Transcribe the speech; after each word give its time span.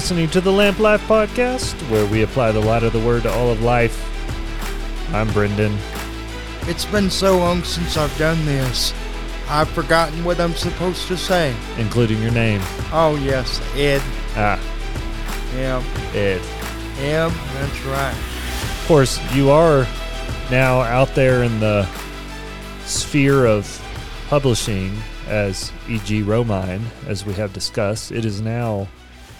Listening 0.00 0.30
to 0.30 0.40
the 0.40 0.50
Lamp 0.50 0.78
Life 0.78 1.02
Podcast, 1.06 1.74
where 1.90 2.06
we 2.06 2.22
apply 2.22 2.52
the 2.52 2.60
light 2.60 2.82
of 2.82 2.94
the 2.94 2.98
word 3.00 3.24
to 3.24 3.30
all 3.30 3.50
of 3.52 3.60
life. 3.60 3.94
I'm 5.14 5.30
Brendon. 5.34 5.76
It's 6.62 6.86
been 6.86 7.10
so 7.10 7.36
long 7.36 7.62
since 7.64 7.98
I've 7.98 8.16
done 8.16 8.42
this. 8.46 8.94
I've 9.46 9.68
forgotten 9.68 10.24
what 10.24 10.40
I'm 10.40 10.54
supposed 10.54 11.06
to 11.08 11.18
say. 11.18 11.54
including 11.76 12.22
your 12.22 12.30
name. 12.30 12.62
Oh, 12.94 13.20
yes, 13.22 13.60
Ed. 13.76 14.00
Ah, 14.36 14.58
Yeah, 15.54 15.84
Ed. 16.14 16.40
yeah, 16.98 17.28
that's 17.52 17.84
right. 17.84 18.14
Of 18.80 18.84
course, 18.88 19.20
you 19.34 19.50
are 19.50 19.86
now 20.50 20.80
out 20.80 21.14
there 21.14 21.42
in 21.44 21.60
the 21.60 21.86
sphere 22.86 23.44
of 23.44 23.66
publishing 24.30 24.96
as 25.28 25.70
E.G. 25.90 26.22
Romine, 26.22 26.84
as 27.06 27.26
we 27.26 27.34
have 27.34 27.52
discussed. 27.52 28.10
It 28.10 28.24
is 28.24 28.40
now 28.40 28.88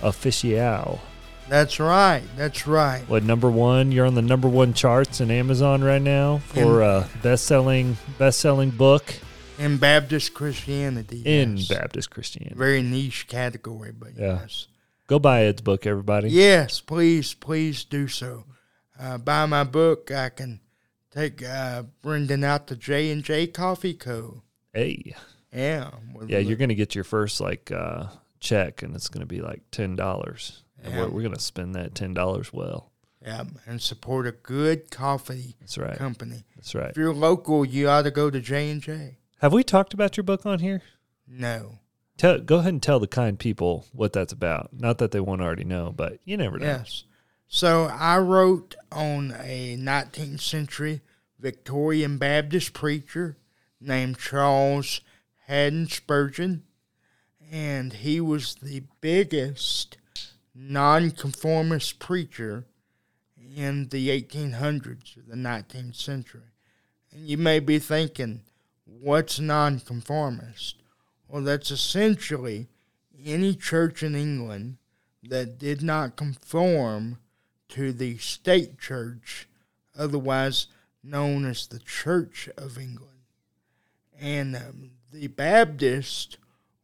official. 0.02 1.00
That's 1.48 1.80
right. 1.80 2.22
That's 2.36 2.66
right. 2.66 3.02
What 3.08 3.24
number 3.24 3.50
one? 3.50 3.90
You're 3.90 4.06
on 4.06 4.14
the 4.14 4.22
number 4.22 4.48
one 4.48 4.72
charts 4.72 5.20
in 5.20 5.30
Amazon 5.32 5.82
right 5.82 6.00
now 6.02 6.38
for 6.38 6.82
a 6.82 7.08
best-selling 7.22 7.96
best-selling 8.18 8.70
book 8.70 9.14
In 9.58 9.76
Baptist 9.76 10.32
Christianity. 10.32 11.22
in 11.24 11.56
yes. 11.56 11.68
Baptist 11.68 12.10
Christianity. 12.10 12.54
Very 12.56 12.82
niche 12.82 13.26
category, 13.28 13.90
but 13.92 14.10
Yeah. 14.16 14.40
yes. 14.42 14.68
Go 15.08 15.18
buy 15.18 15.42
Ed's 15.46 15.60
book, 15.60 15.86
everybody. 15.86 16.28
Yes, 16.30 16.80
please, 16.80 17.34
please 17.34 17.82
do 17.82 18.06
so. 18.06 18.44
Uh, 18.98 19.18
buy 19.18 19.44
my 19.46 19.64
book. 19.64 20.12
I 20.12 20.28
can 20.28 20.60
take 21.10 21.42
uh, 21.42 21.82
Brendon 22.00 22.44
out 22.44 22.68
to 22.68 22.76
J 22.76 23.10
and 23.10 23.24
J 23.24 23.48
Coffee 23.48 23.94
Co. 23.94 24.42
Hey, 24.72 25.14
Yeah. 25.52 25.90
yeah, 26.28 26.38
you're 26.38 26.56
gonna 26.56 26.76
get 26.76 26.94
your 26.94 27.02
first 27.02 27.40
like 27.40 27.72
uh, 27.72 28.04
check, 28.40 28.82
and 28.82 28.94
it's 28.96 29.08
gonna 29.08 29.26
be 29.26 29.40
like 29.40 29.62
ten 29.70 29.94
dollars, 29.96 30.62
and 30.82 30.92
Yeah. 30.94 31.00
we're, 31.02 31.08
we're 31.10 31.22
gonna 31.22 31.38
spend 31.38 31.74
that 31.74 31.94
ten 31.94 32.14
dollars 32.14 32.52
well. 32.52 32.90
Yeah, 33.22 33.44
and 33.66 33.80
support 33.82 34.26
a 34.26 34.32
good 34.32 34.90
coffee 34.90 35.54
That's 35.60 35.76
right. 35.76 35.96
company. 35.96 36.44
That's 36.56 36.74
right. 36.74 36.90
If 36.90 36.96
you're 36.96 37.12
local, 37.14 37.64
you 37.66 37.88
ought 37.88 38.02
to 38.02 38.10
go 38.10 38.30
to 38.30 38.40
J 38.40 38.70
and 38.70 38.80
J. 38.82 39.18
Have 39.40 39.52
we 39.52 39.62
talked 39.62 39.92
about 39.94 40.16
your 40.16 40.24
book 40.24 40.46
on 40.46 40.58
here? 40.60 40.80
No. 41.28 41.78
Tell, 42.16 42.38
go 42.38 42.56
ahead 42.58 42.72
and 42.74 42.82
tell 42.82 42.98
the 42.98 43.06
kind 43.06 43.38
people 43.38 43.86
what 43.92 44.12
that's 44.12 44.32
about. 44.32 44.70
Not 44.72 44.98
that 44.98 45.10
they 45.10 45.20
won't 45.20 45.40
already 45.42 45.64
know, 45.64 45.92
but 45.94 46.18
you 46.24 46.36
never 46.36 46.58
know. 46.58 46.66
Yes. 46.66 47.04
So 47.46 47.84
I 47.92 48.18
wrote 48.18 48.74
on 48.92 49.34
a 49.42 49.76
19th 49.78 50.40
century 50.40 51.00
Victorian 51.38 52.16
Baptist 52.18 52.72
preacher 52.74 53.36
named 53.80 54.18
Charles 54.18 55.00
Haddon 55.46 55.88
Spurgeon, 55.88 56.62
and 57.50 57.92
he 57.92 58.20
was 58.20 58.54
the 58.56 58.82
biggest 59.00 59.98
nonconformist 60.54 61.98
preacher 61.98 62.64
in 63.56 63.88
the 63.88 64.08
1800s 64.08 65.16
or 65.16 65.22
the 65.26 65.36
19th 65.36 65.96
century. 65.96 66.42
And 67.12 67.26
you 67.26 67.36
may 67.36 67.58
be 67.58 67.80
thinking, 67.80 68.42
what's 68.84 69.40
nonconformist? 69.40 70.76
Well, 71.28 71.42
that's 71.42 71.72
essentially 71.72 72.68
any 73.24 73.54
church 73.54 74.02
in 74.02 74.14
England 74.14 74.76
that 75.22 75.58
did 75.58 75.82
not 75.82 76.16
conform 76.16 77.18
to 77.70 77.92
the 77.92 78.16
state 78.18 78.78
church, 78.78 79.48
otherwise 79.98 80.68
known 81.02 81.44
as 81.44 81.66
the 81.66 81.78
Church 81.78 82.48
of 82.56 82.78
England. 82.78 83.10
And 84.20 84.56
um, 84.56 84.90
the 85.12 85.28
Baptists 85.28 86.36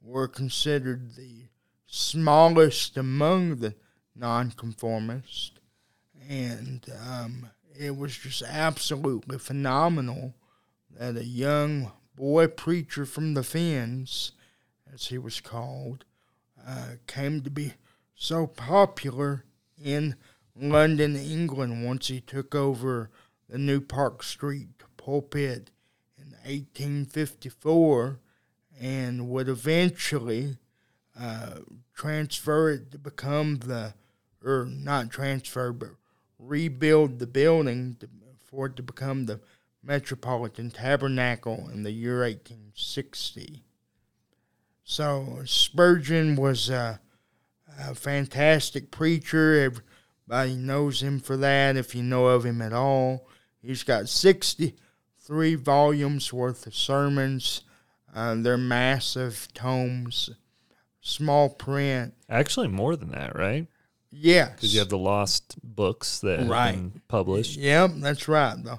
were 0.07 0.29
considered 0.29 1.17
the 1.17 1.49
smallest 1.87 2.97
among 2.97 3.57
the 3.57 3.75
nonconformists. 4.15 5.51
And 6.29 6.87
um, 7.07 7.51
it 7.79 7.97
was 7.97 8.17
just 8.17 8.43
absolutely 8.43 9.39
phenomenal 9.39 10.35
that 10.97 11.17
a 11.17 11.25
young 11.25 11.93
boy 12.15 12.47
preacher 12.47 13.05
from 13.05 13.35
the 13.35 13.43
Fens, 13.43 14.33
as 14.93 15.07
he 15.07 15.19
was 15.19 15.41
called, 15.41 16.05
uh, 16.67 16.93
came 17.07 17.43
to 17.43 17.51
be 17.51 17.75
so 18.15 18.47
popular 18.47 19.45
in 19.83 20.15
London, 20.55 21.17
England, 21.17 21.85
once 21.85 22.09
he 22.09 22.21
took 22.21 22.55
over 22.55 23.11
the 23.49 23.59
New 23.59 23.81
Park 23.81 24.23
Street 24.23 24.69
pulpit 24.97 25.71
in 26.17 26.31
1854 26.45 28.21
and 28.81 29.29
would 29.29 29.49
eventually 29.49 30.57
uh, 31.19 31.61
transfer 31.95 32.71
it 32.71 32.91
to 32.93 32.99
become 32.99 33.57
the, 33.57 33.95
or 34.45 34.67
not 34.67 35.11
transfer, 35.11 35.73
but 35.73 35.91
rebuild 36.39 37.19
the 37.19 37.27
building 37.27 37.97
to, 38.01 38.09
for 38.45 38.67
it 38.67 38.77
to 38.77 38.83
become 38.83 39.27
the 39.27 39.41
Metropolitan 39.83 40.71
Tabernacle 40.71 41.69
in 41.73 41.83
the 41.83 41.93
year 41.93 42.21
1860. 42.21 43.63
So 44.85 45.43
Spurgeon 45.45 46.37
was 46.37 46.69
a, 46.71 47.01
a 47.79 47.95
fantastic 47.95 48.91
preacher. 48.91 49.83
Everybody 50.29 50.57
knows 50.57 51.03
him 51.03 51.21
for 51.21 51.37
that 51.39 51.77
if 51.77 51.95
you 51.95 52.03
know 52.03 52.27
of 52.27 52.45
him 52.45 52.61
at 52.61 52.73
all. 52.73 53.29
He's 53.63 53.83
got 53.83 54.09
63 54.09 55.55
volumes 55.57 56.33
worth 56.33 56.67
of 56.67 56.75
sermons. 56.75 57.63
Uh, 58.17 58.35
they're 58.39 58.57
massive 58.57 59.47
tomes, 59.53 60.31
small 61.03 61.51
print. 61.51 62.15
Actually, 62.31 62.69
more 62.69 62.97
than 62.97 63.11
that, 63.11 63.37
right? 63.37 63.67
Yes. 64.11 64.53
Because 64.55 64.73
you 64.73 64.81
have 64.81 64.89
the 64.89 64.97
lost 64.97 65.57
books 65.63 66.21
that 66.21 66.39
have 66.39 66.49
Right. 66.49 66.73
been 66.73 67.03
published. 67.09 67.59
Yep, 67.59 67.91
that's 67.97 68.27
right. 68.27 68.57
The, 68.65 68.79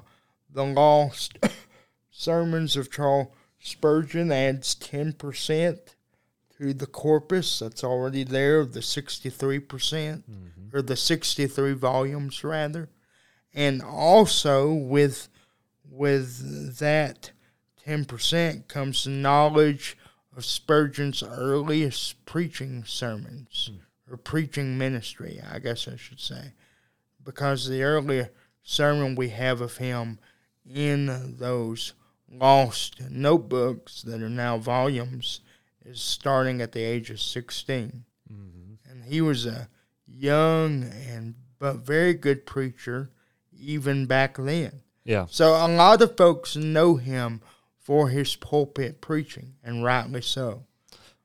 the 0.52 0.64
lost 0.64 1.38
sermons 2.10 2.76
of 2.76 2.90
Charles 2.90 3.28
Spurgeon 3.60 4.32
adds 4.32 4.74
10% 4.74 5.78
to 6.58 6.74
the 6.74 6.86
corpus 6.86 7.60
that's 7.60 7.84
already 7.84 8.24
there, 8.24 8.64
the 8.64 8.80
63%, 8.80 9.68
percent 9.68 10.24
or 10.72 10.82
the 10.82 10.96
63 10.96 11.74
volumes, 11.74 12.42
rather. 12.42 12.88
And 13.54 13.82
also 13.82 14.72
with, 14.72 15.28
with 15.88 16.78
that 16.78 17.30
10% 17.88 18.68
comes 18.68 19.04
the 19.04 19.10
knowledge 19.10 19.96
of 20.36 20.44
Spurgeon's 20.44 21.22
earliest 21.22 22.24
preaching 22.26 22.84
sermons, 22.84 23.70
or 24.10 24.16
preaching 24.16 24.76
ministry, 24.78 25.40
I 25.50 25.58
guess 25.58 25.88
I 25.88 25.96
should 25.96 26.20
say 26.20 26.52
because 27.28 27.68
the 27.68 27.82
earlier 27.82 28.30
sermon 28.62 29.14
we 29.14 29.28
have 29.28 29.60
of 29.60 29.76
him 29.76 30.18
in 30.64 31.36
those 31.38 31.92
lost 32.32 33.02
notebooks 33.10 34.00
that 34.00 34.22
are 34.22 34.30
now 34.30 34.56
volumes 34.56 35.40
is 35.84 36.00
starting 36.00 36.62
at 36.62 36.72
the 36.72 36.82
age 36.82 37.10
of 37.10 37.20
16. 37.20 38.02
Mm-hmm. 38.32 38.90
And 38.90 39.04
he 39.04 39.20
was 39.20 39.44
a 39.44 39.68
young 40.06 40.84
and 40.84 41.34
but 41.58 41.84
very 41.84 42.14
good 42.14 42.46
preacher 42.46 43.10
even 43.52 44.06
back 44.06 44.38
then. 44.38 44.80
Yeah. 45.04 45.26
So 45.28 45.50
a 45.50 45.68
lot 45.68 46.00
of 46.00 46.16
folks 46.16 46.56
know 46.56 46.96
him 46.96 47.42
for 47.88 48.10
his 48.10 48.36
pulpit 48.36 49.00
preaching, 49.00 49.54
and 49.64 49.82
rightly 49.82 50.20
so. 50.20 50.62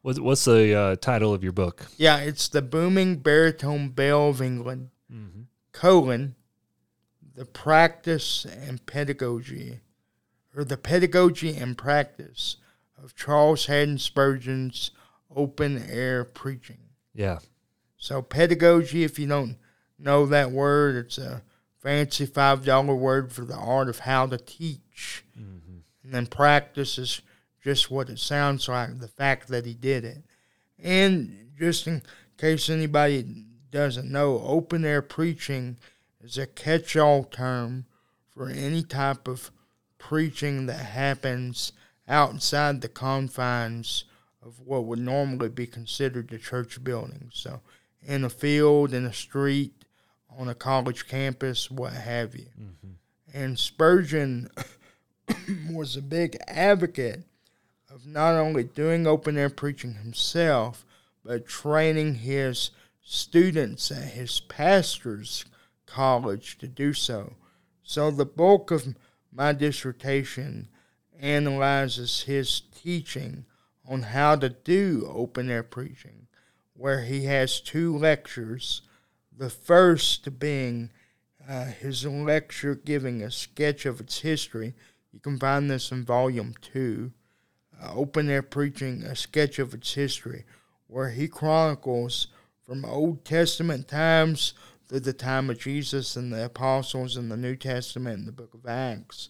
What's, 0.01 0.17
what's 0.17 0.45
the 0.45 0.73
uh, 0.73 0.95
title 0.95 1.33
of 1.33 1.43
your 1.43 1.51
book? 1.51 1.87
Yeah, 1.97 2.19
it's 2.19 2.47
the 2.47 2.61
booming 2.61 3.17
baritone 3.17 3.89
bell 3.89 4.29
of 4.29 4.41
England, 4.41 4.91
colon, 5.73 6.35
the 7.35 7.43
practice 7.43 8.45
and 8.45 8.85
pedagogy, 8.85 9.81
or 10.55 10.63
the 10.63 10.77
pedagogy 10.77 11.53
and 11.53 11.77
practice 11.77 12.55
of 12.97 13.13
Charles 13.13 13.65
Haddon 13.65 13.97
Spurgeon's 13.97 14.91
open 15.35 15.83
air 15.89 16.23
preaching. 16.23 16.77
Yeah. 17.13 17.39
So 17.97 18.21
pedagogy, 18.21 19.03
if 19.03 19.19
you 19.19 19.27
don't 19.27 19.57
know 19.99 20.25
that 20.27 20.51
word, 20.51 20.95
it's 20.95 21.17
a 21.17 21.43
fancy 21.81 22.25
five 22.25 22.63
dollar 22.63 22.95
word 22.95 23.33
for 23.33 23.43
the 23.43 23.57
art 23.57 23.89
of 23.89 23.99
how 23.99 24.27
to 24.27 24.37
teach. 24.37 25.25
And 25.35 25.72
then 26.13 26.27
practice 26.27 26.97
is 26.97 27.21
just 27.63 27.89
what 27.89 28.09
it 28.09 28.19
sounds 28.19 28.67
like, 28.67 28.99
the 28.99 29.07
fact 29.07 29.47
that 29.47 29.65
he 29.65 29.73
did 29.73 30.03
it. 30.03 30.23
And 30.77 31.51
just 31.57 31.87
in 31.87 32.01
case 32.37 32.69
anybody 32.69 33.45
doesn't 33.71 34.11
know, 34.11 34.41
open 34.45 34.85
air 34.85 35.01
preaching 35.01 35.77
is 36.21 36.37
a 36.37 36.45
catch 36.45 36.95
all 36.95 37.23
term 37.23 37.85
for 38.29 38.49
any 38.49 38.83
type 38.83 39.27
of 39.27 39.51
preaching 39.97 40.65
that 40.65 40.73
happens 40.73 41.71
outside 42.07 42.81
the 42.81 42.89
confines 42.89 44.03
of 44.45 44.59
what 44.59 44.85
would 44.85 44.99
normally 44.99 45.49
be 45.49 45.65
considered 45.65 46.29
the 46.29 46.37
church 46.37 46.83
building. 46.83 47.29
So, 47.33 47.61
in 48.01 48.25
a 48.25 48.29
field, 48.29 48.93
in 48.93 49.05
a 49.05 49.13
street, 49.13 49.71
on 50.37 50.49
a 50.49 50.55
college 50.55 51.07
campus, 51.07 51.71
what 51.71 51.93
have 51.93 52.35
you. 52.35 52.47
Mm-hmm. 52.59 52.91
And 53.33 53.57
Spurgeon 53.57 54.49
was 55.71 55.95
a 55.95 56.01
big 56.01 56.37
advocate 56.47 57.23
of 57.89 58.05
not 58.05 58.35
only 58.35 58.63
doing 58.63 59.05
open 59.05 59.37
air 59.37 59.49
preaching 59.49 59.95
himself, 59.95 60.85
but 61.23 61.47
training 61.47 62.15
his 62.15 62.71
students 63.01 63.91
at 63.91 64.11
his 64.13 64.39
pastor's 64.39 65.45
college 65.85 66.57
to 66.57 66.67
do 66.67 66.93
so. 66.93 67.33
So 67.83 68.09
the 68.11 68.25
bulk 68.25 68.71
of 68.71 68.95
my 69.31 69.53
dissertation 69.53 70.69
analyzes 71.19 72.23
his 72.23 72.61
teaching 72.61 73.45
on 73.87 74.03
how 74.03 74.35
to 74.37 74.49
do 74.49 75.09
open 75.13 75.49
air 75.49 75.63
preaching, 75.63 76.27
where 76.73 77.03
he 77.03 77.25
has 77.25 77.59
two 77.59 77.95
lectures. 77.97 78.81
The 79.35 79.49
first 79.49 80.39
being 80.39 80.91
uh, 81.47 81.65
his 81.65 82.05
lecture 82.05 82.75
giving 82.75 83.21
a 83.21 83.31
sketch 83.31 83.85
of 83.85 83.99
its 83.99 84.19
history. 84.19 84.73
You 85.13 85.19
can 85.19 85.37
find 85.37 85.69
this 85.69 85.91
in 85.91 86.03
volume 86.03 86.55
two. 86.59 87.13
Uh, 87.81 87.93
open 87.93 88.29
air 88.29 88.41
preaching, 88.41 89.03
a 89.03 89.15
sketch 89.15 89.59
of 89.59 89.73
its 89.73 89.93
history, 89.93 90.43
where 90.87 91.11
he 91.11 91.27
chronicles 91.27 92.27
from 92.65 92.83
Old 92.83 93.23
Testament 93.23 93.87
times 93.87 94.53
through 94.87 95.01
the 95.01 95.13
time 95.13 95.49
of 95.49 95.59
Jesus 95.59 96.15
and 96.15 96.31
the 96.31 96.45
apostles 96.45 97.17
in 97.17 97.29
the 97.29 97.37
New 97.37 97.55
Testament 97.55 98.19
and 98.19 98.27
the 98.27 98.31
book 98.31 98.53
of 98.53 98.65
Acts, 98.65 99.29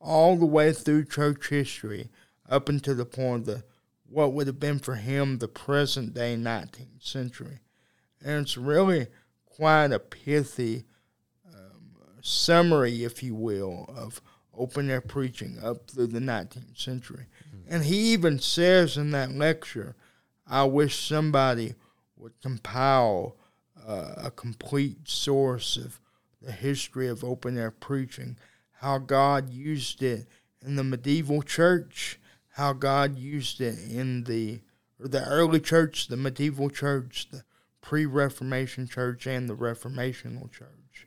all 0.00 0.36
the 0.36 0.46
way 0.46 0.72
through 0.72 1.04
church 1.04 1.48
history 1.48 2.10
up 2.48 2.68
until 2.68 2.94
the 2.94 3.04
point 3.04 3.40
of 3.40 3.46
the 3.46 3.64
what 4.08 4.32
would 4.32 4.46
have 4.46 4.60
been 4.60 4.78
for 4.78 4.94
him 4.94 5.38
the 5.38 5.48
present 5.48 6.14
day 6.14 6.36
19th 6.36 7.02
century. 7.02 7.58
And 8.24 8.42
it's 8.42 8.56
really 8.56 9.08
quite 9.44 9.92
a 9.92 9.98
pithy 9.98 10.84
um, 11.52 11.96
summary, 12.20 13.04
if 13.04 13.22
you 13.22 13.34
will, 13.34 13.86
of 13.88 14.20
open 14.58 14.90
air 14.90 15.00
preaching 15.00 15.58
up 15.62 15.90
through 15.90 16.08
the 16.08 16.20
19th 16.20 16.78
century. 16.78 17.26
And 17.68 17.84
he 17.84 18.12
even 18.12 18.38
says 18.38 18.96
in 18.96 19.10
that 19.10 19.32
lecture, 19.32 19.96
I 20.46 20.64
wish 20.64 20.98
somebody 20.98 21.74
would 22.16 22.40
compile 22.40 23.36
uh, 23.86 24.14
a 24.16 24.30
complete 24.30 25.08
source 25.08 25.76
of 25.76 26.00
the 26.40 26.52
history 26.52 27.08
of 27.08 27.24
open 27.24 27.58
air 27.58 27.70
preaching, 27.70 28.36
how 28.80 28.98
God 28.98 29.50
used 29.50 30.02
it 30.02 30.26
in 30.64 30.76
the 30.76 30.84
medieval 30.84 31.42
church, 31.42 32.20
how 32.50 32.72
God 32.72 33.16
used 33.18 33.60
it 33.60 33.78
in 33.90 34.24
the 34.24 34.60
the 34.98 35.24
early 35.26 35.60
church, 35.60 36.08
the 36.08 36.16
medieval 36.16 36.70
church, 36.70 37.28
the 37.30 37.42
pre-Reformation 37.82 38.88
church, 38.88 39.26
and 39.26 39.46
the 39.46 39.54
Reformational 39.54 40.50
church, 40.50 41.06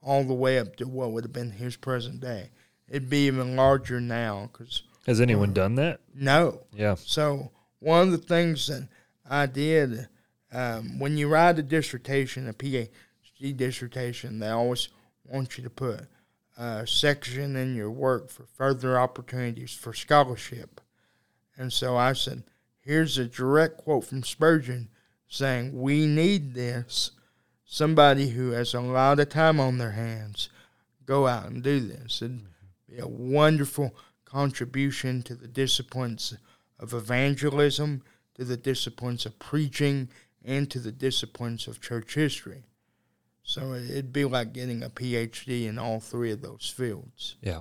all 0.00 0.24
the 0.24 0.32
way 0.32 0.58
up 0.58 0.76
to 0.76 0.88
what 0.88 1.12
would 1.12 1.24
have 1.24 1.34
been 1.34 1.50
his 1.50 1.76
present 1.76 2.20
day. 2.20 2.50
It'd 2.88 3.10
be 3.10 3.26
even 3.26 3.56
larger 3.56 4.00
now 4.00 4.50
because. 4.52 4.82
Has 5.06 5.20
anyone 5.20 5.50
uh, 5.50 5.54
done 5.54 5.74
that? 5.76 6.00
No. 6.14 6.62
Yeah. 6.72 6.96
So 6.98 7.50
one 7.78 8.02
of 8.02 8.10
the 8.12 8.18
things 8.18 8.66
that 8.66 8.88
I 9.28 9.46
did 9.46 10.08
um, 10.52 10.98
when 10.98 11.16
you 11.16 11.28
write 11.28 11.58
a 11.58 11.62
dissertation, 11.62 12.48
a 12.48 12.52
PhD 12.52 13.56
dissertation, 13.56 14.38
they 14.38 14.48
always 14.48 14.88
want 15.24 15.58
you 15.58 15.64
to 15.64 15.70
put 15.70 16.00
a 16.56 16.86
section 16.86 17.56
in 17.56 17.74
your 17.74 17.90
work 17.90 18.30
for 18.30 18.44
further 18.44 18.98
opportunities 18.98 19.74
for 19.74 19.92
scholarship. 19.92 20.80
And 21.58 21.72
so 21.72 21.96
I 21.96 22.12
said, 22.14 22.44
here's 22.80 23.18
a 23.18 23.26
direct 23.26 23.78
quote 23.78 24.04
from 24.04 24.22
Spurgeon 24.22 24.88
saying, 25.28 25.78
We 25.78 26.06
need 26.06 26.54
this. 26.54 27.10
Somebody 27.68 28.28
who 28.28 28.52
has 28.52 28.74
a 28.74 28.80
lot 28.80 29.18
of 29.18 29.28
time 29.28 29.58
on 29.58 29.78
their 29.78 29.90
hands, 29.90 30.48
go 31.04 31.26
out 31.26 31.46
and 31.46 31.62
do 31.62 31.80
this. 31.80 32.22
It'd 32.22 32.46
be 32.88 32.98
a 32.98 33.06
wonderful 33.06 33.94
contribution 34.24 35.22
to 35.22 35.34
the 35.34 35.48
disciplines 35.48 36.36
of 36.78 36.92
evangelism, 36.92 38.02
to 38.34 38.44
the 38.44 38.56
disciplines 38.56 39.24
of 39.26 39.38
preaching, 39.38 40.08
and 40.44 40.70
to 40.70 40.78
the 40.78 40.92
disciplines 40.92 41.66
of 41.66 41.80
church 41.80 42.14
history. 42.14 42.64
So 43.42 43.74
it'd 43.74 44.12
be 44.12 44.24
like 44.24 44.52
getting 44.52 44.82
a 44.82 44.90
PhD 44.90 45.66
in 45.66 45.78
all 45.78 46.00
three 46.00 46.32
of 46.32 46.42
those 46.42 46.72
fields. 46.76 47.36
Yeah. 47.40 47.60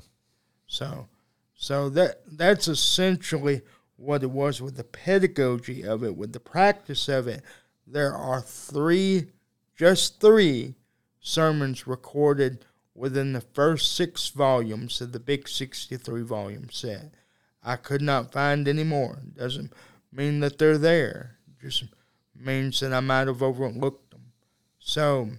So, 0.68 1.08
so 1.56 1.90
that 1.90 2.22
that's 2.26 2.68
essentially 2.68 3.62
what 3.96 4.24
it 4.24 4.32
was 4.32 4.62
with 4.62 4.76
the 4.76 4.84
pedagogy 4.84 5.84
of 5.84 6.04
it, 6.04 6.16
with 6.16 6.34
the 6.34 6.40
practice 6.40 7.08
of 7.08 7.28
it. 7.28 7.44
There 7.88 8.16
are 8.16 8.42
three, 8.42 9.28
just 9.78 10.20
three 10.20 10.76
sermons 11.20 11.88
recorded 11.88 12.66
within 12.96 13.34
the 13.34 13.42
first 13.42 13.94
six 13.94 14.30
volumes 14.30 15.02
of 15.02 15.12
the 15.12 15.20
big 15.20 15.48
63 15.48 16.24
volume 16.24 16.70
set. 16.72 17.14
I 17.62 17.76
could 17.76 18.02
not 18.02 18.32
find 18.32 18.68
any 18.68 18.84
more. 18.84 19.20
Doesn't 19.36 19.74
mean 20.12 20.40
that 20.40 20.58
they're 20.58 20.78
there. 20.78 21.38
Just 21.62 21.84
means 22.36 22.80
that 22.80 22.94
I 22.94 23.02
might 23.02 23.28
have 23.28 23.44
overlooked 23.44 24.12
them. 24.12 24.32
So, 24.80 25.30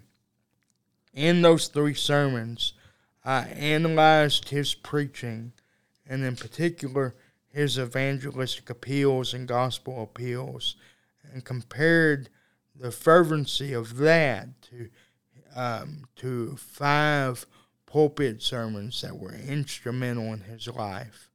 in 1.15 1.43
those 1.43 1.69
three 1.69 1.95
sermons, 1.95 2.75
I 3.25 3.45
analyzed 3.45 4.51
his 4.51 4.75
preaching, 4.75 5.53
and 6.07 6.25
in 6.25 6.37
particular, 6.37 7.15
his 7.49 7.79
evangelistic 7.79 8.69
appeals 8.69 9.33
and 9.33 9.49
gospel 9.49 10.03
appeals, 10.03 10.77
and 11.33 11.45
compared 11.45 12.29
the 12.75 12.91
fervency 12.91 13.73
of 13.73 13.97
that 13.97 14.61
to 14.63 14.91
um, 15.57 16.05
to 16.17 16.55
five 16.57 17.47
pulpit 17.87 18.43
sermons 18.43 19.01
that 19.03 19.19
were 19.19 19.35
instrumental 19.35 20.33
in 20.33 20.41
his 20.41 20.69
life, 20.69 21.31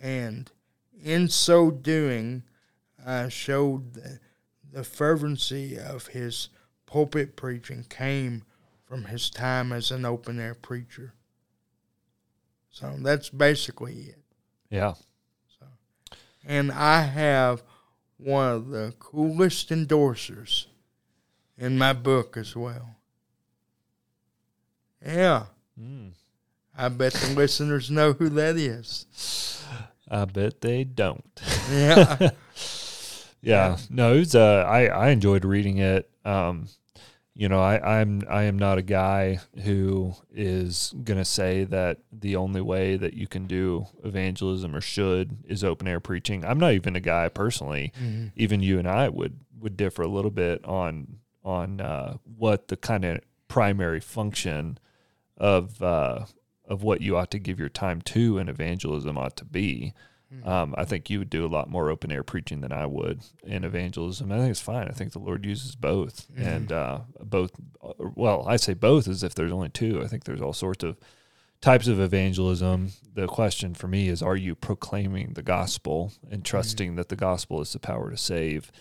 and 0.00 0.50
in 1.02 1.28
so 1.28 1.70
doing, 1.70 2.42
I 3.06 3.28
showed 3.28 3.94
that 3.94 4.18
the 4.72 4.82
fervency 4.82 5.78
of 5.78 6.08
his 6.08 6.48
pulpit 6.86 7.36
preaching 7.36 7.84
came 7.88 8.42
from 8.84 9.04
his 9.04 9.30
time 9.30 9.72
as 9.72 9.90
an 9.90 10.04
open 10.04 10.40
air 10.40 10.54
preacher. 10.54 11.12
So 12.70 12.94
that's 12.98 13.28
basically 13.28 13.94
it. 13.94 14.22
Yeah. 14.70 14.94
So, 15.58 15.66
and 16.44 16.72
I 16.72 17.02
have 17.02 17.62
one 18.16 18.52
of 18.52 18.68
the 18.68 18.94
coolest 18.98 19.70
endorsers 19.70 20.66
in 21.56 21.78
my 21.78 21.92
book 21.92 22.36
as 22.36 22.56
well. 22.56 22.96
Yeah. 25.04 25.44
Mm. 25.80 26.12
I 26.76 26.88
bet 26.88 27.12
the 27.12 27.34
listeners 27.34 27.90
know 27.90 28.12
who 28.12 28.28
that 28.30 28.56
is. 28.56 29.64
I 30.08 30.24
bet 30.24 30.60
they 30.60 30.84
don't. 30.84 31.40
Yeah. 31.70 32.30
Yeah, 33.44 33.76
no, 33.90 34.14
it 34.14 34.20
was, 34.20 34.34
uh, 34.34 34.64
I 34.66 34.86
I 34.86 35.08
enjoyed 35.10 35.44
reading 35.44 35.78
it. 35.78 36.08
Um, 36.24 36.68
you 37.34 37.48
know, 37.48 37.60
I, 37.60 38.00
I'm 38.00 38.22
I 38.28 38.44
am 38.44 38.58
not 38.58 38.78
a 38.78 38.82
guy 38.82 39.40
who 39.64 40.14
is 40.32 40.94
gonna 41.04 41.24
say 41.24 41.64
that 41.64 41.98
the 42.12 42.36
only 42.36 42.60
way 42.60 42.96
that 42.96 43.14
you 43.14 43.26
can 43.26 43.46
do 43.46 43.86
evangelism 44.02 44.74
or 44.74 44.80
should 44.80 45.44
is 45.46 45.62
open 45.62 45.86
air 45.88 46.00
preaching. 46.00 46.44
I'm 46.44 46.58
not 46.58 46.72
even 46.72 46.96
a 46.96 47.00
guy 47.00 47.28
personally. 47.28 47.92
Mm-hmm. 48.02 48.28
Even 48.36 48.62
you 48.62 48.78
and 48.78 48.88
I 48.88 49.08
would 49.08 49.40
would 49.60 49.76
differ 49.76 50.02
a 50.02 50.08
little 50.08 50.30
bit 50.30 50.64
on 50.64 51.18
on 51.44 51.80
uh, 51.80 52.16
what 52.38 52.68
the 52.68 52.76
kind 52.76 53.04
of 53.04 53.20
primary 53.48 54.00
function 54.00 54.78
of 55.36 55.82
uh, 55.82 56.26
of 56.66 56.82
what 56.82 57.00
you 57.00 57.16
ought 57.16 57.30
to 57.30 57.38
give 57.38 57.58
your 57.58 57.68
time 57.68 58.00
to 58.00 58.38
and 58.38 58.48
evangelism 58.48 59.18
ought 59.18 59.36
to 59.36 59.44
be. 59.44 59.92
Mm-hmm. 60.32 60.48
Um, 60.48 60.74
I 60.76 60.84
think 60.84 61.10
you 61.10 61.18
would 61.18 61.30
do 61.30 61.44
a 61.44 61.48
lot 61.48 61.68
more 61.68 61.90
open 61.90 62.10
air 62.10 62.22
preaching 62.22 62.60
than 62.60 62.72
I 62.72 62.86
would 62.86 63.20
in 63.44 63.64
evangelism. 63.64 64.32
I 64.32 64.38
think 64.38 64.50
it's 64.50 64.60
fine. 64.60 64.88
I 64.88 64.92
think 64.92 65.12
the 65.12 65.18
Lord 65.18 65.44
uses 65.44 65.76
both, 65.76 66.26
mm-hmm. 66.32 66.42
and 66.42 66.72
uh, 66.72 67.00
both. 67.20 67.52
Well, 67.98 68.46
I 68.48 68.56
say 68.56 68.74
both 68.74 69.06
as 69.06 69.22
if 69.22 69.34
there's 69.34 69.52
only 69.52 69.68
two. 69.68 70.02
I 70.02 70.06
think 70.06 70.24
there's 70.24 70.40
all 70.40 70.52
sorts 70.52 70.82
of 70.82 70.96
types 71.60 71.88
of 71.88 72.00
evangelism. 72.00 72.92
The 73.12 73.26
question 73.26 73.74
for 73.74 73.86
me 73.86 74.08
is: 74.08 74.22
Are 74.22 74.36
you 74.36 74.54
proclaiming 74.54 75.34
the 75.34 75.42
gospel 75.42 76.12
and 76.22 76.32
mm-hmm. 76.32 76.42
trusting 76.42 76.90
mm-hmm. 76.90 76.96
that 76.96 77.10
the 77.10 77.16
gospel 77.16 77.60
is 77.60 77.72
the 77.72 77.78
power 77.78 78.10
to 78.10 78.16
save? 78.16 78.72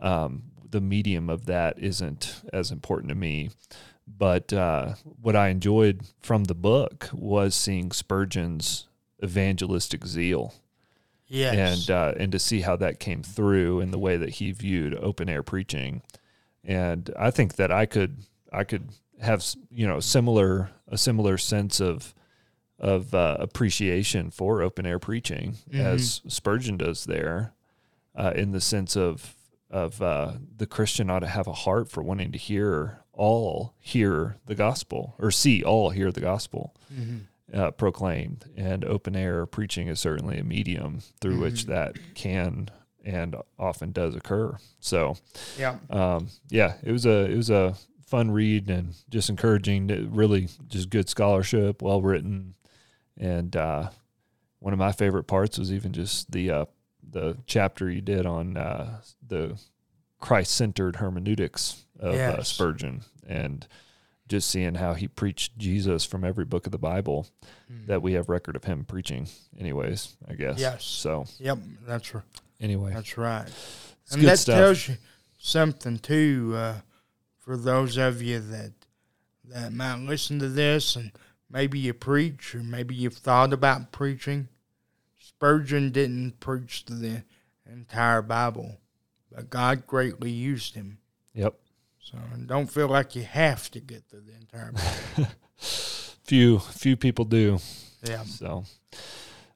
Um, 0.00 0.44
the 0.70 0.80
medium 0.80 1.30
of 1.30 1.46
that 1.46 1.78
isn't 1.78 2.42
as 2.52 2.70
important 2.70 3.08
to 3.08 3.14
me. 3.14 3.50
But 4.06 4.52
uh, 4.52 4.94
what 5.20 5.34
I 5.34 5.48
enjoyed 5.48 6.02
from 6.20 6.44
the 6.44 6.54
book 6.54 7.08
was 7.12 7.54
seeing 7.54 7.90
Spurgeon's 7.90 8.86
evangelistic 9.22 10.06
zeal 10.06 10.54
Yes. 11.26 11.88
And 11.88 11.90
uh, 11.90 12.14
and 12.16 12.32
to 12.32 12.38
see 12.38 12.60
how 12.60 12.76
that 12.76 13.00
came 13.00 13.22
through 13.22 13.80
in 13.80 13.90
the 13.90 13.98
way 13.98 14.16
that 14.16 14.30
he 14.30 14.52
viewed 14.52 14.94
open 14.94 15.28
air 15.28 15.42
preaching, 15.42 16.02
and 16.62 17.10
I 17.18 17.30
think 17.30 17.56
that 17.56 17.72
I 17.72 17.86
could 17.86 18.18
I 18.52 18.64
could 18.64 18.90
have 19.20 19.44
you 19.70 19.86
know 19.86 20.00
similar 20.00 20.70
a 20.88 20.98
similar 20.98 21.38
sense 21.38 21.80
of 21.80 22.14
of 22.78 23.14
uh, 23.14 23.36
appreciation 23.40 24.30
for 24.30 24.60
open 24.60 24.84
air 24.84 24.98
preaching 24.98 25.56
mm-hmm. 25.70 25.80
as 25.80 26.20
Spurgeon 26.28 26.76
does 26.76 27.06
there, 27.06 27.54
uh, 28.14 28.32
in 28.36 28.52
the 28.52 28.60
sense 28.60 28.96
of 28.96 29.34
of 29.70 30.02
uh, 30.02 30.32
the 30.56 30.66
Christian 30.66 31.08
ought 31.08 31.20
to 31.20 31.26
have 31.26 31.46
a 31.46 31.52
heart 31.52 31.90
for 31.90 32.02
wanting 32.02 32.32
to 32.32 32.38
hear 32.38 33.00
all 33.16 33.74
hear 33.80 34.36
the 34.46 34.54
gospel 34.54 35.14
or 35.18 35.30
see 35.30 35.62
all 35.62 35.90
hear 35.90 36.12
the 36.12 36.20
gospel. 36.20 36.74
Mm-hmm 36.92 37.18
uh, 37.52 37.70
proclaimed, 37.72 38.46
and 38.56 38.84
open 38.84 39.14
air 39.14 39.46
preaching 39.46 39.88
is 39.88 40.00
certainly 40.00 40.38
a 40.38 40.44
medium 40.44 41.00
through 41.20 41.34
mm-hmm. 41.34 41.42
which 41.42 41.66
that 41.66 41.96
can 42.14 42.70
and 43.04 43.36
often 43.58 43.92
does 43.92 44.16
occur. 44.16 44.56
So, 44.80 45.16
Yeah. 45.58 45.76
um, 45.90 46.28
yeah, 46.48 46.74
it 46.82 46.90
was 46.90 47.04
a 47.04 47.30
it 47.30 47.36
was 47.36 47.50
a 47.50 47.76
fun 48.06 48.30
read 48.30 48.70
and 48.70 48.94
just 49.10 49.28
encouraging. 49.28 49.90
It 49.90 50.08
Really, 50.08 50.48
just 50.68 50.90
good 50.90 51.08
scholarship, 51.08 51.82
well 51.82 52.00
written, 52.00 52.54
and 53.16 53.54
uh, 53.54 53.90
one 54.58 54.72
of 54.72 54.78
my 54.78 54.92
favorite 54.92 55.24
parts 55.24 55.58
was 55.58 55.72
even 55.72 55.92
just 55.92 56.32
the 56.32 56.50
uh, 56.50 56.64
the 57.08 57.36
chapter 57.46 57.90
you 57.90 58.00
did 58.00 58.24
on 58.26 58.56
uh, 58.56 59.00
the 59.26 59.58
Christ 60.24 60.54
centered 60.54 60.96
hermeneutics 60.96 61.84
of 62.00 62.14
uh, 62.14 62.42
Spurgeon 62.42 63.02
and 63.26 63.66
just 64.26 64.48
seeing 64.48 64.76
how 64.76 64.94
he 64.94 65.06
preached 65.06 65.58
Jesus 65.58 66.06
from 66.06 66.24
every 66.24 66.46
book 66.46 66.64
of 66.64 66.72
the 66.72 66.78
Bible 66.78 67.26
that 67.86 68.00
we 68.00 68.14
have 68.14 68.30
record 68.30 68.56
of 68.56 68.64
him 68.64 68.86
preaching. 68.86 69.28
Anyways, 69.60 70.16
I 70.26 70.32
guess. 70.32 70.58
Yes. 70.58 70.82
So 70.82 71.26
Yep. 71.40 71.58
That's 71.86 72.14
right. 72.14 72.24
anyway, 72.58 72.94
that's 72.94 73.18
right. 73.18 73.46
and 74.12 74.22
that 74.22 74.38
stuff. 74.38 74.56
tells 74.56 74.88
you 74.88 74.96
something 75.36 75.98
too 75.98 76.54
uh, 76.56 76.74
for 77.38 77.58
those 77.58 77.98
of 77.98 78.22
you 78.22 78.40
that 78.40 78.72
that 79.50 79.74
might 79.74 79.98
listen 79.98 80.38
to 80.38 80.48
this 80.48 80.96
and 80.96 81.12
maybe 81.50 81.78
you 81.78 81.92
preach 81.92 82.54
or 82.54 82.62
maybe 82.62 82.94
you've 82.94 83.18
thought 83.18 83.52
about 83.52 83.92
preaching. 83.92 84.48
Spurgeon 85.20 85.90
didn't 85.90 86.40
preach 86.40 86.86
the 86.86 87.24
entire 87.70 88.22
Bible, 88.22 88.78
but 89.34 89.50
God 89.50 89.86
greatly 89.86 90.30
used 90.30 90.74
him. 90.74 90.98
yep. 91.34 91.54
So 92.00 92.18
don't 92.46 92.66
feel 92.70 92.88
like 92.88 93.16
you 93.16 93.22
have 93.22 93.70
to 93.72 93.80
get 93.80 94.04
through 94.10 94.22
the 94.22 94.34
entire 94.34 94.72
Bible. 95.16 95.30
Few 96.24 96.58
few 96.58 96.96
people 96.96 97.24
do. 97.24 97.58
yeah. 98.02 98.22
So, 98.24 98.64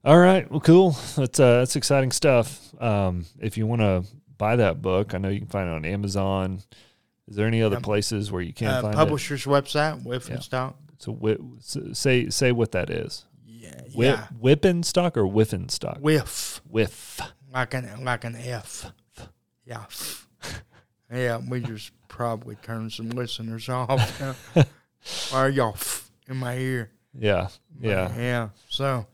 all 0.04 0.18
right, 0.18 0.50
well, 0.50 0.60
cool. 0.60 0.90
That's 1.16 1.38
uh, 1.40 1.58
that's 1.58 1.76
exciting 1.76 2.10
stuff. 2.12 2.74
Um, 2.82 3.24
if 3.38 3.56
you 3.56 3.66
want 3.66 3.80
to 3.82 4.04
buy 4.36 4.56
that 4.56 4.80
book, 4.82 5.14
I 5.14 5.18
know 5.18 5.28
you 5.28 5.38
can 5.40 5.48
find 5.48 5.68
it 5.68 5.72
on 5.72 5.84
Amazon. 5.84 6.60
Is 7.26 7.36
there 7.36 7.46
any 7.46 7.62
other 7.62 7.76
Yep. 7.76 7.82
places 7.82 8.32
where 8.32 8.40
you 8.42 8.52
can 8.54 8.68
Uh, 8.68 8.80
find 8.82 8.94
it? 8.94 8.96
publisher's 8.96 9.44
website, 9.44 10.02
Wipf 10.04 10.28
Yeah. 10.28 10.34
and 10.36 10.42
Stock. 10.42 10.76
So, 10.98 11.12
whi- 11.12 11.38
s- 11.58 11.76
say 11.98 12.28
say 12.30 12.52
what 12.52 12.72
that 12.72 12.88
is. 12.90 13.24
Yeah. 13.46 13.80
Whip, 13.94 14.16
yeah. 14.18 14.26
whipping 14.38 14.82
stock 14.82 15.16
or 15.16 15.26
whiffing 15.26 15.68
stock? 15.68 15.98
Whiff. 16.00 16.60
Whiff. 16.68 17.20
like 17.52 17.74
an 17.74 18.04
like 18.04 18.24
an 18.24 18.36
F. 18.36 18.92
Yeah. 19.68 19.84
Yeah, 21.10 21.40
we 21.48 21.60
just 21.60 21.92
probably 22.08 22.56
turned 22.56 22.92
some 22.92 23.08
listeners 23.08 23.70
off. 23.70 24.20
Why 24.52 24.66
are 25.32 25.48
y'all 25.48 25.74
in 26.28 26.36
my 26.36 26.54
ear? 26.58 26.90
Yeah, 27.18 27.48
yeah, 27.80 28.14
Yeah. 28.14 28.48
So 28.68 29.06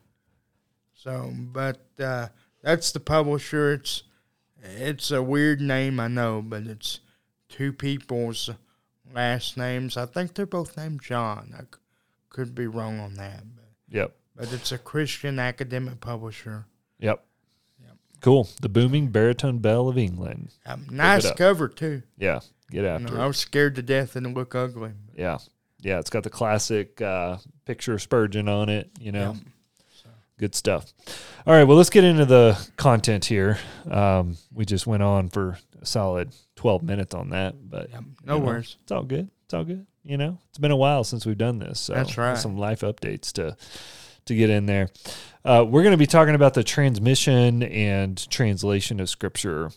so 0.93 1.33
but 1.53 1.79
uh 2.01 2.29
that's 2.63 2.91
the 2.91 2.99
publisher. 2.99 3.75
It's 3.75 4.03
it's 4.61 5.13
a 5.13 5.23
weird 5.23 5.61
name, 5.61 6.01
I 6.01 6.09
know, 6.09 6.43
but 6.45 6.65
it's 6.65 6.99
two 7.49 7.73
people's 7.73 8.51
last 9.15 9.57
names. 9.57 9.97
I 9.97 10.07
think 10.07 10.35
they're 10.35 10.47
both 10.47 10.77
named 10.77 11.01
John. 11.01 11.55
I 11.57 11.61
c- 11.61 11.81
could 12.29 12.57
be 12.57 12.67
wrong 12.67 12.99
on 12.99 13.15
that, 13.15 13.45
but 13.55 13.69
yep, 13.89 14.17
but 14.35 14.53
it's 14.53 14.73
a 14.73 14.79
Christian 14.79 15.39
academic 15.39 16.01
publisher. 16.01 16.67
yep. 16.99 17.25
Cool. 18.25 18.49
The 18.63 18.71
booming 18.71 19.09
baritone 19.09 19.59
bell 19.59 19.87
of 19.87 19.99
England. 19.99 20.49
Um, 20.65 20.87
nice 20.91 21.31
cover 21.33 21.69
too. 21.69 22.03
Yeah, 22.17 22.41
get 22.71 22.87
after 22.87 23.15
it. 23.19 23.21
I 23.21 23.27
was 23.27 23.37
scared 23.37 23.75
to 23.75 23.83
death 23.83 24.17
and 24.17 24.27
it 24.27 24.31
looked 24.31 24.55
ugly. 24.55 24.93
Yeah, 25.15 25.37
yeah. 25.83 25.99
It's 25.99 26.09
got 26.09 26.23
the 26.23 26.31
classic 26.31 27.03
uh, 27.03 27.37
picture 27.67 27.93
of 27.93 28.01
Spurgeon 28.01 28.49
on 28.49 28.71
it. 28.71 28.91
You 28.99 29.13
know. 29.13 29.33
Yeah. 29.37 29.51
Good 30.39 30.55
stuff. 30.55 30.93
All 31.47 31.55
right, 31.55 31.63
well, 31.65 31.77
let's 31.77 31.91
get 31.91 32.03
into 32.03 32.25
the 32.25 32.59
content 32.77 33.27
here. 33.27 33.59
Um, 33.89 34.37
we 34.53 34.65
just 34.65 34.87
went 34.87 35.03
on 35.03 35.29
for 35.29 35.59
a 35.81 35.87
solid 35.87 36.35
12 36.57 36.83
minutes 36.83 37.15
on 37.15 37.31
that, 37.31 37.55
but 37.71 37.91
Yeah, 37.91 38.01
no 38.25 38.35
you 38.37 38.41
know, 38.41 38.47
worries. 38.47 38.77
It's 38.83 38.91
all 38.91 39.05
good. 39.05 39.31
It's 39.45 39.55
all 39.55 39.63
good. 39.63 39.87
You 40.03 40.17
know, 40.17 40.39
it's 40.49 40.59
been 40.59 40.73
a 40.73 40.77
while 40.77 41.05
since 41.05 41.25
we've 41.25 41.39
done 41.39 41.61
this. 41.61 41.79
So 41.79 41.95
That's 41.95 42.19
right. 42.19 42.37
Some 42.37 42.57
life 42.59 42.81
updates 42.81 43.33
to 43.35 43.57
to 44.27 44.35
get 44.35 44.51
in 44.51 44.67
there. 44.67 44.91
Uh, 45.45 45.65
we're 45.69 45.83
going 45.83 45.93
to 45.93 45.99
be 45.99 46.07
talking 46.07 46.35
about 46.35 46.55
the 46.55 46.65
transmission 46.65 47.63
and 47.63 48.29
translation 48.31 49.01
of 49.01 49.11
Scripture 49.11 49.71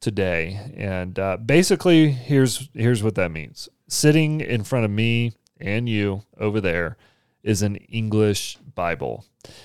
today, 0.00 0.72
and 0.76 1.18
uh, 1.18 1.36
basically, 1.36 2.10
here's 2.10 2.68
here's 2.74 3.02
what 3.02 3.14
that 3.14 3.30
means. 3.30 3.68
Sitting 3.88 4.40
in 4.40 4.64
front 4.64 4.84
of 4.84 4.90
me 4.90 5.34
and 5.60 5.88
you 5.88 6.22
over 6.38 6.60
there 6.60 6.96
is 7.42 7.62
an 7.62 7.76
English 7.76 8.58
Bible 8.74 9.24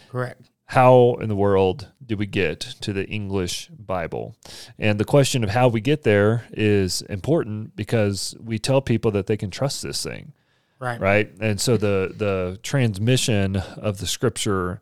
Correct. 0.10 0.42
how 0.66 1.18
in 1.20 1.30
the 1.30 1.36
world 1.36 1.88
do 2.06 2.16
we 2.16 2.26
get 2.26 2.60
to 2.60 2.94
the 2.94 3.06
English 3.08 3.70
Bible? 3.70 4.36
And 4.78 5.00
the 5.00 5.06
question 5.06 5.44
of 5.44 5.50
how 5.52 5.68
we 5.68 5.82
get 5.82 6.04
there 6.04 6.46
is 6.52 7.02
important 7.04 7.76
because 7.76 8.36
we 8.40 8.60
tell 8.60 8.82
people 8.82 9.12
that 9.12 9.28
they 9.28 9.38
can 9.38 9.50
trust 9.50 9.82
this 9.82 10.04
thing, 10.04 10.34
Right. 10.80 11.00
right? 11.00 11.32
And 11.42 11.60
so 11.60 11.78
the 11.78 12.14
the 12.16 12.60
transmission 12.64 13.58
of 13.58 14.00
the 14.00 14.08
scripture 14.08 14.82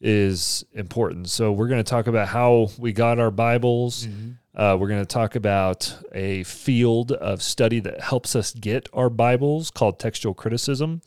is 0.00 0.64
important. 0.72 1.30
So 1.30 1.52
we're 1.52 1.68
going 1.68 1.82
to 1.82 1.88
talk 1.88 2.06
about 2.06 2.28
how 2.28 2.68
we 2.78 2.92
got 2.92 3.18
our 3.18 3.30
Bibles. 3.30 4.06
Uh, 4.54 4.76
we're 4.78 4.88
going 4.88 5.00
to 5.00 5.06
talk 5.06 5.34
about 5.34 5.96
a 6.12 6.44
field 6.44 7.10
of 7.12 7.42
study 7.42 7.80
that 7.80 8.00
helps 8.00 8.36
us 8.36 8.52
get 8.52 8.88
our 8.92 9.10
Bibles 9.10 9.70
called 9.70 9.98
textual 9.98 10.32
criticism. 10.32 11.02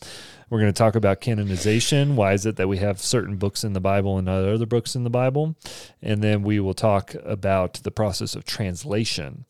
We're 0.50 0.60
going 0.60 0.74
to 0.74 0.78
talk 0.78 0.96
about 0.96 1.22
canonization. 1.22 2.16
Why 2.16 2.34
is 2.34 2.46
it 2.46 2.56
that 2.58 2.68
we 2.68 2.78
have 2.78 3.00
certain 3.00 3.38
books 3.38 3.64
in 3.64 3.74
the 3.74 3.80
Bible 3.80 4.18
and 4.18 4.26
not 4.26 4.44
other 4.44 4.66
books 4.66 4.96
in 4.96 5.04
the 5.04 5.10
Bible? 5.10 5.56
And 6.02 6.22
then 6.22 6.42
we 6.42 6.60
will 6.60 6.74
talk 6.74 7.16
about 7.24 7.76
the 7.84 7.92
process 7.92 8.36
of 8.36 8.46
translation 8.46 9.46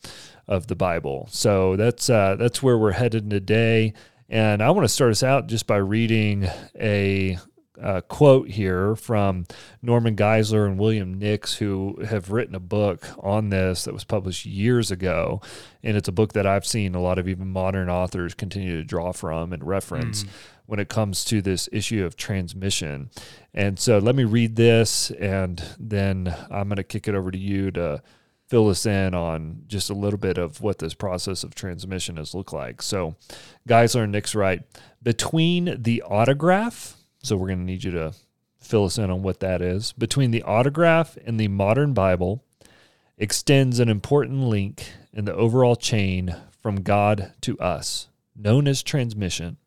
of 0.47 0.67
the 0.67 0.75
Bible. 0.75 1.27
So 1.31 1.75
that's 1.75 2.09
uh, 2.09 2.35
that's 2.37 2.61
where 2.61 2.77
we're 2.77 2.91
headed 2.91 3.29
today. 3.29 3.93
And 4.29 4.61
I 4.61 4.71
want 4.71 4.83
to 4.83 4.93
start 4.93 5.11
us 5.11 5.23
out 5.23 5.47
just 5.47 5.67
by 5.67 5.77
reading 5.77 6.47
a 6.79 7.37
uh, 7.81 8.01
quote 8.01 8.49
here 8.49 8.95
from 8.95 9.45
Norman 9.81 10.15
Geisler 10.15 10.65
and 10.65 10.79
William 10.79 11.13
Nix, 11.13 11.55
who 11.55 11.99
have 12.03 12.31
written 12.31 12.55
a 12.55 12.59
book 12.59 13.07
on 13.19 13.49
this 13.49 13.85
that 13.85 13.93
was 13.93 14.03
published 14.03 14.45
years 14.45 14.91
ago. 14.91 15.41
And 15.83 15.95
it's 15.95 16.07
a 16.07 16.13
book 16.13 16.33
that 16.33 16.47
I've 16.47 16.65
seen 16.65 16.95
a 16.95 17.01
lot 17.01 17.19
of 17.19 17.27
even 17.27 17.47
modern 17.47 17.89
authors 17.89 18.33
continue 18.33 18.77
to 18.77 18.83
draw 18.83 19.11
from 19.11 19.53
and 19.53 19.63
reference 19.63 20.25
when 20.65 20.79
it 20.79 20.89
comes 20.89 21.23
to 21.25 21.41
this 21.41 21.69
issue 21.71 22.03
of 22.03 22.17
transmission. 22.17 23.09
And 23.53 23.79
so 23.79 23.99
let 23.99 24.15
me 24.15 24.25
read 24.25 24.55
this, 24.55 25.11
and 25.11 25.63
then 25.79 26.35
I'm 26.51 26.67
going 26.67 26.77
to 26.77 26.83
kick 26.83 27.07
it 27.07 27.15
over 27.15 27.31
to 27.31 27.37
you 27.37 27.71
to 27.71 28.01
fill 28.47 28.69
us 28.69 28.85
in 28.85 29.13
on 29.13 29.63
just 29.67 29.89
a 29.89 29.93
little 29.93 30.17
bit 30.17 30.37
of 30.37 30.61
what 30.61 30.79
this 30.79 30.93
process 30.93 31.43
of 31.43 31.53
transmission 31.53 32.17
has 32.17 32.33
looked 32.33 32.53
like. 32.53 32.81
So, 32.81 33.15
Geisler 33.67 34.03
and 34.03 34.11
Nix 34.11 34.33
right. 34.33 34.61
between 35.03 35.81
the 35.81 36.01
autograph, 36.03 36.95
so 37.21 37.35
we're 37.35 37.47
going 37.47 37.59
to 37.59 37.65
need 37.65 37.83
you 37.83 37.91
to 37.91 38.13
fill 38.59 38.85
us 38.85 38.97
in 38.97 39.09
on 39.11 39.21
what 39.21 39.41
that 39.41 39.61
is. 39.61 39.91
Between 39.93 40.31
the 40.31 40.43
autograph 40.43 41.17
and 41.25 41.39
the 41.39 41.49
modern 41.49 41.93
Bible 41.93 42.43
extends 43.17 43.79
an 43.79 43.89
important 43.89 44.43
link 44.43 44.91
in 45.13 45.25
the 45.25 45.33
overall 45.33 45.75
chain 45.75 46.35
from 46.61 46.81
God 46.81 47.33
to 47.41 47.57
us, 47.59 48.07
known 48.35 48.67
as 48.67 48.83
transmission. 48.83 49.57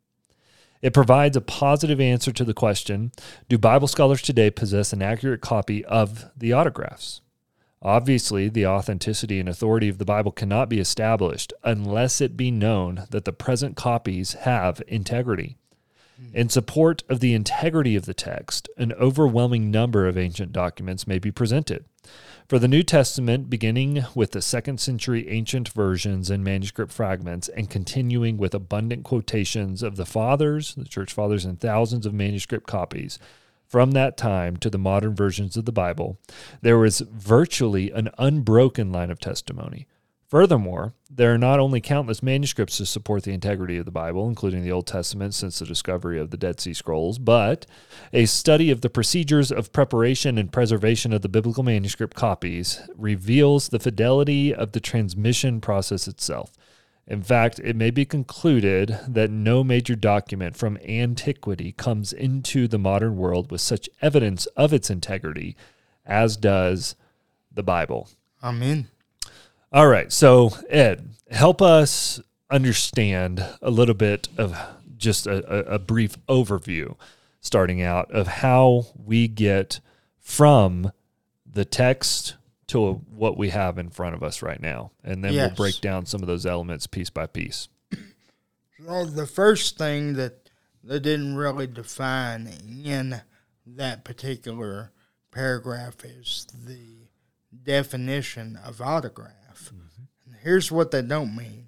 It 0.80 0.94
provides 0.94 1.36
a 1.36 1.42
positive 1.42 2.00
answer 2.00 2.32
to 2.32 2.44
the 2.44 2.54
question 2.54 3.12
Do 3.48 3.58
Bible 3.58 3.88
scholars 3.88 4.22
today 4.22 4.50
possess 4.50 4.92
an 4.92 5.02
accurate 5.02 5.42
copy 5.42 5.84
of 5.84 6.30
the 6.36 6.54
autographs? 6.54 7.20
Obviously, 7.82 8.48
the 8.48 8.66
authenticity 8.66 9.40
and 9.40 9.48
authority 9.48 9.88
of 9.88 9.98
the 9.98 10.04
Bible 10.04 10.32
cannot 10.32 10.68
be 10.68 10.80
established 10.80 11.52
unless 11.64 12.20
it 12.20 12.36
be 12.36 12.50
known 12.50 13.06
that 13.10 13.24
the 13.24 13.32
present 13.32 13.74
copies 13.74 14.34
have 14.34 14.82
integrity. 14.86 15.56
Hmm. 16.18 16.36
In 16.36 16.48
support 16.50 17.02
of 17.08 17.20
the 17.20 17.32
integrity 17.32 17.96
of 17.96 18.04
the 18.04 18.12
text, 18.12 18.68
an 18.76 18.92
overwhelming 18.92 19.70
number 19.70 20.06
of 20.06 20.18
ancient 20.18 20.52
documents 20.52 21.06
may 21.06 21.18
be 21.18 21.30
presented. 21.30 21.86
For 22.48 22.58
the 22.58 22.68
New 22.68 22.82
Testament, 22.82 23.48
beginning 23.48 24.04
with 24.14 24.32
the 24.32 24.42
second 24.42 24.80
century 24.80 25.28
ancient 25.28 25.68
versions 25.70 26.28
and 26.30 26.44
manuscript 26.44 26.92
fragments, 26.92 27.48
and 27.48 27.70
continuing 27.70 28.36
with 28.36 28.54
abundant 28.54 29.04
quotations 29.04 29.82
of 29.82 29.96
the 29.96 30.04
Fathers, 30.04 30.74
the 30.74 30.84
Church 30.84 31.12
Fathers, 31.12 31.44
and 31.44 31.60
thousands 31.60 32.04
of 32.06 32.12
manuscript 32.12 32.66
copies, 32.66 33.18
from 33.70 33.92
that 33.92 34.16
time 34.16 34.56
to 34.56 34.68
the 34.68 34.78
modern 34.78 35.14
versions 35.14 35.56
of 35.56 35.64
the 35.64 35.70
Bible, 35.70 36.18
there 36.60 36.76
was 36.76 36.98
virtually 37.00 37.92
an 37.92 38.10
unbroken 38.18 38.90
line 38.90 39.12
of 39.12 39.20
testimony. 39.20 39.86
Furthermore, 40.26 40.94
there 41.08 41.32
are 41.32 41.38
not 41.38 41.60
only 41.60 41.80
countless 41.80 42.22
manuscripts 42.22 42.76
to 42.76 42.86
support 42.86 43.22
the 43.22 43.32
integrity 43.32 43.76
of 43.78 43.84
the 43.84 43.92
Bible, 43.92 44.28
including 44.28 44.62
the 44.62 44.72
Old 44.72 44.88
Testament 44.88 45.34
since 45.34 45.58
the 45.58 45.66
discovery 45.66 46.18
of 46.20 46.30
the 46.30 46.36
Dead 46.36 46.60
Sea 46.60 46.72
Scrolls, 46.72 47.18
but 47.18 47.66
a 48.12 48.26
study 48.26 48.72
of 48.72 48.80
the 48.80 48.90
procedures 48.90 49.52
of 49.52 49.72
preparation 49.72 50.36
and 50.36 50.52
preservation 50.52 51.12
of 51.12 51.22
the 51.22 51.28
biblical 51.28 51.62
manuscript 51.62 52.16
copies 52.16 52.80
reveals 52.96 53.68
the 53.68 53.80
fidelity 53.80 54.52
of 54.54 54.72
the 54.72 54.80
transmission 54.80 55.60
process 55.60 56.06
itself. 56.08 56.52
In 57.10 57.24
fact, 57.24 57.58
it 57.58 57.74
may 57.74 57.90
be 57.90 58.04
concluded 58.04 59.00
that 59.08 59.32
no 59.32 59.64
major 59.64 59.96
document 59.96 60.56
from 60.56 60.78
antiquity 60.78 61.72
comes 61.72 62.12
into 62.12 62.68
the 62.68 62.78
modern 62.78 63.16
world 63.16 63.50
with 63.50 63.60
such 63.60 63.90
evidence 64.00 64.46
of 64.56 64.72
its 64.72 64.90
integrity 64.90 65.56
as 66.06 66.36
does 66.36 66.94
the 67.52 67.64
Bible. 67.64 68.08
Amen. 68.44 68.86
All 69.72 69.88
right. 69.88 70.12
So, 70.12 70.52
Ed, 70.68 71.10
help 71.32 71.60
us 71.60 72.20
understand 72.48 73.44
a 73.60 73.72
little 73.72 73.94
bit 73.96 74.28
of 74.38 74.56
just 74.96 75.26
a, 75.26 75.74
a, 75.74 75.78
brief 75.80 76.16
overview 76.26 76.94
starting 77.40 77.82
out 77.82 78.10
of 78.12 78.26
how 78.26 78.86
we 78.94 79.26
get 79.26 79.80
from 80.20 80.92
the 81.44 81.64
text 81.64 82.36
to 82.70 82.94
what 83.10 83.36
we 83.36 83.50
have 83.50 83.78
in 83.78 83.90
front 83.90 84.14
of 84.14 84.22
us 84.22 84.42
right 84.42 84.60
now. 84.60 84.90
And 85.04 85.22
then 85.24 85.32
Yes. 85.32 85.50
we'll 85.50 85.56
break 85.56 85.80
down 85.80 86.06
some 86.06 86.22
of 86.22 86.26
those 86.26 86.46
elements 86.46 86.86
piece 86.86 87.10
by 87.10 87.26
piece. 87.26 87.68
Well, 88.82 89.04
the 89.04 89.26
first 89.26 89.76
thing 89.76 90.14
that 90.14 90.48
they 90.82 90.98
didn't 90.98 91.36
really 91.36 91.66
define 91.66 92.46
in 92.82 93.20
that 93.66 94.04
particular 94.04 94.90
paragraph 95.30 96.02
is 96.02 96.46
the 96.66 97.06
definition 97.62 98.56
of 98.64 98.80
autograph. 98.80 99.70
And 100.24 100.34
here's 100.42 100.72
what 100.72 100.90
they 100.92 101.02
don't 101.02 101.36
mean. 101.36 101.66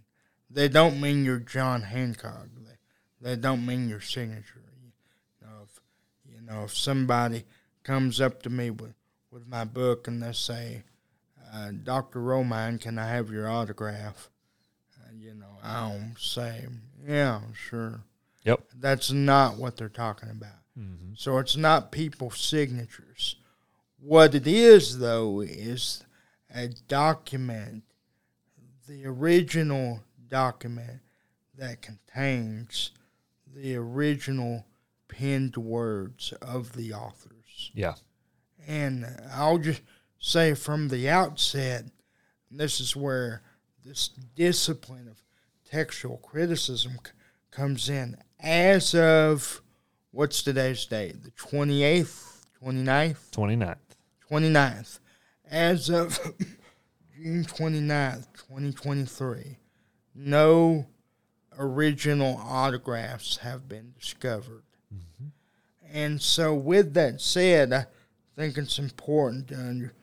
They 0.51 0.69
don't 0.69 1.01
mean 1.01 1.25
your 1.25 1.39
John 1.39 1.83
Hancock. 1.83 2.47
They, 3.21 3.31
they 3.31 3.37
don't 3.37 3.67
mean 3.67 3.89
your 3.91 4.01
signature. 4.01 4.63
You 5.41 5.47
know, 5.47 5.53
if, 5.65 5.81
you 6.35 6.41
know, 6.41 6.65
if 6.65 6.75
somebody 6.75 7.45
comes 7.85 8.21
up 8.23 8.43
to 8.45 8.51
me 8.51 8.71
with, 8.71 8.95
with 9.31 9.47
my 9.47 9.65
book 9.65 10.09
and 10.09 10.23
they 10.23 10.33
say, 10.33 10.83
uh, 11.53 11.71
Dr. 11.83 12.21
Romine, 12.21 12.81
can 12.81 12.99
I 12.99 13.09
have 13.09 13.31
your 13.31 13.49
autograph? 13.49 14.31
Uh, 14.99 15.11
you 15.19 15.35
know, 15.35 15.59
I'll 15.63 16.01
say, 16.19 16.67
yeah, 17.07 17.41
sure. 17.53 18.01
Yep. 18.45 18.65
That's 18.79 19.13
not 19.13 19.57
what 19.57 19.77
they're 19.77 19.89
talking 19.89 20.31
about. 20.31 20.61
Mm-hmm. 20.79 21.13
So 21.17 21.39
it's 21.39 21.57
not 21.57 21.93
people's 21.93 22.41
signatures. 22.41 23.37
What 24.01 24.35
it 24.35 24.47
is, 24.47 24.99
though, 24.99 25.41
is 25.41 26.03
a 26.55 26.69
document, 26.89 27.85
the 28.89 29.07
original 29.07 30.01
document 30.29 31.01
that 31.57 31.83
contains 31.83 32.91
the 33.55 33.77
original 33.77 34.65
penned 35.09 35.57
words 35.57 36.33
of 36.41 36.73
the 36.73 36.95
authors. 36.95 37.71
Yeah. 37.75 37.95
And 38.67 39.07
I'll 39.33 39.59
just 39.59 39.83
say 40.23 40.55
from 40.55 40.89
the 40.89 41.11
outset, 41.11 41.85
this 42.51 42.81
is 42.81 42.97
where 42.97 43.43
this 43.85 44.09
discipline 44.09 45.09
of 45.09 45.21
textual 45.69 46.17
criticism 46.19 46.93
c- 47.05 47.13
comes 47.51 47.91
in. 47.91 48.17
As 48.41 48.95
of 48.95 49.61
what's 50.13 50.43
today's 50.43 50.87
date? 50.87 51.23
The 51.25 51.33
28th, 51.33 52.45
29th? 52.63 53.31
29th. 53.33 53.77
29th. 54.31 55.01
As 55.51 55.91
of 55.91 56.19
June 57.17 57.45
29th, 57.45 58.27
2023, 58.49 59.59
no 60.15 60.87
original 61.59 62.41
autographs 62.43 63.39
have 63.39 63.69
been 63.69 63.93
discovered. 63.99 64.63
Mm-hmm. 64.95 65.29
And 65.93 66.23
so, 66.23 66.55
with 66.55 66.95
that 66.95 67.21
said, 67.21 67.73
I 67.73 67.87
think 68.37 68.57
it's 68.57 68.79
important 68.79 69.49
to 69.49 69.57
understand 69.57 69.99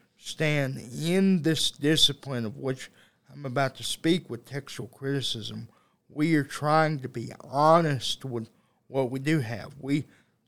in 1.06 1.42
this 1.42 1.72
discipline 1.72 2.46
of 2.46 2.58
which 2.58 2.90
I'm 3.32 3.46
about 3.46 3.76
to 3.76 3.84
speak 3.84 4.30
with 4.30 4.46
textual 4.46 4.88
criticism, 4.90 5.70
we 6.10 6.36
are 6.36 6.44
trying 6.44 7.00
to 7.00 7.10
be 7.10 7.32
honest 7.42 8.26
with 8.26 8.50
what 8.88 9.12
we 9.12 9.20
do 9.20 9.40
have. 9.40 9.74
We 9.80 10.06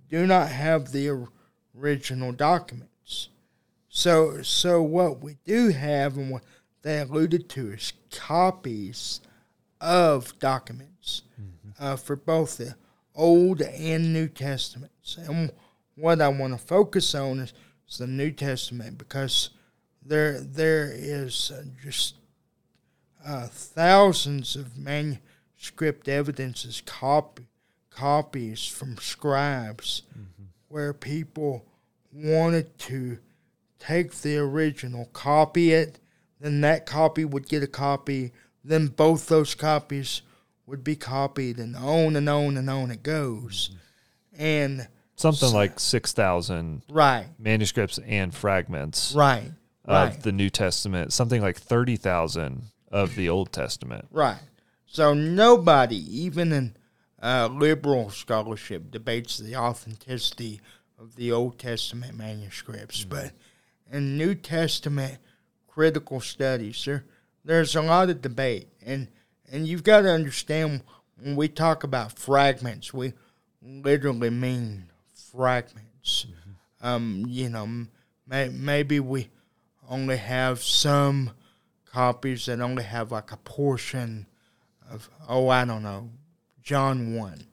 do 0.09 0.25
not 0.25 0.49
have 0.49 0.91
the 0.91 1.27
original 1.77 2.31
documents. 2.31 3.29
So, 3.89 4.41
so 4.41 4.81
what 4.81 5.21
we 5.21 5.37
do 5.45 5.69
have, 5.69 6.17
and 6.17 6.31
what 6.31 6.43
they 6.81 6.99
alluded 6.99 7.49
to, 7.49 7.73
is 7.73 7.93
copies 8.09 9.21
of 9.79 10.37
documents 10.39 11.23
uh, 11.79 11.95
for 11.95 12.15
both 12.15 12.57
the 12.57 12.75
Old 13.15 13.61
and 13.61 14.13
New 14.13 14.27
Testaments. 14.27 15.17
And 15.17 15.51
what 15.95 16.21
I 16.21 16.29
want 16.29 16.53
to 16.53 16.65
focus 16.65 17.13
on 17.13 17.39
is, 17.39 17.53
is 17.89 17.97
the 17.97 18.07
New 18.07 18.31
Testament 18.31 18.97
because 18.97 19.49
there 20.11 20.41
there 20.41 20.91
is 20.93 21.51
uh, 21.55 21.63
just 21.81 22.15
uh, 23.25 23.47
thousands 23.47 24.57
of 24.57 24.77
manuscript 24.77 26.09
evidences, 26.09 26.81
copy, 26.85 27.43
copies 27.89 28.67
from 28.67 28.97
scribes, 28.97 30.03
where 30.67 30.93
people 30.93 31.65
wanted 32.11 32.77
to 32.77 33.19
take 33.79 34.11
the 34.15 34.37
original, 34.37 35.05
copy 35.13 35.71
it, 35.71 35.99
then 36.41 36.59
that 36.59 36.85
copy 36.85 37.23
would 37.23 37.47
get 37.47 37.63
a 37.63 37.67
copy, 37.67 38.33
then 38.65 38.87
both 38.87 39.27
those 39.27 39.55
copies 39.55 40.23
would 40.65 40.83
be 40.83 40.95
copied, 40.97 41.57
and 41.57 41.75
on 41.77 42.17
and 42.17 42.27
on 42.27 42.57
and 42.57 42.69
on 42.69 42.91
it 42.91 43.01
goes. 43.01 43.71
And 44.37 44.87
Something 45.15 45.53
like 45.53 45.79
6,000 45.79 46.81
right, 46.89 47.27
manuscripts 47.37 47.99
and 47.99 48.33
fragments. 48.33 49.13
Right, 49.15 49.51
of 49.85 50.09
right. 50.09 50.21
the 50.21 50.31
New 50.31 50.49
Testament, 50.49 51.13
something 51.13 51.41
like 51.41 51.57
30,000 51.57 52.63
of 52.91 53.15
the 53.15 53.29
Old 53.29 53.51
Testament. 53.51 54.05
Right. 54.11 54.39
So 54.85 55.13
nobody, 55.13 55.97
even 56.23 56.51
in 56.51 56.75
uh, 57.21 57.49
liberal 57.51 58.09
scholarship, 58.09 58.91
debates 58.91 59.37
the 59.37 59.55
authenticity 59.55 60.61
of 60.99 61.15
the 61.15 61.31
Old 61.31 61.57
Testament 61.57 62.17
manuscripts. 62.17 63.03
But 63.03 63.31
in 63.91 64.17
New 64.17 64.35
Testament 64.35 65.17
critical 65.67 66.19
studies, 66.19 66.83
there 66.85 67.05
there's 67.43 67.75
a 67.75 67.81
lot 67.81 68.09
of 68.09 68.21
debate, 68.21 68.67
and 68.85 69.07
and 69.51 69.67
you've 69.67 69.83
got 69.83 70.01
to 70.01 70.09
understand 70.11 70.83
when 71.17 71.35
we 71.35 71.47
talk 71.47 71.83
about 71.83 72.17
fragments, 72.17 72.93
we 72.93 73.13
literally 73.61 74.29
mean 74.29 74.85
fragments. 75.31 76.27
Um, 76.81 77.25
you 77.27 77.49
know, 77.49 77.85
may, 78.27 78.49
maybe 78.49 78.99
we 78.99 79.29
only 79.91 80.17
have 80.17 80.63
some 80.63 81.31
copies 81.85 82.45
that 82.45 82.61
only 82.61 82.83
have 82.83 83.11
like 83.11 83.31
a 83.31 83.37
portion 83.37 84.25
of 84.89 85.09
oh 85.27 85.49
I 85.49 85.65
don't 85.65 85.83
know 85.83 86.09
John 86.63 87.13
one, 87.15 87.47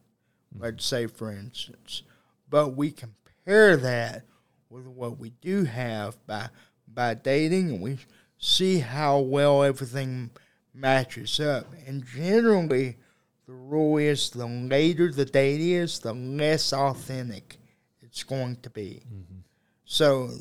let's 0.56 0.84
say 0.84 1.06
for 1.06 1.32
instance, 1.32 2.02
but 2.48 2.76
we 2.76 2.92
compare 2.92 3.76
that 3.76 4.24
with 4.70 4.86
what 4.86 5.18
we 5.18 5.30
do 5.40 5.64
have 5.64 6.24
by 6.26 6.48
by 6.86 7.14
dating, 7.14 7.70
and 7.70 7.80
we 7.80 7.98
see 8.38 8.78
how 8.78 9.18
well 9.18 9.62
everything 9.62 10.30
matches 10.72 11.40
up. 11.40 11.66
And 11.86 12.06
generally, 12.06 12.96
the 13.46 13.52
rule 13.52 13.98
is 13.98 14.30
the 14.30 14.46
later 14.46 15.10
the 15.10 15.24
date 15.24 15.60
is, 15.60 15.98
the 15.98 16.12
less 16.12 16.72
authentic 16.72 17.56
it's 18.02 18.22
going 18.22 18.56
to 18.62 18.70
be. 18.70 19.02
So, 19.84 20.24
uh, 20.24 20.36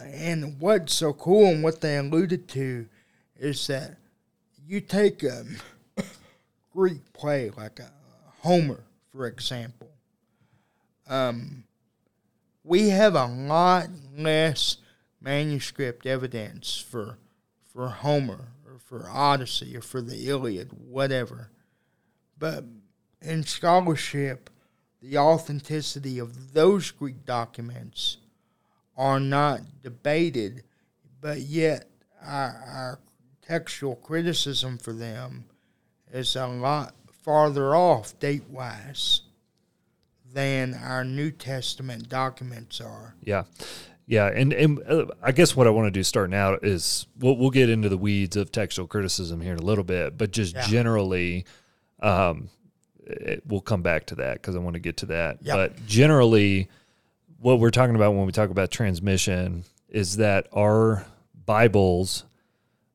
and 0.00 0.60
what's 0.60 0.94
so 0.94 1.12
cool 1.12 1.46
and 1.46 1.62
what 1.62 1.80
they 1.80 1.96
alluded 1.96 2.48
to 2.48 2.86
is 3.38 3.66
that 3.66 3.96
you 4.66 4.80
take 4.80 5.22
a 5.22 5.44
Greek 6.72 7.12
play 7.12 7.50
like 7.56 7.80
a 7.80 7.90
Homer, 8.40 8.84
for 9.10 9.26
example. 9.26 9.88
Um, 11.08 11.64
we 12.62 12.90
have 12.90 13.14
a 13.14 13.26
lot 13.26 13.88
less 14.16 14.76
manuscript 15.20 16.06
evidence 16.06 16.78
for 16.78 17.18
for 17.72 17.88
Homer 17.88 18.48
or 18.66 18.78
for 18.78 19.08
Odyssey 19.10 19.76
or 19.76 19.80
for 19.80 20.00
the 20.00 20.28
Iliad, 20.28 20.70
whatever. 20.72 21.50
But 22.38 22.64
in 23.20 23.44
scholarship, 23.44 24.50
the 25.00 25.18
authenticity 25.18 26.18
of 26.18 26.54
those 26.54 26.90
Greek 26.90 27.24
documents 27.24 28.18
are 28.98 29.20
not 29.20 29.60
debated, 29.82 30.64
but 31.20 31.38
yet 31.38 31.88
our, 32.20 32.62
our 32.66 32.98
textual 33.40 33.94
criticism 33.96 34.76
for 34.76 34.92
them 34.92 35.44
is 36.12 36.36
a 36.36 36.46
lot 36.46 36.94
farther 37.22 37.74
off 37.74 38.18
date 38.18 38.48
wise 38.50 39.22
than 40.34 40.74
our 40.74 41.04
New 41.04 41.30
Testament 41.30 42.08
documents 42.08 42.80
are. 42.80 43.14
Yeah. 43.22 43.44
Yeah, 44.06 44.28
and, 44.34 44.54
and 44.54 44.80
uh, 44.88 45.06
I 45.22 45.32
guess 45.32 45.54
what 45.54 45.66
I 45.66 45.70
want 45.70 45.86
to 45.86 45.90
do 45.90 46.02
starting 46.02 46.34
out 46.34 46.64
is 46.64 47.06
we'll, 47.18 47.36
we'll 47.36 47.50
get 47.50 47.68
into 47.68 47.90
the 47.90 47.98
weeds 47.98 48.36
of 48.36 48.50
textual 48.50 48.88
criticism 48.88 49.40
here 49.42 49.52
in 49.52 49.58
a 49.58 49.62
little 49.62 49.84
bit, 49.84 50.16
but 50.16 50.30
just 50.30 50.54
Yeah. 50.54 50.66
generally, 50.66 51.44
um, 52.00 52.48
it, 53.04 53.42
we'll 53.46 53.60
come 53.60 53.82
back 53.82 54.06
to 54.06 54.14
that 54.16 54.34
because 54.34 54.56
I 54.56 54.60
want 54.60 54.74
to 54.74 54.80
get 54.80 54.96
to 54.98 55.06
that. 55.06 55.38
Yeah. 55.42 55.56
But 55.56 55.86
generally, 55.86 56.68
what 57.38 57.60
we're 57.60 57.70
talking 57.70 57.94
about 57.94 58.14
when 58.14 58.26
we 58.26 58.32
talk 58.32 58.50
about 58.50 58.70
transmission 58.70 59.64
is 59.88 60.16
that 60.16 60.46
our 60.52 61.06
Bibles 61.46 62.24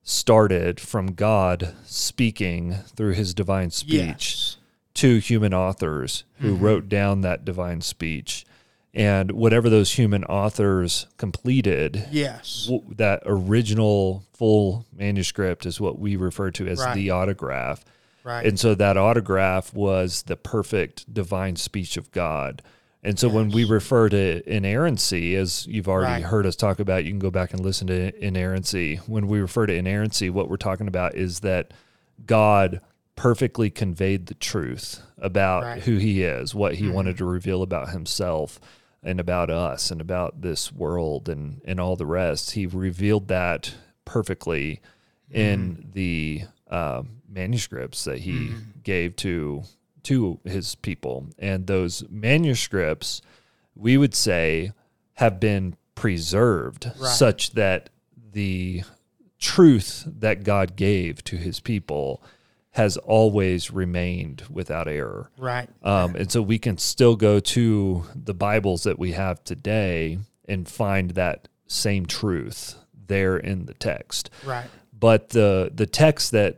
started 0.04 0.80
from 0.80 1.14
God 1.14 1.74
speaking 1.86 2.74
through 2.96 3.14
His 3.14 3.34
divine 3.34 3.72
speech 3.72 3.94
Yes. 3.94 4.58
to 4.96 5.18
human 5.20 5.54
authors 5.54 6.26
who 6.40 6.54
mm-hmm. 6.56 6.64
wrote 6.64 6.90
down 6.90 7.22
that 7.22 7.46
divine 7.46 7.82
speech. 7.82 8.46
and 8.96 9.32
whatever 9.32 9.72
those 9.72 9.94
human 9.94 10.24
authors 10.26 11.08
completed, 11.18 12.06
Yes. 12.12 12.66
w- 12.66 12.84
that 12.96 13.24
original 13.26 14.24
full 14.34 14.86
manuscript 14.96 15.66
is 15.66 15.82
what 15.82 15.98
we 15.98 16.16
refer 16.16 16.52
to 16.52 16.68
as 16.68 16.78
Right. 16.80 16.94
the 16.94 17.10
autograph. 17.10 17.84
Right. 18.24 18.46
And 18.46 18.60
so 18.60 18.76
that 18.76 18.96
autograph 18.96 19.74
was 19.74 20.22
the 20.28 20.36
perfect 20.36 21.12
divine 21.12 21.56
speech 21.56 21.98
of 21.98 22.12
God. 22.12 22.62
And 23.04 23.20
so 23.20 23.28
when 23.28 23.50
we 23.50 23.66
refer 23.66 24.08
to 24.10 24.42
inerrancy, 24.50 25.36
as 25.36 25.68
you've 25.68 25.90
already 25.90 26.24
Right. 26.24 26.24
heard 26.24 26.46
us 26.46 26.56
talk 26.56 26.80
about, 26.80 27.04
you 27.04 27.12
can 27.12 27.20
go 27.20 27.30
back 27.32 27.52
and 27.54 27.62
listen 27.62 27.88
to 27.88 28.26
inerrancy. 28.26 28.96
When 29.08 29.28
we 29.28 29.40
refer 29.40 29.66
to 29.66 29.74
inerrancy, 29.74 30.30
what 30.30 30.50
we're 30.50 30.56
talking 30.58 30.88
about 30.88 31.16
is 31.16 31.42
that 31.42 31.72
God 32.26 32.80
perfectly 33.16 33.70
conveyed 33.70 34.28
the 34.28 34.34
truth 34.36 35.02
about 35.18 35.64
Right. 35.64 35.84
who 35.84 35.98
he 35.98 36.24
is, 36.24 36.56
what 36.56 36.76
he 36.76 36.86
Mhm. 36.88 36.94
wanted 36.94 37.18
to 37.18 37.26
reveal 37.26 37.62
about 37.62 37.90
himself 37.90 38.60
and 39.04 39.20
about 39.20 39.50
us 39.50 39.92
and 39.92 40.00
about 40.00 40.42
this 40.42 40.72
world 40.72 41.28
and, 41.28 41.62
and 41.66 41.80
all 41.82 41.98
the 41.98 42.06
rest. 42.06 42.52
He 42.52 42.66
revealed 42.66 43.28
that 43.28 43.74
perfectly 44.06 44.80
in 45.30 45.90
the 45.94 46.44
um, 46.70 47.22
manuscripts 47.30 48.04
that 48.06 48.20
he 48.20 48.56
gave 48.84 49.16
to 49.18 49.64
to 50.04 50.40
his 50.44 50.76
people, 50.76 51.28
and 51.40 51.68
those 51.68 52.04
manuscripts, 52.10 53.22
we 53.76 53.98
would 53.98 54.14
say, 54.16 54.72
have 55.16 55.40
been 55.40 55.76
preserved 55.96 56.92
Right. 57.00 57.10
such 57.10 57.52
that 57.52 57.90
the 58.32 58.84
truth 59.40 60.04
that 60.08 60.44
God 60.44 60.76
gave 60.76 61.24
to 61.26 61.38
his 61.38 61.60
people 61.60 62.24
has 62.72 62.98
always 62.98 63.70
remained 63.72 64.44
without 64.50 64.88
error. 64.88 65.30
right. 65.38 65.70
Um, 65.84 66.16
and 66.16 66.32
so 66.32 66.42
we 66.42 66.58
can 66.58 66.78
still 66.80 67.16
go 67.16 67.40
to 67.40 68.06
the 68.16 68.34
Bibles 68.34 68.84
that 68.84 68.98
we 68.98 69.12
have 69.12 69.44
today 69.44 70.18
and 70.48 70.68
find 70.68 71.12
that 71.12 71.48
same 71.68 72.06
truth 72.08 72.76
there 73.08 73.38
in 73.38 73.66
the 73.68 73.76
text. 73.76 74.30
right. 74.46 74.66
But 75.04 75.30
the 75.30 75.70
the 75.76 75.86
text 75.86 76.32
that 76.32 76.56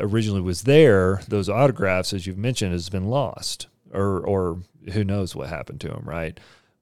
originally 0.00 0.40
was 0.40 0.62
there, 0.62 1.20
those 1.28 1.48
autographs, 1.48 2.12
as 2.12 2.26
you've 2.26 2.36
mentioned, 2.48 2.72
has 2.72 2.88
been 2.88 3.04
lost, 3.06 3.68
or 3.92 4.18
or 4.26 4.58
who 4.92 5.04
knows 5.04 5.36
what 5.36 5.48
happened 5.48 5.80
to 5.82 5.88
them, 5.88 6.02
right? 6.04 6.38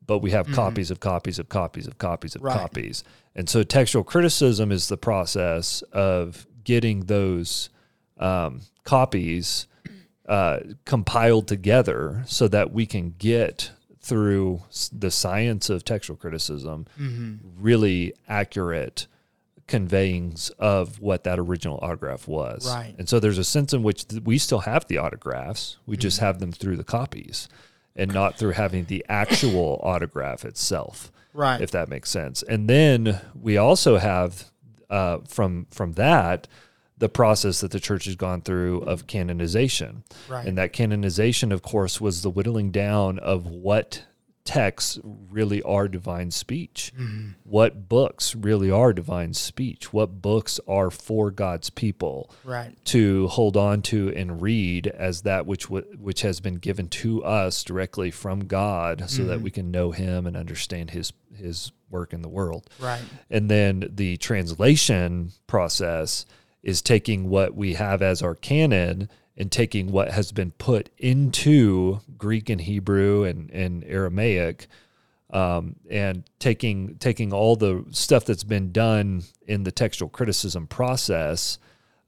But 0.07 0.19
we 0.25 0.31
have 0.31 0.47
copies 0.53 0.91
of 0.91 1.01
copies 1.01 1.39
of 1.39 1.51
copies 1.51 1.87
of 1.87 1.99
copies 1.99 2.35
of 2.35 2.43
Right. 2.43 2.57
copies, 2.57 3.05
and 3.37 3.47
so 3.47 3.63
textual 3.63 4.05
criticism 4.05 4.73
is 4.73 4.89
the 4.89 4.97
process 4.97 5.83
of 5.93 6.47
getting 6.65 7.01
those 7.01 7.69
um, 8.19 8.63
copies 8.85 9.67
uh, 10.27 10.61
compiled 10.87 11.47
together 11.47 12.23
so 12.27 12.49
that 12.49 12.73
we 12.73 12.87
can 12.87 13.15
get 13.19 13.71
through 14.01 14.63
the 14.93 15.11
science 15.11 15.69
of 15.69 15.85
textual 15.85 16.17
criticism 16.17 16.87
Mm-hmm. 16.99 17.35
really 17.61 18.15
accurate 18.29 19.07
conveyings 19.73 20.51
of 20.59 21.01
what 21.01 21.25
that 21.25 21.39
original 21.39 21.79
autograph 21.83 22.29
was. 22.29 22.67
Right. 22.73 22.95
And 22.99 23.09
so 23.09 23.19
there's 23.19 23.39
a 23.39 23.45
sense 23.45 23.73
in 23.73 23.83
which 23.83 24.07
th- 24.09 24.23
we 24.23 24.39
still 24.39 24.61
have 24.61 24.87
the 24.87 24.99
autographs, 24.99 25.79
we 25.87 25.97
just 25.97 26.17
Mm-hmm. 26.19 26.27
have 26.27 26.39
them 26.41 26.53
through 26.53 26.77
the 26.77 26.85
copies 26.85 27.49
and 27.97 28.13
not 28.13 28.39
through 28.39 28.53
having 28.53 28.85
the 28.87 29.05
actual 29.09 29.81
autograph 29.85 30.45
itself 30.45 31.11
Right. 31.35 31.61
if 31.61 31.71
that 31.71 31.89
makes 31.89 32.11
sense. 32.11 32.43
And 32.43 32.69
then 32.69 33.21
we 33.35 33.57
also 33.57 33.97
have 33.99 34.51
uh, 34.91 35.19
from 35.27 35.67
from 35.71 35.93
that 35.95 36.47
the 36.99 37.09
process 37.09 37.61
that 37.63 37.71
the 37.73 37.81
church 37.81 38.05
has 38.05 38.15
gone 38.15 38.43
through 38.43 38.83
of 38.83 39.07
canonization. 39.07 40.05
Right. 40.29 40.47
And 40.47 40.57
that 40.59 40.73
canonization, 40.73 41.51
of 41.51 41.63
course, 41.63 42.01
was 42.01 42.23
the 42.23 42.31
whittling 42.31 42.71
down 42.71 43.19
of 43.19 43.47
what 43.47 44.05
texts 44.45 44.99
really 45.05 45.63
are 45.63 45.87
divine 45.89 46.31
speech, 46.31 46.93
Mm-hmm. 46.99 47.29
what 47.45 47.89
books 47.89 48.35
really 48.35 48.71
are 48.71 48.93
divine 48.93 49.35
speech, 49.35 49.93
what 49.93 50.21
books 50.21 50.59
are 50.67 50.91
for 50.91 51.31
God's 51.31 51.71
people 51.71 52.31
right. 52.45 52.75
to 52.87 53.29
hold 53.29 53.57
on 53.57 53.83
to 53.83 54.13
and 54.15 54.43
read 54.43 54.89
as 54.89 55.23
that 55.23 55.47
which 55.47 55.65
w- 55.65 55.87
which 55.99 56.23
has 56.23 56.41
been 56.41 56.57
given 56.57 56.89
to 56.89 57.23
us 57.25 57.63
directly 57.63 58.11
from 58.11 58.47
God, 58.47 59.09
so 59.09 59.25
that 59.25 59.41
we 59.43 59.51
can 59.51 59.71
know 59.71 59.93
Him 59.93 60.27
and 60.27 60.37
understand 60.37 60.91
His 60.91 61.13
His 61.35 61.71
work 61.89 62.13
in 62.13 62.23
the 62.23 62.29
world. 62.29 62.69
Right. 62.81 63.03
And 63.31 63.51
then 63.51 63.89
the 63.95 64.17
translation 64.17 65.33
process 65.47 66.27
is 66.63 66.81
taking 66.83 67.29
what 67.29 67.55
we 67.55 67.75
have 67.75 68.03
as 68.03 68.23
our 68.23 68.35
canon 68.35 69.09
and 69.37 69.51
taking 69.51 69.91
what 69.91 70.11
has 70.11 70.33
been 70.33 70.51
put 70.53 70.91
into 70.99 72.01
Greek 72.19 72.51
and 72.51 72.61
Hebrew 72.61 73.25
and, 73.25 73.51
and 73.51 73.85
Aramaic 73.85 74.67
um, 75.33 75.77
and 75.91 76.25
taking 76.39 76.97
taking 76.97 77.33
all 77.33 77.57
the 77.57 77.85
stuff 77.91 78.25
that's 78.25 78.45
been 78.45 78.71
done 78.71 79.23
in 79.47 79.65
the 79.65 79.73
textual 79.73 80.09
criticism 80.09 80.67
process. 80.67 81.59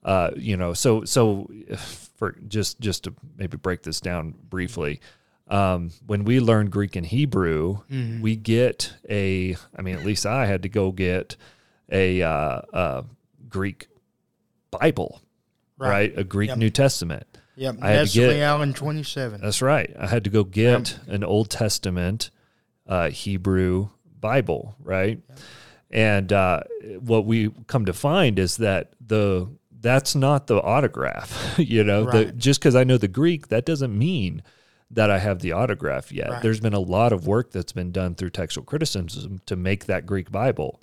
Uh, 0.05 0.31
you 0.37 0.57
know, 0.57 0.75
so 0.75 1.05
so 1.05 1.51
for 2.17 2.33
just 2.49 2.81
just 2.81 3.05
to 3.05 3.15
maybe 3.37 3.57
break 3.57 3.83
this 3.83 4.01
down 4.01 4.35
briefly, 4.51 5.01
um, 5.49 5.91
when 6.07 6.25
we 6.25 6.41
learn 6.41 6.69
Greek 6.69 6.97
and 6.97 7.07
Hebrew, 7.07 7.79
we 8.21 8.37
get 8.37 8.93
a. 9.09 9.57
I 9.77 9.83
mean, 9.83 9.97
at 9.97 10.05
least 10.05 10.27
I 10.27 10.47
had 10.47 10.63
to 10.63 10.69
go 10.69 10.93
get 10.93 11.37
a 11.91 12.23
uh, 12.23 12.61
uh, 12.73 13.03
Greek 13.49 13.87
Bible, 14.71 15.23
Right. 15.77 15.89
right? 15.91 16.19
A 16.19 16.25
Greek 16.25 16.49
Yep. 16.49 16.59
New 16.59 16.71
Testament. 16.71 17.27
Yep. 17.57 17.77
I 17.83 17.91
had 17.91 18.09
to 18.09 18.13
get- 18.13 18.37
Aland 18.43 18.77
27. 18.77 19.41
That's 19.41 19.63
right. 19.63 19.95
I 19.99 20.07
had 20.07 20.25
to 20.25 20.31
go 20.31 20.45
get 20.45 20.99
an 21.07 21.25
Old 21.25 21.51
Testament 21.51 22.31
uh, 22.87 23.11
Hebrew 23.11 23.89
Bible, 24.21 24.77
right? 24.81 25.21
And 25.91 26.33
uh, 26.33 26.61
what 27.01 27.25
we 27.25 27.51
come 27.67 27.85
to 27.87 27.93
find 27.93 28.39
is 28.39 28.57
that 28.59 28.93
the 29.01 29.49
that's 29.81 30.15
not 30.15 30.47
the 30.47 30.61
autograph. 30.63 31.55
you 31.59 31.85
know, 31.85 32.05
the, 32.11 32.33
just 32.33 32.59
because 32.59 32.75
I 32.75 32.85
know 32.85 32.97
the 32.97 33.07
Greek, 33.07 33.49
that 33.49 33.67
doesn't 33.67 33.97
mean 33.97 34.43
that 34.91 35.11
I 35.11 35.19
have 35.19 35.41
the 35.41 35.53
autograph 35.53 36.11
yet. 36.11 36.31
Right. 36.31 36.43
There's 36.43 36.61
been 36.61 36.73
a 36.75 36.81
lot 36.81 37.13
of 37.13 37.27
work 37.27 37.51
that's 37.53 37.73
been 37.73 37.93
done 37.93 38.15
through 38.15 38.31
textual 38.31 38.65
criticism 38.65 39.41
to 39.47 39.57
make 39.57 39.85
that 39.85 40.07
Greek 40.07 40.33
Bible. 40.33 40.81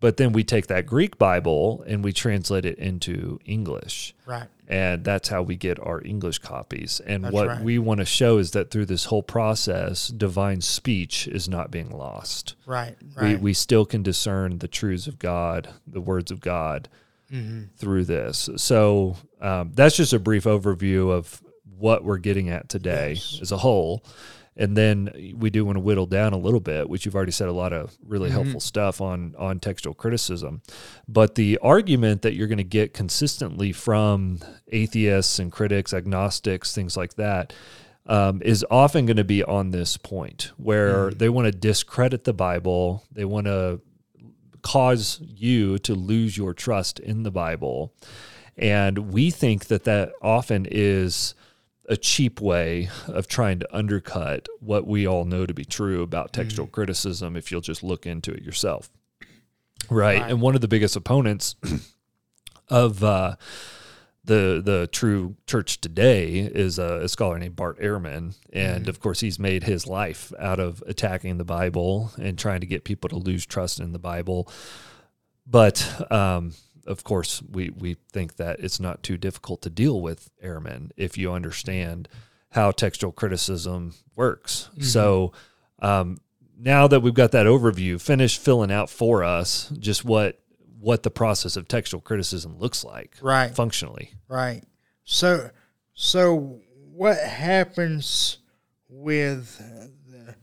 But 0.00 0.16
then 0.16 0.32
we 0.32 0.44
take 0.44 0.68
that 0.68 0.86
Greek 0.86 1.18
Bible 1.18 1.82
and 1.86 2.04
we 2.04 2.12
translate 2.12 2.64
it 2.64 2.78
into 2.78 3.40
English 3.44 4.14
Right. 4.26 4.46
and 4.68 5.04
that's 5.04 5.28
how 5.28 5.42
we 5.42 5.56
get 5.56 5.80
our 5.80 6.00
English 6.04 6.38
copies. 6.38 7.00
And 7.04 7.24
That's 7.24 7.32
what 7.34 7.48
right. 7.48 7.60
we 7.62 7.78
want 7.80 7.98
to 7.98 8.06
show 8.06 8.38
is 8.38 8.52
that 8.52 8.70
through 8.70 8.86
this 8.86 9.06
whole 9.06 9.24
process, 9.24 10.06
divine 10.08 10.60
speech 10.60 11.26
is 11.26 11.48
not 11.48 11.72
being 11.72 11.90
lost. 11.90 12.54
Right. 12.64 12.96
We, 13.20 13.36
we 13.36 13.52
still 13.54 13.84
can 13.84 14.04
discern 14.04 14.58
the 14.58 14.68
truths 14.68 15.08
of 15.08 15.18
God, 15.18 15.68
the 15.84 16.00
words 16.00 16.30
of 16.30 16.40
God 16.40 16.88
mm-hmm. 17.32 17.64
through 17.76 18.04
this. 18.04 18.48
So 18.56 19.16
um, 19.40 19.72
that's 19.74 19.96
just 19.96 20.12
a 20.12 20.20
brief 20.20 20.44
overview 20.44 21.10
of 21.10 21.42
what 21.76 22.04
we're 22.04 22.18
getting 22.18 22.50
at 22.50 22.68
today 22.68 23.14
Yes. 23.14 23.38
as 23.42 23.50
a 23.52 23.56
whole. 23.56 24.04
And 24.58 24.76
then 24.76 25.34
we 25.36 25.50
do 25.50 25.64
want 25.64 25.76
to 25.76 25.80
whittle 25.80 26.06
down 26.06 26.32
a 26.32 26.36
little 26.36 26.60
bit, 26.60 26.88
which 26.90 27.06
you've 27.06 27.14
already 27.14 27.30
said 27.32 27.48
a 27.48 27.52
lot 27.52 27.72
of 27.72 27.96
really 28.04 28.28
helpful 28.28 28.58
stuff 28.60 29.00
on 29.00 29.36
on 29.38 29.60
textual 29.60 29.94
criticism. 29.94 30.62
But 31.06 31.36
the 31.36 31.58
argument 31.62 32.22
that 32.22 32.34
you're 32.34 32.48
going 32.48 32.58
to 32.58 32.64
get 32.64 32.92
consistently 32.92 33.72
from 33.72 34.40
atheists 34.72 35.38
and 35.38 35.52
critics, 35.52 35.94
agnostics, 35.94 36.74
things 36.74 36.96
like 36.96 37.14
that, 37.14 37.52
um, 38.06 38.42
is 38.42 38.66
often 38.68 39.06
going 39.06 39.18
to 39.18 39.24
be 39.24 39.44
on 39.44 39.70
this 39.70 39.96
point 39.96 40.50
where 40.56 41.10
they 41.10 41.28
want 41.28 41.46
to 41.46 41.52
discredit 41.52 42.24
the 42.24 42.32
Bible. 42.32 43.04
They 43.12 43.24
want 43.24 43.46
to 43.46 43.80
cause 44.62 45.20
you 45.22 45.78
to 45.78 45.94
lose 45.94 46.36
your 46.36 46.52
trust 46.52 46.98
in 46.98 47.22
the 47.22 47.30
Bible. 47.30 47.94
And 48.56 49.12
we 49.12 49.30
think 49.30 49.66
that 49.66 49.84
that 49.84 50.12
often 50.20 50.66
is 50.68 51.34
a 51.88 51.96
cheap 51.96 52.40
way 52.40 52.90
of 53.06 53.26
trying 53.26 53.58
to 53.58 53.76
undercut 53.76 54.46
what 54.60 54.86
we 54.86 55.06
all 55.06 55.24
know 55.24 55.46
to 55.46 55.54
be 55.54 55.64
true 55.64 56.02
about 56.02 56.32
textual 56.32 56.68
criticism 56.68 57.34
if 57.34 57.50
you'll 57.50 57.62
just 57.62 57.82
look 57.82 58.06
into 58.06 58.30
it 58.30 58.42
yourself. 58.42 58.90
Right. 59.90 60.20
Right. 60.20 60.30
And 60.30 60.40
one 60.40 60.54
of 60.54 60.60
the 60.60 60.68
biggest 60.68 60.96
opponents 60.96 61.56
of 62.68 63.02
uh, 63.02 63.36
the 64.24 64.60
the 64.62 64.88
true 64.92 65.36
church 65.46 65.80
today 65.80 66.38
is 66.38 66.78
a, 66.78 67.00
a 67.02 67.08
scholar 67.08 67.38
named 67.38 67.56
Bart 67.56 67.80
Ehrman, 67.80 68.34
and 68.52 68.88
of 68.88 69.00
course 69.00 69.20
he's 69.20 69.38
made 69.38 69.64
his 69.64 69.86
life 69.86 70.32
out 70.38 70.60
of 70.60 70.82
attacking 70.86 71.38
the 71.38 71.44
Bible 71.44 72.12
and 72.20 72.38
trying 72.38 72.60
to 72.60 72.66
get 72.66 72.84
people 72.84 73.08
to 73.08 73.16
lose 73.16 73.46
trust 73.46 73.80
in 73.80 73.92
the 73.92 73.98
Bible. 73.98 74.50
But 75.46 76.12
um, 76.12 76.52
of 76.88 77.04
course, 77.04 77.42
we 77.42 77.70
we 77.70 77.96
think 78.12 78.36
that 78.36 78.58
it's 78.60 78.80
not 78.80 79.02
too 79.02 79.16
difficult 79.16 79.62
to 79.62 79.70
deal 79.70 80.00
with 80.00 80.30
Ehrman 80.42 80.90
if 80.96 81.16
you 81.16 81.32
understand 81.32 82.08
how 82.50 82.70
textual 82.72 83.12
criticism 83.12 83.94
works. 84.16 84.70
So. 84.80 85.32
Um, 85.80 86.18
now 86.60 86.88
that 86.88 87.00
we've 87.00 87.14
got 87.14 87.30
that 87.30 87.46
overview, 87.46 88.00
finish 88.00 88.36
filling 88.36 88.72
out 88.72 88.90
for 88.90 89.22
us 89.22 89.68
just 89.78 90.04
what 90.04 90.40
what 90.80 91.04
the 91.04 91.10
process 91.10 91.56
of 91.56 91.68
textual 91.68 92.00
criticism 92.00 92.58
looks 92.58 92.82
like 92.84 93.16
Right. 93.22 93.54
functionally. 93.54 94.14
Right. 94.28 94.64
So, 95.04 95.50
so 95.94 96.60
what 96.92 97.18
happens 97.18 98.38
with 98.88 99.58
the 100.10 100.34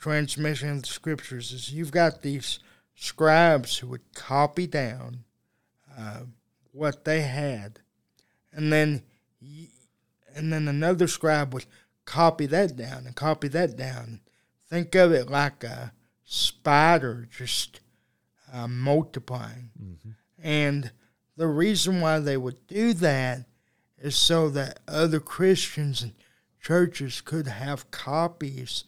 transmission 0.00 0.70
of 0.70 0.82
the 0.82 0.88
scriptures 0.88 1.50
is 1.52 1.72
you've 1.72 1.90
got 1.92 2.22
these 2.22 2.60
scribes 2.94 3.78
who 3.78 3.88
would 3.88 4.14
copy 4.14 4.66
down 4.66 5.24
uh, 5.96 6.20
what 6.72 7.04
they 7.04 7.22
had, 7.22 7.80
and 8.52 8.72
then 8.72 9.02
and 10.34 10.52
then 10.52 10.68
another 10.68 11.06
scribe 11.06 11.54
would 11.54 11.66
copy 12.04 12.46
that 12.46 12.76
down 12.76 13.06
and 13.06 13.14
copy 13.14 13.48
that 13.48 13.76
down. 13.76 14.20
Think 14.68 14.94
of 14.94 15.12
it 15.12 15.30
like 15.30 15.62
a 15.62 15.92
spider 16.24 17.28
just 17.30 17.80
uh, 18.52 18.66
multiplying, 18.66 19.70
mm-hmm. 19.80 20.10
and 20.42 20.90
the 21.36 21.48
reason 21.48 22.00
why 22.00 22.18
they 22.18 22.36
would 22.36 22.66
do 22.66 22.92
that 22.94 23.46
is 23.98 24.16
so 24.16 24.48
that 24.50 24.80
other 24.86 25.20
Christians 25.20 26.02
and 26.02 26.12
churches 26.60 27.20
could 27.20 27.46
have 27.46 27.90
copies 27.90 28.84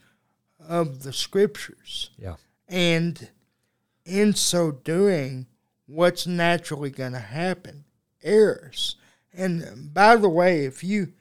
of 0.58 1.02
the 1.02 1.12
scriptures. 1.12 2.10
Yeah. 2.18 2.36
And 2.68 3.30
in 4.04 4.34
so 4.34 4.70
doing, 4.70 5.46
what's 5.86 6.26
naturally 6.26 6.90
going 6.90 7.12
to 7.12 7.18
happen? 7.18 7.84
Errors. 8.22 8.96
And 9.32 9.92
by 9.92 10.16
the 10.16 10.28
way, 10.28 10.64
if 10.64 10.82
you 10.82 11.12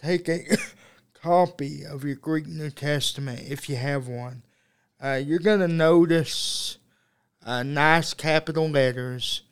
take 0.00 0.28
a 0.28 0.56
copy 1.14 1.84
of 1.84 2.04
your 2.04 2.16
Greek 2.16 2.46
New 2.46 2.70
Testament, 2.70 3.42
if 3.48 3.68
you 3.68 3.76
have 3.76 4.08
one, 4.08 4.42
uh, 5.02 5.20
you're 5.22 5.38
going 5.38 5.60
to 5.60 5.68
notice 5.68 6.78
uh, 7.44 7.62
nice 7.62 8.14
capital 8.14 8.68
letters. 8.68 9.42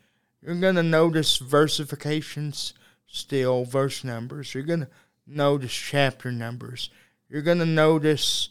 You're 0.42 0.54
going 0.54 0.76
to 0.76 0.82
notice 0.82 1.38
versifications 1.38 2.72
still, 3.06 3.64
verse 3.64 4.04
numbers. 4.04 4.54
You're 4.54 4.64
going 4.64 4.80
to 4.80 4.88
notice 5.26 5.72
chapter 5.72 6.32
numbers. 6.32 6.90
You're 7.28 7.42
going 7.42 7.58
to 7.58 7.66
notice 7.66 8.50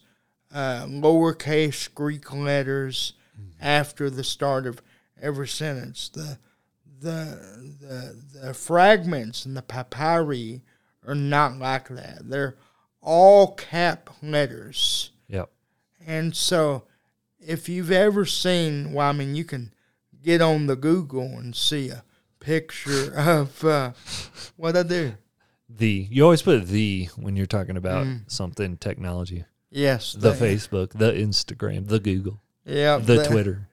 uh, 0.53 0.85
lowercase 0.85 1.93
Greek 1.93 2.33
letters 2.33 3.13
mm-hmm. 3.39 3.63
after 3.63 4.09
the 4.09 4.23
start 4.23 4.65
of 4.65 4.81
every 5.23 5.47
sentence. 5.47 6.09
The, 6.09 6.37
the, 6.99 7.71
the, 7.81 8.39
the 8.41 8.53
fragments 8.53 9.45
and 9.45 9.57
the 9.57 9.61
papyri 9.63 10.61
are 11.07 11.15
not 11.15 11.57
like 11.57 11.87
that. 11.89 12.29
They're 12.29 12.57
all 13.01 13.53
cap 13.53 14.09
letters. 14.21 15.11
Yep. 15.27 15.49
And 16.05 16.35
so 16.35 16.83
if 17.39 17.67
you've 17.67 17.91
ever 17.91 18.25
seen, 18.25 18.93
well, 18.93 19.09
I 19.09 19.13
mean, 19.13 19.35
you 19.35 19.43
can 19.43 19.73
get 20.23 20.41
on 20.41 20.67
the 20.67 20.75
Google 20.75 21.37
and 21.37 21.55
see 21.55 21.89
a 21.89 22.03
picture 22.39 23.13
of 23.17 23.63
uh, 23.63 23.91
what 24.55 24.77
I 24.77 24.83
do. 24.83 25.13
The 25.69 26.07
you 26.11 26.23
always 26.23 26.43
put 26.43 26.67
the 26.67 27.09
when 27.15 27.35
you're 27.35 27.45
talking 27.47 27.77
about 27.77 28.05
mm. 28.05 28.31
something 28.31 28.77
technology. 28.77 29.45
Yes, 29.71 30.13
the, 30.13 30.31
the 30.31 30.45
Facebook, 30.45 30.91
the 30.91 31.13
Instagram, 31.13 31.87
the 31.87 31.99
Google, 31.99 32.41
yeah, 32.63 32.97
the, 32.97 33.15
the 33.15 33.25
Twitter. 33.25 33.69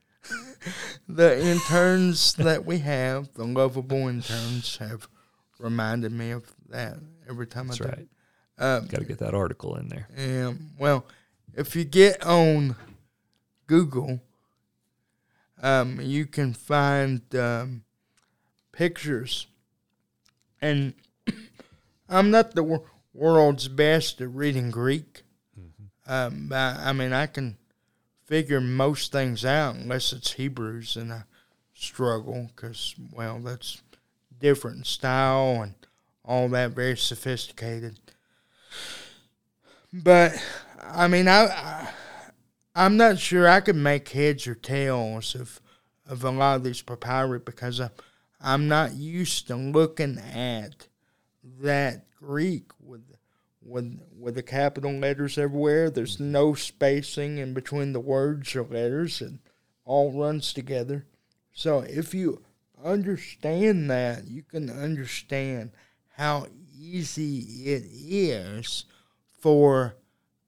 The 1.08 1.40
interns 1.44 2.34
that 2.34 2.64
we 2.64 2.78
have, 2.78 3.32
the 3.34 3.44
lovable 3.44 4.08
interns, 4.08 4.76
have 4.78 5.08
reminded 5.58 6.12
me 6.12 6.30
of 6.30 6.44
that 6.68 6.98
every 7.28 7.46
time 7.46 7.68
That's 7.68 7.80
I 7.80 7.84
do. 7.84 7.90
right. 7.90 8.08
Um, 8.58 8.86
Got 8.86 8.98
to 8.98 9.04
get 9.06 9.18
that 9.18 9.34
article 9.34 9.76
in 9.76 9.88
there. 9.88 10.08
Yeah. 10.16 10.52
Well, 10.78 11.06
if 11.54 11.74
you 11.74 11.84
get 11.84 12.24
on 12.24 12.76
Google, 13.66 14.20
um, 15.62 16.00
you 16.00 16.26
can 16.26 16.52
find 16.52 17.22
um, 17.34 17.84
pictures, 18.72 19.46
and 20.60 20.94
I'm 22.08 22.30
not 22.30 22.54
the 22.54 22.62
wor- 22.62 22.84
world's 23.14 23.68
best 23.68 24.20
at 24.20 24.28
reading 24.30 24.70
Greek. 24.70 25.22
Mm-hmm. 25.58 26.12
Um, 26.12 26.48
but, 26.48 26.78
I 26.78 26.92
mean, 26.92 27.12
I 27.12 27.26
can 27.26 27.56
figure 28.30 28.60
most 28.60 29.10
things 29.10 29.44
out 29.44 29.74
unless 29.74 30.12
it's 30.12 30.34
Hebrews, 30.34 30.96
and 30.96 31.12
I 31.12 31.24
struggle 31.74 32.48
because, 32.54 32.94
well, 33.10 33.40
that's 33.40 33.82
different 34.38 34.86
style 34.86 35.62
and 35.62 35.74
all 36.24 36.48
that, 36.50 36.70
very 36.70 36.96
sophisticated. 36.96 37.98
But 39.92 40.40
I 40.80 41.08
mean, 41.08 41.26
I, 41.26 41.46
I 41.46 41.88
I'm 42.76 42.96
not 42.96 43.18
sure 43.18 43.48
I 43.48 43.58
could 43.58 43.74
make 43.74 44.08
heads 44.10 44.46
or 44.46 44.54
tails 44.54 45.34
of 45.34 45.60
of 46.06 46.22
a 46.22 46.30
lot 46.30 46.56
of 46.56 46.64
these 46.64 46.82
papyri 46.82 47.40
because 47.40 47.80
I, 47.80 47.90
I'm 48.40 48.68
not 48.68 48.94
used 48.94 49.48
to 49.48 49.56
looking 49.56 50.18
at 50.18 50.86
that 51.60 52.04
Greek 52.16 52.70
with 52.78 53.02
with 53.62 54.00
with 54.18 54.34
the 54.34 54.42
capital 54.42 54.92
letters 54.92 55.38
everywhere. 55.38 55.90
There's 55.90 56.20
no 56.20 56.54
spacing 56.54 57.38
in 57.38 57.54
between 57.54 57.92
the 57.92 58.00
words 58.00 58.54
or 58.54 58.64
letters. 58.64 59.20
It 59.20 59.32
all 59.84 60.12
runs 60.12 60.52
together. 60.52 61.06
So 61.52 61.80
if 61.80 62.14
you 62.14 62.42
understand 62.82 63.90
that, 63.90 64.26
you 64.26 64.42
can 64.42 64.70
understand 64.70 65.72
how 66.16 66.46
easy 66.78 67.38
it 67.66 67.84
is 67.90 68.84
for 69.38 69.96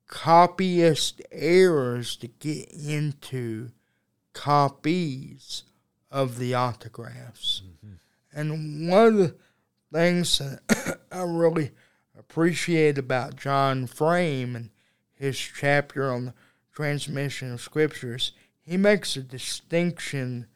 copyist 0.07 1.23
errors 1.31 2.17
to 2.17 2.29
get 2.29 2.71
into 2.73 3.71
copies 4.33 5.65
of 6.11 6.39
the 6.39 6.55
autographs. 6.55 7.63
Mm-hmm. 7.67 7.95
And 8.35 8.91
one 8.91 9.07
of 9.07 9.17
the 9.17 9.37
things 9.93 10.39
that 10.39 10.99
I 11.13 11.23
really 11.23 11.71
appreciate 12.33 12.97
about 12.97 13.37
John 13.37 13.87
Frame 13.87 14.57
and 14.57 14.71
his 15.13 15.39
chapter 15.39 16.11
on 16.11 16.25
the 16.25 16.35
transmission 16.75 17.53
of 17.53 17.61
scriptures, 17.61 18.33
he 18.63 18.79
makes 18.79 19.17
a 19.17 19.23
distinction 19.23 20.47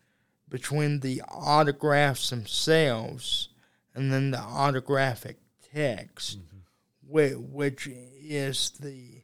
between 0.48 1.00
the 1.00 1.20
autographs 1.28 2.30
themselves 2.30 3.50
and 3.94 4.10
then 4.10 4.30
the 4.30 4.40
autographic 4.40 5.36
text, 5.74 6.38
mm-hmm. 6.38 7.52
which 7.52 7.90
is 7.90 8.70
the 8.80 9.22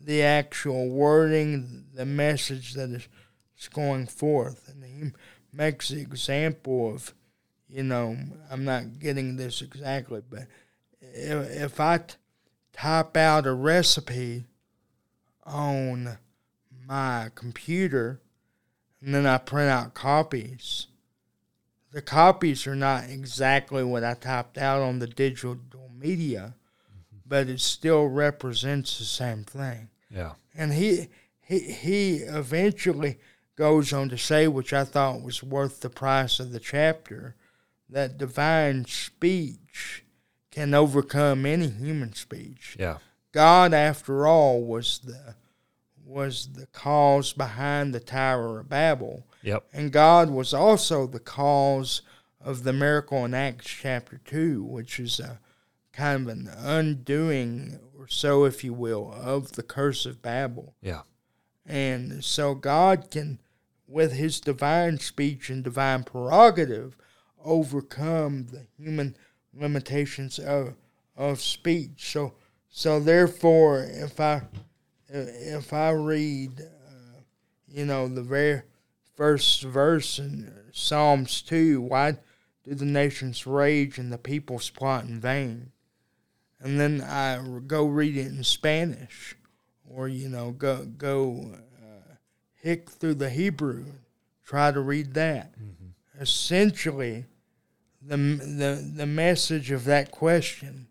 the 0.00 0.22
actual 0.22 0.88
wording, 0.88 1.84
the 1.92 2.06
message 2.06 2.72
that 2.72 2.88
is 2.88 3.68
going 3.68 4.06
forth. 4.06 4.72
And 4.72 4.82
he 4.82 5.10
makes 5.52 5.90
the 5.90 6.00
example 6.00 6.94
of, 6.94 7.12
you 7.68 7.82
know, 7.82 8.16
I'm 8.50 8.64
not 8.64 8.98
getting 8.98 9.36
this 9.36 9.60
exactly, 9.60 10.22
but 10.30 10.46
if, 11.14 11.50
if 11.50 11.80
I 11.80 12.00
type 12.72 13.16
out 13.16 13.46
a 13.46 13.52
recipe 13.52 14.44
on 15.44 16.18
my 16.86 17.30
computer 17.34 18.20
and 19.02 19.14
then 19.14 19.26
I 19.26 19.38
print 19.38 19.70
out 19.70 19.94
copies, 19.94 20.86
the 21.92 22.02
copies 22.02 22.66
are 22.66 22.76
not 22.76 23.08
exactly 23.08 23.82
what 23.82 24.04
I 24.04 24.14
typed 24.14 24.58
out 24.58 24.82
on 24.82 24.98
the 24.98 25.06
digital 25.06 25.58
media 25.98 26.54
but 27.30 27.48
it 27.48 27.60
still 27.60 28.08
represents 28.08 28.98
the 28.98 29.04
same 29.04 29.44
thing. 29.44 29.88
Yeah. 30.10 30.32
And 30.54 30.74
he 30.74 31.08
he 31.40 31.60
he 31.60 32.16
eventually 32.16 33.18
goes 33.56 33.92
on 33.92 34.08
to 34.08 34.18
say, 34.18 34.48
which 34.48 34.72
I 34.72 34.84
thought 34.84 35.22
was 35.22 35.42
worth 35.42 35.80
the 35.80 35.88
price 35.88 36.40
of 36.40 36.50
the 36.50 36.58
chapter, 36.58 37.36
that 37.88 38.18
divine 38.18 38.84
speech 38.84 40.04
can 40.50 40.74
overcome 40.74 41.46
any 41.46 41.68
human 41.68 42.14
speech. 42.14 42.76
Yeah. 42.78 42.98
God, 43.32 43.72
after 43.72 44.26
all, 44.26 44.62
was 44.62 45.00
the 45.04 45.34
was 46.04 46.54
the 46.54 46.66
cause 46.66 47.32
behind 47.32 47.94
the 47.94 48.00
Tower 48.00 48.60
of 48.60 48.68
Babel. 48.68 49.24
Yep. 49.42 49.64
And 49.72 49.92
God 49.92 50.30
was 50.30 50.52
also 50.52 51.06
the 51.06 51.20
cause 51.20 52.02
of 52.40 52.64
the 52.64 52.72
miracle 52.72 53.24
in 53.24 53.32
Acts 53.32 53.66
chapter 53.66 54.20
two, 54.24 54.64
which 54.64 54.98
is 54.98 55.20
a 55.20 55.38
kind 55.92 56.22
of 56.22 56.36
an 56.36 56.48
undoing, 56.58 57.78
or 57.96 58.08
so, 58.08 58.44
if 58.44 58.64
you 58.64 58.72
will, 58.72 59.12
of 59.12 59.52
the 59.52 59.62
curse 59.62 60.04
of 60.04 60.20
Babel. 60.20 60.74
Yeah. 60.82 61.02
And 61.64 62.24
so 62.24 62.54
God 62.54 63.10
can, 63.10 63.38
with 63.86 64.12
his 64.12 64.40
divine 64.40 64.98
speech 64.98 65.48
and 65.48 65.62
divine 65.62 66.02
prerogative, 66.02 66.96
overcome 67.42 68.46
the 68.46 68.66
human 68.76 69.16
limitations 69.54 70.38
of, 70.38 70.74
of 71.16 71.40
speech. 71.40 72.12
So, 72.12 72.34
so 72.68 73.00
therefore, 73.00 73.84
if 73.84 74.20
I 74.20 74.42
if 75.12 75.72
I 75.72 75.90
read, 75.90 76.60
uh, 76.60 77.20
you 77.66 77.84
know, 77.84 78.06
the 78.06 78.22
very 78.22 78.62
first 79.16 79.62
verse 79.62 80.20
in 80.20 80.52
Psalms 80.72 81.42
two, 81.42 81.80
why 81.80 82.18
do 82.62 82.74
the 82.74 82.84
nations 82.84 83.46
rage 83.46 83.98
and 83.98 84.12
the 84.12 84.18
peoples 84.18 84.70
plot 84.70 85.04
in 85.04 85.20
vain? 85.20 85.72
and 86.60 86.78
then 86.78 87.00
I 87.00 87.40
go 87.66 87.86
read 87.86 88.16
it 88.16 88.26
in 88.26 88.44
Spanish, 88.44 89.34
or 89.88 90.08
you 90.08 90.28
know, 90.28 90.50
go 90.52 90.84
go 90.84 91.54
uh, 91.82 92.14
hick 92.54 92.90
through 92.90 93.14
the 93.14 93.30
Hebrew, 93.30 93.86
try 94.44 94.70
to 94.70 94.80
read 94.80 95.14
that. 95.14 95.52
Mm-hmm. 95.58 96.20
Essentially, 96.20 97.24
the 98.10 98.16
the 98.16 98.92
the 98.96 99.06
message 99.06 99.70
of 99.70 99.84
that 99.84 100.10
question 100.10 100.88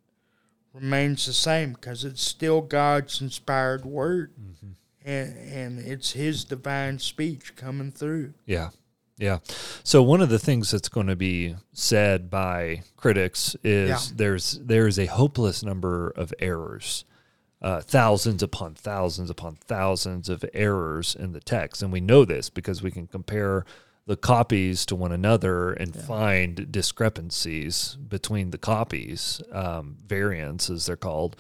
remains 0.74 1.26
the 1.26 1.34
same 1.34 1.74
because 1.74 2.04
it's 2.06 2.22
still 2.22 2.62
God's 2.62 3.22
inspired 3.22 3.86
word. 3.86 4.34
Mm-hmm. 4.40 4.72
and 5.06 5.38
and 5.38 5.80
it's 5.80 6.12
His 6.12 6.44
divine 6.44 7.00
speech 7.00 7.56
coming 7.56 7.92
through. 7.92 8.34
Yeah. 8.46 8.70
Yeah. 9.18 9.40
So 9.84 10.02
one 10.02 10.22
of 10.22 10.30
the 10.30 10.40
things 10.40 10.72
that's 10.72 10.88
going 10.88 11.08
to 11.08 11.16
be 11.18 11.56
said 11.74 12.30
by 12.30 12.84
critics 12.96 13.54
is 13.64 13.90
Yeah. 13.90 14.16
there's 14.16 14.54
there 14.64 14.88
is 14.88 14.98
a 14.98 15.08
hopeless 15.08 15.62
number 15.64 16.10
of 16.12 16.34
errors. 16.40 17.04
Uh, 17.62 17.82
thousands 17.82 18.42
upon 18.42 18.74
thousands 18.74 19.30
upon 19.30 19.58
thousands 19.58 20.30
of 20.30 20.46
errors 20.54 21.14
in 21.14 21.34
the 21.34 21.42
text. 21.42 21.84
And 21.84 21.92
we 21.92 22.00
know 22.00 22.24
this 22.24 22.50
because 22.50 22.82
we 22.82 22.92
can 22.92 23.06
compare 23.08 23.66
the 24.10 24.18
copies 24.18 24.88
to 24.88 24.96
one 24.96 25.12
another 25.12 25.72
and 25.72 25.96
find 25.96 26.72
discrepancies 26.72 27.96
between 28.08 28.50
the 28.50 28.58
copies, 28.58 29.40
um, 29.52 29.98
variants 30.08 30.68
as 30.68 30.88
they're 30.88 30.96
called. 30.96 31.36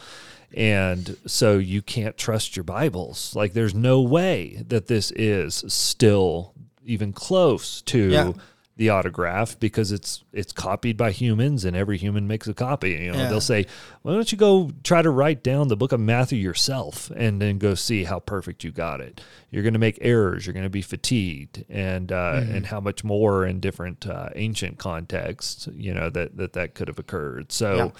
And 0.53 1.17
so 1.25 1.57
you 1.57 1.81
can't 1.81 2.15
trust 2.15 2.55
your 2.55 2.63
Bibles. 2.63 3.35
Like 3.35 3.53
there's 3.53 3.73
no 3.73 4.01
way 4.01 4.63
that 4.67 4.85
this 4.85 5.09
is 5.15 5.63
still 5.67 6.53
even 6.85 7.11
close 7.11 7.81
to 7.81 8.09
Yeah. 8.11 8.33
The 8.79 8.89
autograph 8.89 9.59
because 9.59 9.91
it's 9.91 10.23
it's 10.31 10.53
copied 10.53 10.95
by 10.95 11.11
humans 11.11 11.65
and 11.65 11.75
every 11.75 11.97
human 11.97 12.25
makes 12.27 12.47
a 12.47 12.53
copy. 12.53 12.91
You 12.91 13.11
know, 13.11 13.17
Yeah. 13.19 13.27
they'll 13.29 13.41
say, 13.41 13.65
"Why 14.03 14.13
don't 14.13 14.31
you 14.31 14.37
go 14.37 14.71
try 14.85 15.01
to 15.01 15.09
write 15.09 15.43
down 15.43 15.67
the 15.67 15.75
book 15.75 15.91
of 15.91 15.99
Matthew 15.99 16.39
yourself 16.39 17.11
and 17.13 17.41
then 17.41 17.57
go 17.57 17.75
see 17.75 18.05
how 18.05 18.19
perfect 18.19 18.63
you 18.63 18.71
got 18.71 19.01
it? 19.01 19.19
You're 19.51 19.63
going 19.63 19.73
to 19.73 19.79
make 19.79 19.97
errors. 19.99 20.45
You're 20.45 20.53
going 20.53 20.63
to 20.63 20.69
be 20.69 20.81
fatigued, 20.81 21.65
and 21.67 22.09
uh, 22.09 22.41
and 22.41 22.65
how 22.67 22.79
much 22.79 23.03
more 23.03 23.45
in 23.45 23.59
different 23.59 24.07
uh, 24.07 24.29
ancient 24.35 24.77
contexts, 24.77 25.67
you 25.75 25.93
know, 25.93 26.09
that 26.09 26.37
that 26.37 26.53
that 26.53 26.73
could 26.73 26.87
have 26.87 26.99
occurred. 26.99 27.51
So." 27.51 27.91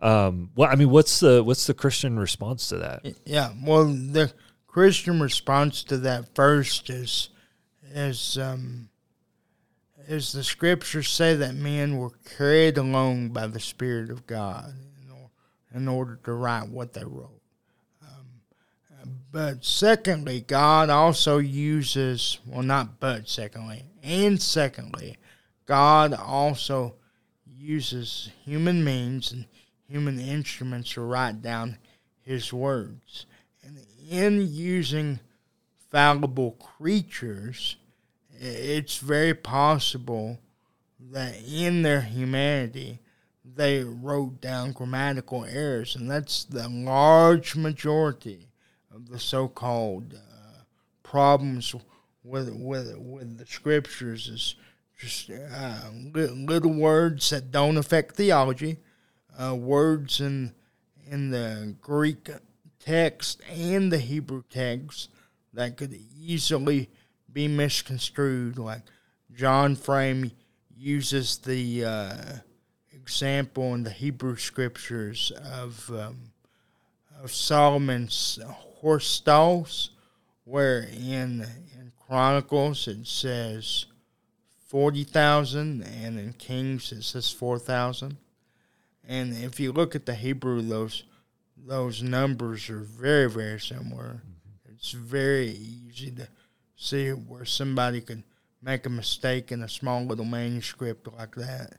Um, 0.00 0.50
well, 0.54 0.68
I 0.70 0.76
mean, 0.76 0.90
what's 0.90 1.18
the 1.20 1.42
what's 1.42 1.66
the 1.66 1.74
Christian 1.74 2.18
response 2.18 2.68
to 2.68 2.76
that? 2.76 3.04
Yeah, 3.24 3.50
well, 3.64 3.86
the 3.86 4.30
Christian 4.68 5.20
response 5.20 5.82
to 5.84 5.96
that 5.96 6.34
first 6.36 6.88
is, 6.88 7.30
is, 7.92 8.38
um, 8.38 8.90
is 10.08 10.32
the 10.32 10.42
scriptures 10.42 11.08
say 11.08 11.34
that 11.34 11.54
men 11.54 11.98
were 11.98 12.12
carried 12.36 12.78
along 12.78 13.28
by 13.28 13.46
the 13.46 13.60
Spirit 13.60 14.10
of 14.10 14.26
God 14.26 14.72
in, 15.02 15.10
or, 15.10 15.30
in 15.74 15.86
order 15.86 16.18
to 16.24 16.32
write 16.32 16.70
what 16.70 16.94
they 16.94 17.04
wrote. 17.04 17.42
Um, 18.02 19.20
but 19.30 19.64
secondly, 19.64 20.40
God 20.40 20.88
also 20.88 21.36
uses, 21.38 22.38
well, 22.46 22.62
not 22.62 22.98
but 22.98 23.28
secondly, 23.28 23.84
and 24.02 24.40
secondly, 24.40 25.18
God 25.66 26.14
also 26.14 26.94
uses 27.46 28.30
human 28.44 28.82
means 28.82 29.30
and 29.30 29.44
human 29.90 30.18
instruments 30.18 30.92
to 30.92 31.02
write 31.02 31.42
down 31.42 31.76
his 32.22 32.50
words. 32.50 33.26
And 33.62 33.78
in 34.08 34.46
using 34.50 35.20
fallible 35.90 36.52
creatures, 36.52 37.76
it's 38.40 38.98
very 38.98 39.34
possible 39.34 40.38
that 41.12 41.34
in 41.46 41.82
their 41.82 42.02
humanity, 42.02 43.00
they 43.44 43.82
wrote 43.82 44.40
down 44.40 44.72
grammatical 44.72 45.44
errors, 45.44 45.96
and 45.96 46.10
that's 46.10 46.44
the 46.44 46.68
large 46.68 47.56
majority 47.56 48.48
of 48.94 49.08
the 49.08 49.18
so-called 49.18 50.14
uh, 50.14 50.62
problems 51.02 51.74
with 52.22 52.50
with 52.50 52.94
with 52.98 53.38
the 53.38 53.46
scriptures 53.46 54.28
is 54.28 54.54
just 54.98 55.30
uh, 55.30 55.90
little 56.12 56.72
words 56.72 57.30
that 57.30 57.50
don't 57.50 57.76
affect 57.76 58.16
theology, 58.16 58.78
uh, 59.40 59.54
words 59.54 60.20
in 60.20 60.52
in 61.10 61.30
the 61.30 61.74
Greek 61.80 62.28
text 62.80 63.40
and 63.50 63.90
the 63.92 63.98
Hebrew 63.98 64.42
text 64.50 65.10
that 65.54 65.76
could 65.76 65.98
easily 66.20 66.90
be 67.32 67.48
misconstrued. 67.48 68.58
Like 68.58 68.82
John 69.34 69.76
Frame 69.76 70.32
uses 70.76 71.38
the 71.38 71.84
uh, 71.84 72.14
example 72.92 73.74
in 73.74 73.82
the 73.82 73.90
Hebrew 73.90 74.36
scriptures 74.36 75.32
of 75.52 75.90
um, 75.90 76.32
of 77.22 77.32
Solomon's 77.32 78.38
horse 78.46 79.08
stalls, 79.08 79.90
where 80.44 80.82
in 80.82 81.46
in 81.78 81.92
Chronicles 82.06 82.86
it 82.88 83.06
says 83.06 83.86
forty 84.66 85.04
thousand, 85.04 85.82
and 85.82 86.18
in 86.18 86.32
Kings 86.34 86.92
it 86.92 87.02
says 87.02 87.30
four 87.30 87.58
thousand. 87.58 88.16
And 89.06 89.36
if 89.42 89.58
you 89.58 89.72
look 89.72 89.94
at 89.94 90.06
the 90.06 90.14
Hebrew, 90.14 90.60
those 90.62 91.04
those 91.56 92.02
numbers 92.02 92.70
are 92.70 92.80
very 92.80 93.28
very 93.28 93.58
similar. 93.58 94.22
It's 94.70 94.92
very 94.92 95.48
easy 95.48 96.12
to 96.12 96.28
see 96.78 97.10
where 97.10 97.44
somebody 97.44 98.00
could 98.00 98.22
make 98.62 98.86
a 98.86 98.90
mistake 98.90 99.52
in 99.52 99.62
a 99.62 99.68
small 99.68 100.04
little 100.04 100.24
manuscript 100.24 101.06
like 101.18 101.34
that. 101.34 101.74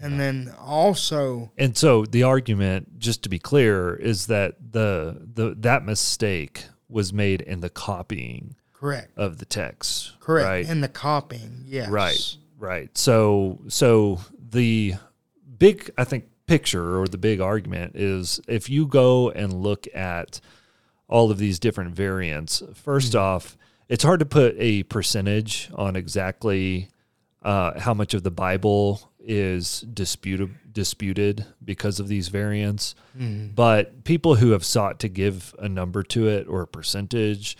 And 0.00 0.18
then 0.20 0.54
also, 0.60 1.50
And 1.58 1.76
so 1.76 2.04
the 2.04 2.22
argument, 2.22 3.00
just 3.00 3.24
to 3.24 3.28
be 3.28 3.40
clear, 3.40 3.96
is 3.96 4.28
that 4.28 4.72
the 4.72 5.26
the 5.34 5.56
that 5.58 5.84
mistake 5.84 6.66
was 6.88 7.12
made 7.12 7.40
in 7.40 7.60
the 7.60 7.68
copying 7.68 8.54
correct, 8.72 9.10
of 9.16 9.38
the 9.38 9.44
text. 9.44 10.18
correct, 10.20 10.46
Right. 10.46 10.68
in 10.68 10.82
the 10.82 10.88
copying, 10.88 11.64
yes, 11.66 11.90
Right. 11.90 12.36
Right. 12.56 12.96
So 12.96 13.58
so 13.66 14.20
the 14.50 14.94
big 15.58 15.90
I 15.98 16.04
think 16.04 16.26
picture 16.46 17.00
or 17.00 17.08
the 17.08 17.18
big 17.18 17.40
argument 17.40 17.96
is 17.96 18.40
if 18.46 18.70
you 18.70 18.86
go 18.86 19.30
and 19.30 19.52
look 19.52 19.88
at 19.96 20.40
all 21.08 21.32
of 21.32 21.38
these 21.38 21.58
different 21.58 21.96
variants, 21.96 22.60
1st 22.60 23.10
mm-hmm. 23.10 23.18
off, 23.18 23.58
it's 23.88 24.04
hard 24.04 24.20
to 24.20 24.26
put 24.26 24.54
a 24.58 24.82
percentage 24.84 25.70
on 25.74 25.96
exactly 25.96 26.88
uh, 27.42 27.78
how 27.78 27.94
much 27.94 28.14
of 28.14 28.22
the 28.22 28.30
Bible 28.30 29.10
is 29.20 29.80
disputed 29.80 30.54
disputed 30.72 31.44
because 31.64 31.98
of 31.98 32.08
these 32.08 32.28
variants. 32.28 32.94
But 33.54 34.04
people 34.04 34.36
who 34.36 34.52
have 34.52 34.64
sought 34.64 35.00
to 35.00 35.08
give 35.08 35.54
a 35.58 35.68
number 35.68 36.02
to 36.04 36.28
it 36.28 36.46
or 36.48 36.62
a 36.62 36.66
percentage 36.66 37.56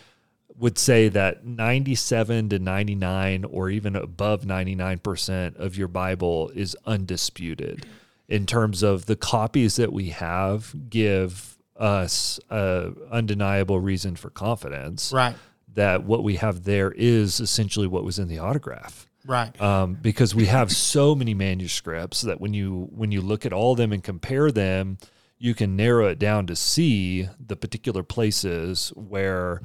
would 0.56 0.78
say 0.78 1.08
that 1.08 1.44
97 1.44 2.48
to 2.50 2.58
99 2.58 3.44
or 3.44 3.70
even 3.70 3.96
above 3.96 4.42
99% 4.42 5.56
of 5.56 5.76
your 5.76 5.88
Bible 5.88 6.50
is 6.54 6.76
undisputed. 6.86 7.86
In 8.28 8.44
terms 8.46 8.82
of 8.82 9.06
the 9.06 9.16
copies 9.16 9.76
that 9.76 9.92
we 9.92 10.10
have 10.10 10.74
give 10.90 11.58
us 11.76 12.38
a 12.50 12.92
undeniable 13.10 13.80
reason 13.80 14.16
for 14.16 14.30
confidence. 14.30 15.12
Right, 15.12 15.36
that 15.78 16.02
what 16.02 16.24
we 16.24 16.34
have 16.34 16.64
there 16.64 16.90
is 16.90 17.38
essentially 17.38 17.86
what 17.86 18.02
was 18.02 18.18
in 18.18 18.26
the 18.26 18.40
autograph 18.40 19.08
right, 19.24 19.60
um, 19.62 19.94
because 19.94 20.34
we 20.34 20.46
have 20.46 20.72
so 20.72 21.14
many 21.14 21.34
manuscripts 21.34 22.22
that 22.22 22.40
when 22.40 22.52
you 22.52 22.88
when 22.90 23.12
you 23.12 23.20
look 23.20 23.46
at 23.46 23.52
all 23.52 23.72
of 23.72 23.78
them 23.78 23.92
and 23.92 24.02
compare 24.02 24.50
them, 24.50 24.98
you 25.38 25.54
can 25.54 25.76
narrow 25.76 26.08
it 26.08 26.18
down 26.18 26.48
to 26.48 26.56
see 26.56 27.28
the 27.38 27.54
particular 27.54 28.02
places 28.02 28.92
where 28.96 29.62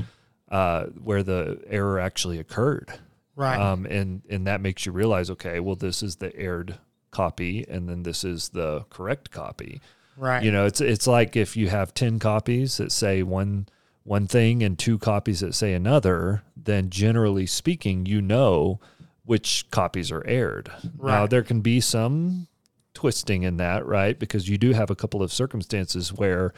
uh, 0.51 0.83
where 1.01 1.23
the 1.23 1.59
error 1.67 1.99
actually 1.99 2.37
occurred, 2.37 2.93
right, 3.35 3.59
um, 3.59 3.87
and 3.87 4.21
and 4.29 4.45
that 4.45 4.61
makes 4.61 4.85
you 4.85 4.91
realize, 4.91 5.31
okay, 5.31 5.59
well, 5.59 5.75
this 5.75 6.03
is 6.03 6.17
the 6.17 6.35
erred 6.35 6.77
copy, 7.09 7.65
and 7.67 7.89
then 7.89 8.03
this 8.03 8.23
is 8.23 8.49
the 8.49 8.85
correct 8.91 9.31
copy. 9.31 9.81
right. 10.15 10.43
You 10.43 10.51
know, 10.51 10.67
it's 10.67 10.79
it's 10.79 11.07
like 11.07 11.35
if 11.35 11.57
you 11.57 11.69
have 11.69 11.95
ten 11.95 12.19
copies 12.19 12.77
that 12.77 12.91
say 12.91 13.23
one 13.23 13.65
one 14.03 14.27
thing 14.27 14.61
and 14.63 14.77
two 14.77 14.97
copies 14.97 15.39
that 15.39 15.55
say 15.55 15.73
another, 15.73 16.43
then 16.57 16.89
generally 16.89 17.45
speaking, 17.45 18.05
you 18.05 18.21
know 18.21 18.79
which 19.25 19.65
copies 19.71 20.11
are 20.11 20.25
aired. 20.27 20.69
Now 21.01 21.25
there 21.27 21.43
can 21.43 21.61
be 21.61 21.79
some 21.79 22.47
twisting 22.93 23.43
in 23.43 23.57
that, 23.57 23.85
right? 23.85 24.19
Because 24.19 24.49
you 24.49 24.57
do 24.57 24.73
have 24.73 24.89
a 24.89 24.95
couple 24.95 25.23
of 25.23 25.31
circumstances 25.31 26.11
where 26.11 26.53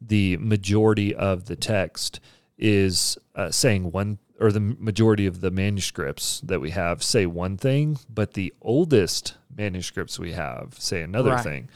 the 0.00 0.36
majority 0.38 1.14
of 1.14 1.44
the 1.44 1.56
text 1.56 2.20
is 2.58 3.18
uh, 3.34 3.50
saying 3.50 3.92
one 3.92 4.18
or 4.40 4.50
the 4.52 4.60
majority 4.60 5.26
of 5.26 5.40
the 5.40 5.50
manuscripts 5.50 6.40
that 6.40 6.60
we 6.60 6.70
have 6.70 7.02
say 7.02 7.24
one 7.26 7.56
thing, 7.56 7.98
but 8.08 8.34
the 8.34 8.52
oldest 8.62 9.34
manuscripts 9.54 10.18
we 10.18 10.32
have 10.32 10.74
say 10.78 11.02
another 11.02 11.32
Right. 11.32 11.44
thing. 11.44 11.68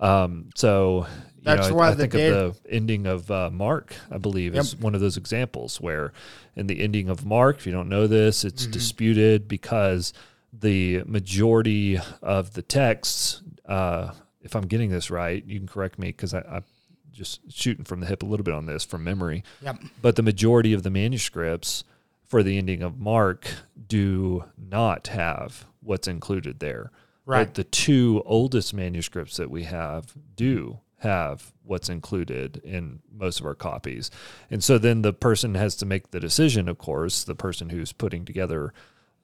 Um, 0.00 0.50
so 0.54 1.06
That's 1.42 1.68
know, 1.68 1.74
I- 1.74 1.76
why 1.78 1.86
I, 1.88 1.90
the 1.92 1.96
think 2.02 2.12
dead- 2.12 2.32
of 2.32 2.62
the 2.62 2.70
ending 2.72 3.06
of 3.06 3.30
uh, 3.30 3.50
Mark, 3.50 3.94
I 4.10 4.18
believe, 4.18 4.54
is 4.56 4.74
one 4.76 4.94
of 4.94 5.00
those 5.00 5.16
examples 5.16 5.80
where 5.80 6.12
in 6.56 6.66
the 6.66 6.80
ending 6.80 7.08
of 7.08 7.24
Mark, 7.24 7.58
if 7.58 7.66
you 7.66 7.72
don't 7.72 7.88
know 7.88 8.06
this, 8.06 8.44
it's 8.44 8.62
Mm-hmm. 8.64 8.72
disputed 8.72 9.48
because 9.48 10.12
the 10.52 11.02
majority 11.04 11.98
of 12.22 12.54
the 12.54 12.62
texts, 12.62 13.42
uh, 13.66 14.12
if 14.40 14.56
I'm 14.56 14.66
getting 14.66 14.90
this 14.90 15.10
right, 15.10 15.44
you 15.44 15.58
can 15.58 15.68
correct 15.68 15.98
me 15.98 16.08
because 16.08 16.34
I, 16.34 16.40
I'm 16.40 16.64
just 17.12 17.40
shooting 17.52 17.84
from 17.84 18.00
the 18.00 18.06
hip 18.06 18.22
a 18.22 18.26
little 18.26 18.44
bit 18.44 18.54
on 18.54 18.66
this 18.66 18.84
from 18.84 19.04
memory. 19.04 19.44
Yep. 19.62 19.82
But 20.02 20.16
the 20.16 20.22
majority 20.22 20.72
of 20.72 20.82
the 20.82 20.90
manuscripts 20.90 21.84
for 22.26 22.42
the 22.42 22.58
ending 22.58 22.82
of 22.82 22.98
Mark 22.98 23.46
do 23.86 24.44
not 24.56 25.08
have 25.08 25.66
what's 25.80 26.08
included 26.08 26.60
there. 26.60 26.90
Right. 27.26 27.44
But 27.46 27.54
the 27.54 27.64
two 27.64 28.22
oldest 28.24 28.72
manuscripts 28.72 29.36
that 29.36 29.50
we 29.50 29.64
have 29.64 30.14
do 30.34 30.78
have 30.98 31.52
what's 31.64 31.88
included 31.88 32.60
in 32.64 33.00
most 33.12 33.40
of 33.40 33.46
our 33.46 33.54
copies. 33.54 34.10
And 34.50 34.62
so 34.64 34.78
then 34.78 35.02
the 35.02 35.12
person 35.12 35.54
has 35.54 35.76
to 35.76 35.86
make 35.86 36.10
the 36.10 36.20
decision, 36.20 36.68
of 36.68 36.78
course, 36.78 37.24
the 37.24 37.34
person 37.34 37.70
who's 37.70 37.92
putting 37.92 38.24
together 38.24 38.72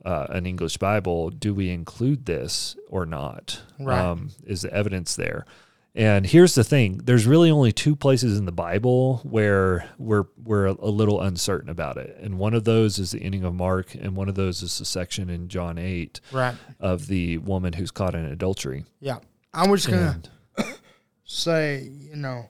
uh, 0.05 0.27
an 0.31 0.47
English 0.47 0.77
Bible, 0.77 1.31
do 1.31 1.55
we 1.55 1.71
include 1.71 2.27
this 2.27 2.77
or 2.89 3.07
not? 3.07 3.63
Right. 3.81 3.99
Um, 3.99 4.31
is 4.45 4.63
the 4.63 4.73
evidence 4.73 5.17
there? 5.17 5.47
And 5.97 6.27
here's 6.27 6.57
the 6.57 6.65
thing: 6.65 7.01
there's 7.05 7.25
really 7.25 7.53
only 7.53 7.71
two 7.71 7.95
places 7.95 8.37
in 8.37 8.47
the 8.47 8.53
Bible 8.53 9.19
where 9.23 9.89
we're 9.97 10.25
we're 10.43 10.67
a, 10.67 10.73
little 10.73 11.21
uncertain 11.21 11.71
about 11.71 11.97
it, 11.99 12.19
and 12.21 12.37
one 12.37 12.53
of 12.53 12.65
those 12.65 12.99
is 12.99 13.13
the 13.13 13.23
ending 13.23 13.45
of 13.45 13.55
Mark, 13.55 13.95
and 13.95 14.17
one 14.17 14.29
of 14.29 14.35
those 14.35 14.61
is 14.61 14.77
the 14.77 14.85
section 14.85 15.31
in 15.31 15.47
John 15.49 15.79
eight 15.79 16.21
Right. 16.33 16.57
of 16.81 17.07
the 17.07 17.39
woman 17.39 17.75
who's 17.75 17.93
caught 17.93 18.17
in 18.17 18.25
adultery. 18.25 18.85
Yeah. 18.99 19.19
I 19.53 19.69
was 19.69 19.87
gonna 19.87 20.15
And 20.17 20.31
say, 21.25 21.83
you 21.83 22.17
know, 22.17 22.49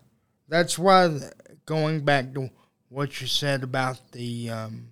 that's 0.48 0.78
why 0.78 1.08
the, 1.08 1.32
going 1.66 2.04
back 2.04 2.34
to 2.34 2.50
what 2.88 3.20
you 3.20 3.26
said 3.26 3.62
about 3.62 4.12
the 4.12 4.50
um, 4.50 4.88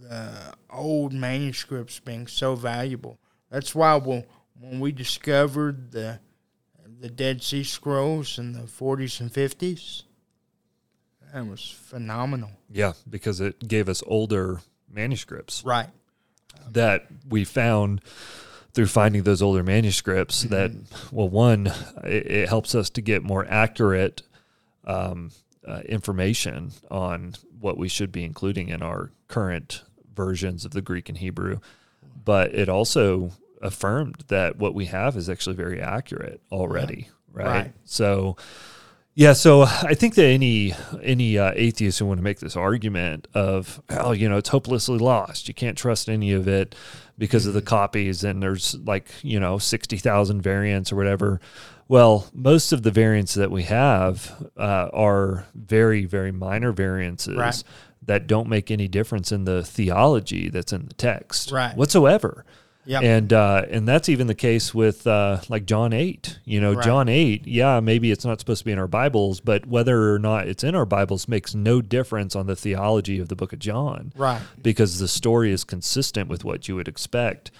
the 0.00 0.54
old 0.70 1.12
manuscripts 1.12 2.00
being 2.00 2.26
so 2.26 2.54
valuable. 2.54 3.18
That's 3.50 3.74
why 3.74 3.96
when, 3.96 4.24
when 4.58 4.80
we 4.80 4.92
discovered 4.92 5.92
the 5.92 6.20
the 7.00 7.08
Dead 7.08 7.42
Sea 7.42 7.64
Scrolls 7.64 8.38
in 8.38 8.52
the 8.52 8.60
40s 8.60 9.20
and 9.20 9.32
50s, 9.32 10.04
that 11.32 11.46
was 11.46 11.68
phenomenal. 11.68 12.50
yeah, 12.70 12.92
because 13.08 13.40
it 13.40 13.66
gave 13.66 13.88
us 13.88 14.04
older 14.06 14.60
manuscripts. 14.88 15.64
Right. 15.64 15.88
that 16.70 17.06
we 17.28 17.44
found 17.44 18.02
through 18.74 18.86
finding 18.86 19.22
those 19.22 19.42
older 19.42 19.62
manuscripts 19.62 20.42
that 20.44 20.70
well 21.10 21.28
one 21.28 21.66
it, 22.04 22.26
it 22.26 22.48
helps 22.48 22.74
us 22.74 22.88
to 22.90 23.00
get 23.02 23.22
more 23.22 23.46
accurate 23.48 24.22
um, 24.86 25.30
uh, 25.66 25.80
information 25.86 26.72
on 26.90 27.34
what 27.60 27.76
we 27.78 27.88
should 27.88 28.10
be 28.10 28.24
including 28.24 28.68
in 28.68 28.82
our 28.82 29.10
current 29.28 29.82
versions 30.14 30.64
of 30.64 30.72
the 30.72 30.82
greek 30.82 31.08
and 31.08 31.18
hebrew. 31.18 31.60
But 32.24 32.54
it 32.54 32.68
also 32.68 33.30
affirmed 33.60 34.24
that 34.28 34.56
what 34.56 34.74
we 34.74 34.86
have 34.86 35.16
is 35.16 35.28
actually 35.30 35.56
very 35.56 35.80
accurate 35.80 36.40
already 36.50 37.08
right, 37.32 37.46
Right. 37.46 37.72
so 37.84 38.36
yeah, 39.14 39.32
so 39.34 39.62
I 39.62 39.94
think 39.94 40.14
that 40.14 40.24
any 40.24 40.74
any 41.02 41.38
uh, 41.38 41.52
atheist 41.54 41.98
who 41.98 42.06
want 42.06 42.18
to 42.18 42.24
make 42.24 42.40
this 42.40 42.56
argument 42.56 43.28
of 43.34 43.82
oh, 43.90 44.12
you 44.12 44.28
know, 44.28 44.36
it's 44.38 44.48
hopelessly 44.48 44.98
lost. 44.98 45.48
You 45.48 45.54
can't 45.54 45.76
trust 45.76 46.08
any 46.08 46.32
of 46.32 46.48
it 46.48 46.74
because 47.18 47.46
of 47.46 47.54
the 47.54 47.62
copies, 47.62 48.24
and 48.24 48.42
there's 48.42 48.74
like 48.86 49.10
you 49.22 49.38
know 49.38 49.58
sixty 49.58 49.96
thousand 49.98 50.40
variants 50.42 50.92
or 50.92 50.96
whatever. 50.96 51.40
Well, 51.88 52.26
most 52.32 52.72
of 52.72 52.84
the 52.84 52.90
variants 52.90 53.34
that 53.34 53.50
we 53.50 53.64
have 53.64 54.48
uh, 54.56 54.88
are 54.94 55.46
very 55.54 56.06
very 56.06 56.32
minor 56.32 56.72
variances 56.72 57.36
Right. 57.36 57.62
that 58.06 58.26
don't 58.26 58.48
make 58.48 58.70
any 58.70 58.88
difference 58.88 59.30
in 59.30 59.44
the 59.44 59.62
theology 59.62 60.48
that's 60.48 60.72
in 60.72 60.86
the 60.86 60.94
text 60.94 61.52
Right. 61.52 61.76
whatsoever. 61.76 62.46
And 63.02 63.32
uh, 63.32 63.64
and 63.70 63.86
that's 63.86 64.08
even 64.08 64.26
the 64.26 64.34
case 64.34 64.74
with 64.74 65.06
uh, 65.06 65.40
like 65.48 65.66
John 65.66 65.92
eight. 65.92 66.38
You 66.44 66.60
know, 66.60 66.72
Right. 66.74 66.84
John 66.84 67.08
eight. 67.08 67.46
Yeah, 67.46 67.78
maybe 67.80 68.10
it's 68.10 68.24
not 68.24 68.40
supposed 68.40 68.58
to 68.60 68.64
be 68.64 68.72
in 68.72 68.78
our 68.78 68.88
Bibles, 68.88 69.40
but 69.40 69.66
whether 69.66 70.12
or 70.12 70.18
not 70.18 70.48
it's 70.48 70.64
in 70.64 70.74
our 70.74 70.84
Bibles 70.86 71.28
makes 71.28 71.54
no 71.54 71.80
difference 71.80 72.34
on 72.34 72.46
the 72.46 72.56
theology 72.56 73.18
of 73.20 73.28
the 73.28 73.36
Book 73.36 73.52
of 73.52 73.58
John, 73.60 74.12
Right. 74.16 74.42
because 74.62 74.98
the 74.98 75.08
story 75.08 75.52
is 75.52 75.62
consistent 75.64 76.28
with 76.28 76.44
what 76.44 76.66
you 76.68 76.74
would 76.76 76.88
expect 76.88 77.50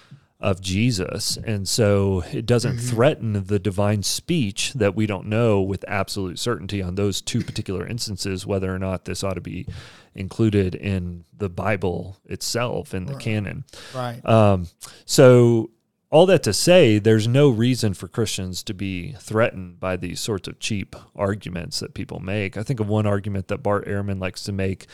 of 0.43 0.59
Jesus, 0.59 1.37
and 1.37 1.67
so 1.67 2.23
it 2.33 2.45
doesn't 2.45 2.77
threaten 2.77 3.45
the 3.45 3.59
divine 3.59 4.03
speech 4.03 4.73
that 4.73 4.93
we 4.93 5.07
don't 5.07 5.25
know 5.25 5.61
with 5.61 5.85
absolute 5.87 6.37
certainty 6.37 6.81
on 6.81 6.95
those 6.95 7.21
two 7.21 7.41
particular 7.41 7.87
instances 7.87 8.45
whether 8.45 8.73
or 8.73 8.77
not 8.77 9.05
this 9.05 9.23
ought 9.23 9.35
to 9.35 9.41
be 9.41 9.65
included 10.13 10.75
in 10.75 11.23
the 11.35 11.49
Bible 11.49 12.17
itself 12.25 12.93
in 12.93 13.05
the 13.05 13.15
canon. 13.15 13.63
Right. 13.95 14.23
Um, 14.25 14.67
so 15.05 15.71
all 16.09 16.25
that 16.27 16.43
to 16.43 16.53
say, 16.53 16.99
there's 16.99 17.27
no 17.27 17.49
reason 17.49 17.93
for 17.93 18.09
Christians 18.09 18.61
to 18.63 18.73
be 18.73 19.13
threatened 19.13 19.79
by 19.79 19.95
these 19.95 20.19
sorts 20.19 20.47
of 20.47 20.59
cheap 20.59 20.95
arguments 21.15 21.79
that 21.79 21.93
people 21.93 22.19
make. 22.19 22.57
I 22.57 22.63
think 22.63 22.81
of 22.81 22.87
one 22.87 23.07
argument 23.07 23.47
that 23.47 23.63
Bart 23.63 23.87
Ehrman 23.87 24.19
likes 24.19 24.43
to 24.43 24.51
make. 24.51 24.87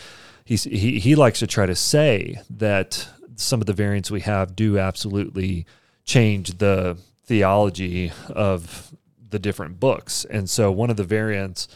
He's, 0.46 0.64
he 0.64 1.00
he 1.00 1.16
likes 1.16 1.40
to 1.40 1.48
try 1.48 1.66
to 1.66 1.76
say 1.76 2.42
that 2.50 3.10
some 3.40 3.62
of 3.62 3.68
the 3.68 3.74
variants 3.74 4.12
we 4.12 4.22
have 4.22 4.56
do 4.56 4.78
absolutely 4.78 5.66
change 6.06 6.58
the 6.58 6.98
theology 7.26 8.12
of 8.30 8.94
the 9.30 9.40
different 9.40 9.80
books, 9.80 10.26
and 10.26 10.50
so 10.50 10.72
one 10.72 10.90
of 10.90 10.98
the 10.98 11.04
variants 11.04 11.68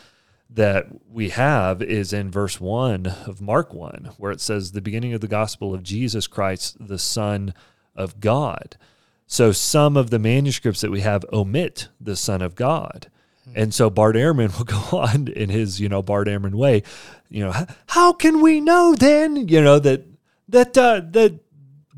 that 0.50 0.88
we 1.10 1.30
have 1.30 1.82
is 1.82 2.14
in 2.14 2.30
verse 2.30 2.62
1 2.62 3.08
of 3.26 3.42
Mark 3.42 3.74
1, 3.74 4.12
where 4.18 4.32
it 4.32 4.40
says, 4.42 4.72
The 4.72 4.82
beginning 4.82 5.14
of 5.14 5.22
the 5.22 5.28
gospel 5.28 5.74
of 5.74 5.84
Jesus 5.84 6.28
Christ, 6.28 6.78
the 6.80 7.00
Son 7.00 7.54
of 7.96 8.20
God. 8.20 8.78
So 9.26 9.52
some 9.52 9.98
of 9.98 10.12
the 10.12 10.20
manuscripts 10.20 10.82
that 10.82 10.92
we 10.92 11.02
have 11.02 11.26
omit 11.34 11.88
the 12.00 12.16
Son 12.16 12.42
of 12.42 12.56
God. 12.56 13.10
And 13.56 13.74
so 13.74 13.90
Bart 13.90 14.16
Ehrman 14.16 14.58
will 14.58 14.66
go 14.66 15.00
on 15.00 15.28
in 15.28 15.50
his, 15.50 15.80
you 15.80 15.90
know, 15.90 16.02
Bart 16.02 16.28
Ehrman 16.28 16.56
way, 16.56 16.84
you 17.30 17.44
know, 17.44 17.66
how 17.88 18.14
can 18.14 18.42
we 18.42 18.62
know 18.62 18.96
then, 18.96 19.48
you 19.48 19.62
know, 19.62 19.80
that 19.80 20.06
that 20.50 20.78
uh, 20.78 21.02
that 21.12 21.40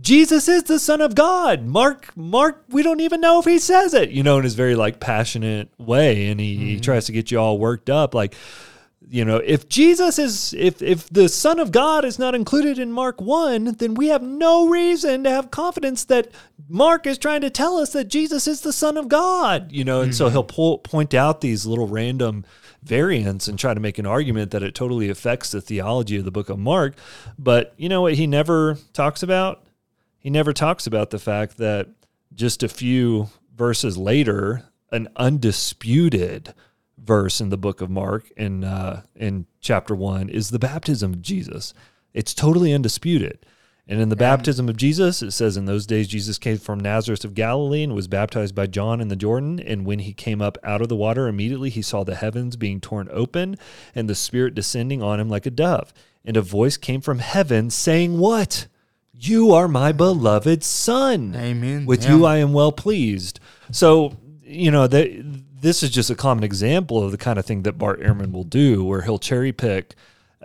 Jesus 0.02 0.48
is 0.48 0.64
the 0.64 0.80
Son 0.80 1.02
of 1.02 1.16
God. 1.16 1.66
Mark, 1.66 2.16
Mark, 2.16 2.64
we 2.70 2.84
don't 2.84 3.00
even 3.00 3.22
know 3.22 3.39
if 3.39 3.46
he 3.46 3.60
says 3.60 3.93
it, 3.93 4.10
you 4.10 4.24
know, 4.24 4.38
in 4.38 4.43
his 4.43 4.56
very 4.56 4.76
like 4.76 5.00
passionate 5.00 5.70
way. 5.78 6.28
And 6.28 6.39
he, 6.39 6.58
he 6.58 6.74
mm-hmm. 6.74 6.82
tries 6.82 7.06
to 7.06 7.12
get 7.12 7.32
you 7.32 7.39
all 7.39 7.58
worked 7.58 7.89
up. 7.89 8.14
Like, 8.14 8.36
you 9.08 9.24
know, 9.24 9.38
if 9.38 9.70
Jesus 9.70 10.20
is, 10.20 10.54
if, 10.58 10.82
if 10.82 11.10
the 11.10 11.30
Son 11.30 11.60
of 11.60 11.72
God 11.72 12.04
is 12.04 12.20
not 12.20 12.36
included 12.36 12.80
in 12.80 12.91
Mark 12.91 13.22
1, 13.22 13.76
then 13.78 13.93
we 13.93 14.08
have 14.08 14.24
no 14.24 14.68
reason 14.68 15.24
to 15.24 15.30
have 15.30 15.52
confidence 15.52 16.04
that 16.06 16.30
Mark 16.68 17.06
is 17.06 17.18
trying 17.18 17.41
to 17.41 17.50
tell 17.50 17.78
us 17.78 17.93
that 17.93 18.06
Jesus 18.06 18.48
is 18.48 18.62
the 18.62 18.74
Son 18.74 18.98
of 18.98 19.08
God, 19.08 19.72
you 19.72 19.84
know, 19.84 20.02
and 20.02 20.16
so 20.16 20.26
mm-hmm. 20.26 20.34
he'll 20.34 20.43
po- 20.43 20.78
point 20.78 21.14
out 21.14 21.41
these 21.41 21.66
little 21.66 21.88
random 21.88 22.46
variants 22.84 23.48
and 23.48 23.58
try 23.58 23.74
to 23.74 23.80
make 23.80 23.98
an 23.98 24.06
argument 24.06 24.52
that 24.52 24.64
it 24.64 24.76
totally 24.76 25.10
affects 25.10 25.52
the 25.52 25.62
theology 25.62 26.18
of 26.18 26.26
the 26.26 26.32
book 26.32 26.50
of 26.50 26.60
Mark. 26.60 26.96
But 27.38 27.74
you 27.78 27.89
know 27.89 28.02
what 28.02 28.16
he 28.16 28.28
never 28.28 28.78
talks 28.93 29.24
about? 29.24 29.64
He 30.26 30.32
never 30.32 30.54
talks 30.54 30.88
about 30.88 31.12
the 31.12 31.20
fact 31.20 31.58
that 31.58 31.88
just 32.34 32.64
a 32.64 32.68
few 32.68 33.30
verses 33.56 33.96
later, 33.96 34.64
an 34.92 35.08
undisputed 35.16 36.56
verse 36.98 37.40
in 37.40 37.50
the 37.50 37.60
book 37.60 37.80
of 37.80 37.92
Mark 37.92 38.32
in 38.36 38.64
uh, 38.64 39.04
in 39.16 39.46
chapter 39.60 39.94
one 39.94 40.30
is 40.30 40.50
the 40.50 40.58
baptism 40.58 41.14
of 41.14 41.22
Jesus. 41.22 41.76
It's 42.16 42.34
totally 42.34 42.74
undisputed. 42.74 43.46
And 43.88 44.02
in 44.02 44.10
the 44.10 44.16
baptism 44.16 44.68
of 44.68 44.78
Jesus, 44.78 45.22
it 45.22 45.30
says, 45.30 45.58
In 45.58 45.66
those 45.66 45.86
days, 45.86 46.08
Jesus 46.08 46.40
came 46.40 46.58
from 46.58 46.80
Nazareth 46.80 47.24
of 47.24 47.36
Galilee 47.36 47.84
and 47.84 47.94
was 47.94 48.08
baptized 48.08 48.56
by 48.56 48.66
John 48.66 49.02
in 49.02 49.10
the 49.10 49.16
Jordan. 49.16 49.60
And 49.60 49.86
when 49.86 50.00
he 50.00 50.12
came 50.12 50.42
up 50.42 50.58
out 50.64 50.82
of 50.82 50.90
the 50.90 50.96
water, 50.96 51.28
immediately 51.28 51.70
he 51.70 51.84
saw 51.84 52.04
the 52.04 52.16
heavens 52.16 52.56
being 52.56 52.82
torn 52.82 53.10
open 53.12 53.58
and 53.94 54.10
the 54.10 54.16
Spirit 54.16 54.56
descending 54.56 55.04
on 55.04 55.20
him 55.20 55.30
like 55.30 55.46
a 55.46 55.52
dove. 55.52 55.94
And 56.26 56.36
a 56.36 56.42
voice 56.42 56.78
came 56.78 57.02
from 57.02 57.20
heaven 57.20 57.70
saying, 57.70 58.18
What? 58.18 58.66
You 59.20 59.51
are 59.53 59.68
my 59.68 59.91
beloved 59.91 60.63
Son. 60.63 61.34
Amen. 61.36 61.86
With 61.86 62.03
Yeah. 62.03 62.16
you 62.16 62.26
I 62.26 62.38
am 62.38 62.53
well 62.53 62.72
pleased. 62.72 63.39
So, 63.72 64.18
you 64.43 64.72
know, 64.72 64.88
that 64.88 65.09
this 65.61 65.82
is 65.82 65.89
just 65.89 66.09
a 66.09 66.16
common 66.16 66.43
example 66.43 67.03
of 67.03 67.11
the 67.11 67.18
kind 67.18 67.39
of 67.39 67.45
thing 67.45 67.63
that 67.63 67.78
Bart 67.78 68.01
Ehrman 68.01 68.32
will 68.32 68.43
do, 68.43 68.84
where 68.84 69.01
he'll 69.01 69.18
cherry 69.20 69.51
pick 69.51 69.95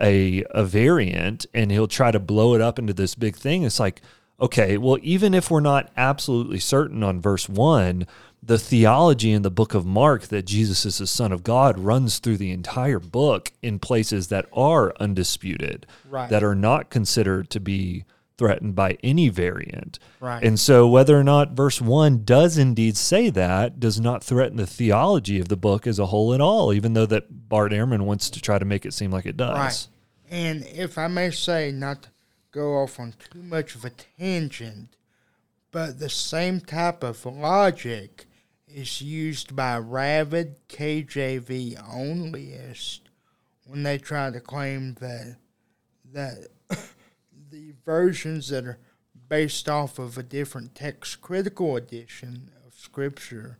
a, 0.01 0.43
a 0.51 0.63
variant 0.63 1.45
and 1.53 1.71
he'll 1.71 1.87
try 1.87 2.11
to 2.11 2.19
blow 2.19 2.55
it 2.55 2.61
up 2.61 2.79
into 2.79 2.93
this 2.93 3.13
big 3.13 3.35
thing. 3.35 3.63
It's 3.63 3.79
like, 3.79 4.01
okay, 4.39 4.77
well, 4.77 4.97
even 5.03 5.33
if 5.35 5.51
we're 5.51 5.59
not 5.59 5.91
absolutely 5.95 6.59
certain 6.59 7.03
on 7.03 7.21
verse 7.21 7.47
one, 7.47 8.07
the 8.41 8.57
theology 8.57 9.31
in 9.31 9.43
the 9.43 9.51
book 9.51 9.75
of 9.75 9.85
Mark 9.85 10.23
that 10.29 10.47
Jesus 10.47 10.83
is 10.87 10.97
the 10.97 11.05
Son 11.05 11.31
of 11.31 11.43
God 11.43 11.77
runs 11.77 12.17
through 12.17 12.37
the 12.37 12.49
entire 12.49 12.97
book 12.99 13.51
in 13.61 13.77
places 13.77 14.29
that 14.29 14.47
are 14.51 14.95
undisputed, 14.99 15.85
Right. 16.09 16.27
that 16.31 16.43
are 16.43 16.55
not 16.55 16.89
considered 16.89 17.51
to 17.51 17.59
be 17.59 18.05
threatened 18.41 18.73
by 18.73 18.97
any 19.03 19.29
variant. 19.29 19.99
Right. 20.19 20.43
And 20.43 20.59
so, 20.59 20.87
whether 20.87 21.15
or 21.15 21.23
not 21.23 21.51
verse 21.51 21.79
1 21.79 22.23
does 22.23 22.57
indeed 22.57 22.97
say 22.97 23.29
that, 23.29 23.79
does 23.79 23.99
not 23.99 24.23
threaten 24.23 24.57
the 24.57 24.65
theology 24.65 25.39
of 25.39 25.47
the 25.47 25.55
book 25.55 25.85
as 25.85 25.99
a 25.99 26.07
whole 26.07 26.33
at 26.33 26.41
all, 26.41 26.73
even 26.73 26.93
though 26.93 27.05
that 27.05 27.47
Bart 27.47 27.71
Ehrman 27.71 28.01
wants 28.01 28.31
to 28.31 28.41
try 28.41 28.57
to 28.57 28.65
make 28.65 28.83
it 28.83 28.95
seem 28.95 29.11
like 29.11 29.27
it 29.27 29.37
does. 29.37 29.55
Right. 29.55 29.87
And 30.31 30.65
if 30.65 30.97
I 30.97 31.05
may 31.05 31.29
say, 31.29 31.71
not 31.71 32.01
to 32.01 32.09
go 32.51 32.77
off 32.79 32.99
on 32.99 33.13
too 33.31 33.43
much 33.43 33.75
of 33.75 33.85
a 33.85 33.91
tangent, 33.91 34.95
but 35.71 35.99
the 35.99 36.09
same 36.09 36.61
type 36.61 37.03
of 37.03 37.23
logic 37.27 38.25
is 38.67 39.03
used 39.03 39.55
by 39.55 39.77
rabid 39.77 40.55
KJV 40.67 41.77
onlyists 41.77 43.01
when 43.67 43.83
they 43.83 43.99
try 43.99 44.31
to 44.31 44.39
claim 44.39 44.95
that 44.99 45.37
that 46.13 46.47
the 47.51 47.73
versions 47.85 48.49
that 48.49 48.65
are 48.65 48.79
based 49.29 49.69
off 49.69 49.99
of 49.99 50.17
a 50.17 50.23
different 50.23 50.73
text 50.73 51.21
critical 51.21 51.75
edition 51.75 52.51
of 52.65 52.73
Scripture 52.73 53.59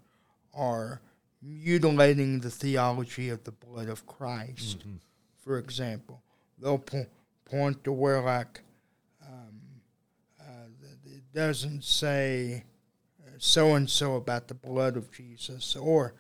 are 0.54 1.02
mutilating 1.42 2.40
the 2.40 2.50
theology 2.50 3.30
of 3.30 3.44
the 3.44 3.52
blood 3.52 3.90
of 3.90 4.06
Christ. 4.06 4.80
Mm-hmm. 4.80 4.96
For 5.44 5.58
example, 5.58 6.22
they'll 6.60 6.78
po- 6.78 7.08
point 7.46 7.84
to 7.84 7.92
where 7.92 8.22
like 8.22 8.62
um, 9.26 9.62
uh, 10.40 10.68
it 11.06 11.24
doesn't 11.34 11.84
say 11.84 12.64
so 13.38 13.74
and 13.74 13.90
so 13.90 14.16
about 14.16 14.48
the 14.48 14.54
blood 14.54 14.96
of 14.96 15.12
Jesus, 15.12 15.76
or 15.76 16.14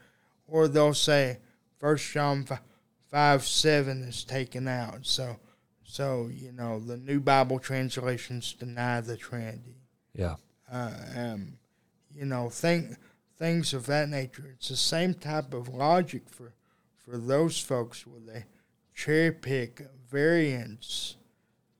or 0.47 0.67
they'll 0.67 0.93
say 0.93 1.37
First 1.77 2.11
John 2.11 2.47
five 3.09 3.45
seven 3.45 4.01
is 4.03 4.23
taken 4.23 4.67
out. 4.67 5.05
So 5.05 5.37
so 5.91 6.29
you 6.33 6.53
know 6.53 6.79
the 6.79 6.95
New 6.95 7.19
Bible 7.19 7.59
translations 7.59 8.53
deny 8.53 9.01
the 9.01 9.17
Trinity. 9.17 9.75
Yeah. 10.15 10.35
Uh, 10.71 10.93
um, 11.17 11.57
you 12.15 12.23
know, 12.23 12.49
think 12.49 12.95
things 13.37 13.73
of 13.73 13.87
that 13.87 14.07
nature. 14.07 14.49
It's 14.53 14.69
the 14.69 14.77
same 14.77 15.13
type 15.13 15.53
of 15.53 15.67
logic 15.67 16.29
for 16.29 16.53
for 16.95 17.17
those 17.17 17.59
folks 17.59 18.07
where 18.07 18.21
they 18.21 18.45
cherry 18.95 19.33
pick 19.33 19.81
variants, 20.09 21.17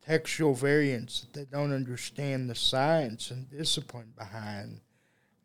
textual 0.06 0.56
variants 0.56 1.22
that 1.22 1.34
they 1.34 1.46
don't 1.46 1.74
understand 1.74 2.50
the 2.50 2.56
science 2.56 3.32
and 3.32 3.50
discipline 3.50 4.12
behind. 4.18 4.82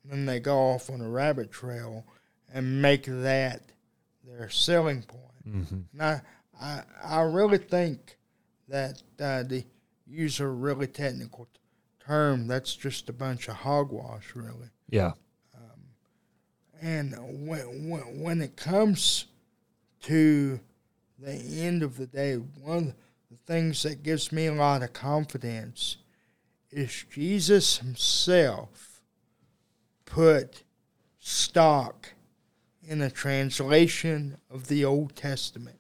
And 0.03 0.11
then 0.11 0.27
they 0.27 0.41
go 0.41 0.57
off 0.57 0.91
on 0.91 1.01
a 1.01 1.09
rabbit 1.09 1.53
trail 1.53 2.05
and 2.53 2.83
make 2.83 3.05
that 3.05 3.63
their 4.25 4.51
selling 4.51 5.03
point. 5.03 5.49
Mm-hmm. 5.49 5.81
Now, 5.93 6.21
I, 6.61 6.83
I 7.05 7.21
really 7.21 7.59
think 7.59 8.16
that 8.69 9.03
uh, 9.21 9.43
the 9.43 9.65
use 10.07 10.41
a 10.41 10.47
really 10.47 10.87
technical 10.87 11.49
term, 12.01 12.47
that's 12.47 12.75
just 12.75 13.09
a 13.09 13.13
bunch 13.13 13.49
of 13.49 13.57
hogwash, 13.57 14.35
really. 14.35 14.69
Yeah. 14.89 15.13
Um, 15.55 15.83
and 16.81 17.15
when, 17.47 17.89
when, 17.89 18.21
when 18.21 18.43
it 18.43 18.57
comes 18.57 19.27
to 20.03 20.61
the 21.19 21.33
end 21.33 21.83
of 21.83 21.97
the 21.97 22.07
day, 22.07 22.35
one 22.35 22.89
of 22.89 22.95
the 23.31 23.53
things 23.53 23.83
that 23.83 24.03
gives 24.03 24.31
me 24.31 24.47
a 24.47 24.55
lot 24.55 24.83
of 24.83 24.93
confidence 24.93 25.97
is 26.71 27.05
Jesus 27.11 27.79
himself 27.79 29.01
put 30.05 30.63
stock 31.19 32.13
in 32.83 33.01
a 33.01 33.11
translation 33.11 34.37
of 34.51 34.69
the 34.69 34.85
Old 34.85 35.17
Testament 35.17 35.79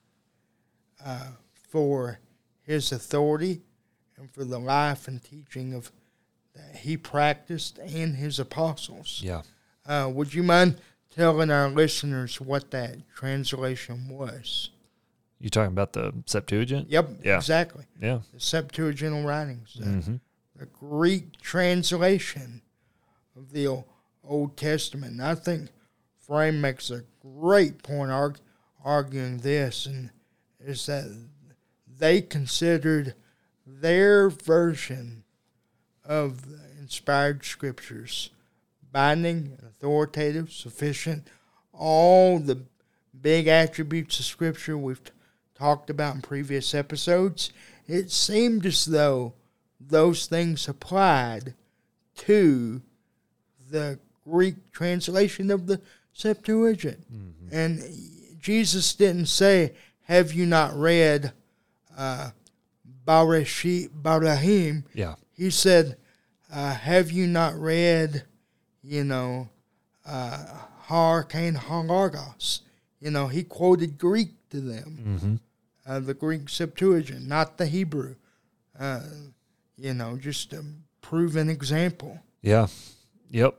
uh, 1.04 1.28
for 1.68 2.18
his 2.66 2.92
authority 2.92 3.62
and 4.18 4.30
for 4.30 4.44
the 4.44 4.58
life 4.58 5.08
and 5.08 5.22
teaching 5.22 5.72
of 5.74 5.92
that 6.54 6.76
he 6.76 6.96
practiced 6.96 7.78
and 7.78 8.16
his 8.16 8.38
apostles. 8.38 9.20
Yeah. 9.22 9.42
Uh, 9.86 10.10
would 10.12 10.34
you 10.34 10.42
mind 10.42 10.78
telling 11.14 11.50
our 11.50 11.68
listeners 11.68 12.40
what 12.40 12.70
that 12.70 12.96
translation 13.14 14.08
was? 14.08 14.70
You 15.38 15.50
talking 15.50 15.72
about 15.72 15.92
the 15.92 16.14
Septuagint? 16.24 16.88
Yep. 16.88 17.10
Yeah. 17.22 17.36
Exactly. 17.36 17.84
Yeah. 18.00 18.20
The 18.32 18.38
Septuagintal 18.38 19.24
writings, 19.26 19.76
the, 19.78 19.84
mm-hmm. 19.84 20.16
the 20.56 20.66
Greek 20.66 21.38
translation 21.40 22.62
of 23.36 23.52
the 23.52 23.84
Old 24.24 24.56
Testament. 24.56 25.12
And 25.12 25.22
I 25.22 25.34
think 25.34 25.68
Frame 26.18 26.60
makes 26.60 26.90
a 26.90 27.02
great 27.20 27.82
point 27.82 28.10
arg- 28.10 28.40
arguing 28.82 29.38
this, 29.38 29.86
and 29.86 30.10
is 30.58 30.86
that 30.86 31.04
they 31.98 32.20
considered 32.20 33.14
their 33.66 34.28
version 34.30 35.24
of 36.04 36.48
the 36.48 36.60
inspired 36.80 37.44
scriptures 37.44 38.30
binding, 38.92 39.58
authoritative, 39.66 40.50
sufficient, 40.50 41.26
all 41.74 42.38
the 42.38 42.62
big 43.20 43.46
attributes 43.46 44.18
of 44.18 44.24
scripture 44.24 44.78
we've 44.78 45.04
t- 45.04 45.10
talked 45.54 45.90
about 45.90 46.14
in 46.14 46.22
previous 46.22 46.74
episodes. 46.74 47.52
It 47.86 48.10
seemed 48.10 48.64
as 48.64 48.86
though 48.86 49.34
those 49.78 50.24
things 50.24 50.66
applied 50.66 51.52
to 52.16 52.80
the 53.70 53.98
Greek 54.24 54.72
translation 54.72 55.50
of 55.50 55.66
the 55.66 55.80
Septuagint. 56.14 57.04
Mm-hmm. 57.12 57.48
And 57.54 57.82
Jesus 58.40 58.94
didn't 58.94 59.26
say, 59.26 59.74
Have 60.04 60.32
you 60.32 60.46
not 60.46 60.74
read 60.74 61.32
uh, 61.96 62.30
Barahim? 63.04 64.84
Yeah. 64.94 65.14
He 65.36 65.50
said, 65.50 65.96
uh, 66.52 66.74
Have 66.74 67.10
you 67.10 67.26
not 67.26 67.58
read, 67.58 68.24
you 68.82 69.04
know, 69.04 69.48
uh, 70.06 70.44
Har 70.82 71.24
Kain 71.24 71.54
Hargos? 71.54 72.60
You 73.00 73.10
know, 73.10 73.28
he 73.28 73.42
quoted 73.42 73.98
Greek 73.98 74.30
to 74.50 74.60
them, 74.60 74.98
mm-hmm. 75.02 75.34
uh, 75.90 76.00
the 76.00 76.14
Greek 76.14 76.48
Septuagint, 76.48 77.26
not 77.26 77.58
the 77.58 77.66
Hebrew. 77.66 78.16
Uh, 78.78 79.00
you 79.76 79.94
know, 79.94 80.16
just 80.16 80.52
a 80.52 80.64
proven 81.02 81.48
example. 81.48 82.20
Yeah. 82.42 82.66
Yep. 83.30 83.58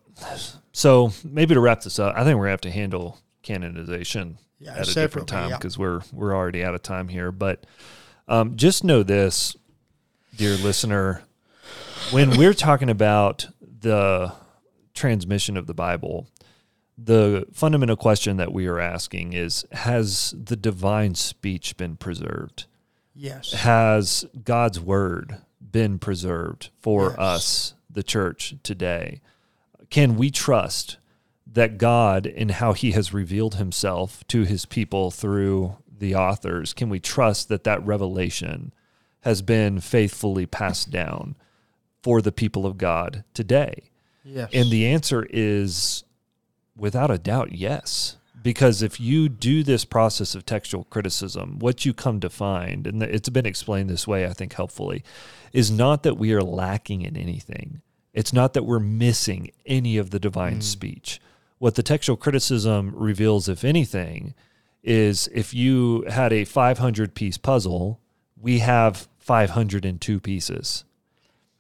So 0.72 1.12
maybe 1.24 1.54
to 1.54 1.60
wrap 1.60 1.82
this 1.82 2.00
up, 2.00 2.16
I 2.16 2.24
think 2.24 2.38
we're 2.38 2.46
gonna 2.46 2.52
have 2.52 2.62
to 2.62 2.72
handle 2.72 3.20
canonization 3.44 4.38
yeah, 4.60 4.76
at 4.76 4.90
a 4.90 4.94
different 4.94 5.28
time 5.28 5.52
because 5.52 5.78
yeah. 5.78 5.82
we're 5.82 6.02
we're 6.12 6.36
already 6.36 6.64
out 6.64 6.76
of 6.76 6.84
time 6.84 7.08
here. 7.08 7.32
But 7.32 7.66
um, 8.28 8.56
just 8.56 8.84
know 8.84 9.04
this, 9.04 9.56
dear 10.36 10.56
listener, 10.56 11.24
when 12.12 12.38
we're 12.38 12.54
talking 12.54 12.90
about 12.90 13.48
the 13.62 14.34
transmission 14.94 15.58
of 15.58 15.68
the 15.68 15.74
Bible, 15.74 16.28
the 16.98 17.46
fundamental 17.54 17.96
question 17.96 18.38
that 18.38 18.54
we 18.54 18.68
are 18.68 18.80
asking 18.80 19.34
is: 19.34 19.66
Has 19.72 20.34
the 20.38 20.56
divine 20.56 21.16
speech 21.16 21.78
been 21.78 21.96
preserved? 21.96 22.66
Yes. 23.14 23.52
Has 23.52 24.26
God's 24.44 24.80
word 24.80 25.38
been 25.60 26.00
preserved 26.00 26.70
for 26.80 27.10
yes. 27.10 27.18
us, 27.18 27.74
the 27.90 28.04
church, 28.04 28.56
today? 28.64 29.22
can 29.90 30.18
we 30.18 30.30
trust 30.30 30.98
that 31.46 31.78
God, 31.78 32.26
in 32.26 32.50
how 32.50 32.74
He 32.74 32.92
has 32.92 33.14
revealed 33.14 33.56
Himself 33.56 34.26
to 34.28 34.44
His 34.44 34.66
people 34.66 35.12
through 35.12 35.78
the 36.00 36.16
authors, 36.16 36.74
can 36.74 36.90
we 36.90 37.00
trust 37.00 37.50
that 37.50 37.64
that 37.64 37.86
revelation 37.86 38.72
has 39.22 39.42
been 39.42 39.80
faithfully 39.80 40.46
passed 40.46 40.90
down 40.90 41.36
for 42.02 42.22
the 42.22 42.32
people 42.32 42.66
of 42.66 42.78
God 42.78 43.24
today? 43.34 43.92
Yes. 44.24 44.50
And 44.54 44.70
the 44.70 44.88
answer 44.88 45.26
is 45.30 46.04
without 46.76 47.12
a 47.12 47.18
doubt, 47.18 47.54
yes. 47.54 48.18
Because 48.42 48.82
if 48.82 49.00
you 49.00 49.28
do 49.28 49.64
this 49.64 49.84
process 49.84 50.36
of 50.36 50.46
textual 50.46 50.86
criticism, 50.86 51.60
what 51.60 51.86
you 51.86 51.94
come 51.94 52.20
to 52.20 52.30
find, 52.30 52.88
and 52.88 53.04
it's 53.04 53.30
been 53.30 53.46
explained 53.46 53.90
this 53.90 54.08
way, 54.08 54.26
I 54.26 54.34
think 54.34 54.54
helpfully, 54.54 55.04
is 55.52 55.72
not 55.72 56.04
that 56.04 56.18
we 56.18 56.34
are 56.34 56.44
lacking 56.44 57.02
in 57.02 57.18
anything 57.18 57.82
it's 58.18 58.34
not 58.34 58.54
that 58.54 58.64
we're 58.64 58.80
missing 58.80 59.52
any 59.68 59.96
of 60.00 60.10
the 60.10 60.18
divine 60.18 60.58
mm. 60.58 60.64
speech. 60.64 61.22
What 61.60 61.76
the 61.76 61.84
textual 61.84 62.18
criticism 62.18 62.92
reveals, 62.96 63.48
if 63.48 63.64
anything, 63.64 64.34
is 64.84 65.28
if 65.34 65.54
you 65.54 66.06
had 66.10 66.32
a 66.32 66.46
500 66.46 67.14
piece 67.14 67.38
puzzle, 67.38 68.00
we 68.40 68.60
have 68.60 69.08
502 69.20 70.20
pieces. 70.20 70.86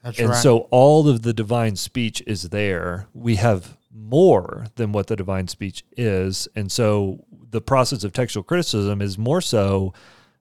That's 0.03 0.19
and 0.19 0.29
right. 0.29 0.37
so 0.37 0.59
all 0.71 1.09
of 1.09 1.23
the 1.23 1.33
divine 1.33 1.75
speech 1.75 2.23
is 2.25 2.43
there. 2.43 3.07
We 3.13 3.35
have 3.35 3.77
more 3.93 4.67
than 4.75 4.91
what 4.91 5.07
the 5.07 5.15
divine 5.15 5.47
speech 5.47 5.83
is. 5.97 6.47
And 6.55 6.71
so 6.71 7.25
the 7.49 7.61
process 7.61 8.03
of 8.03 8.13
textual 8.13 8.43
criticism 8.43 9.01
is 9.01 9.17
more 9.17 9.41
so 9.41 9.93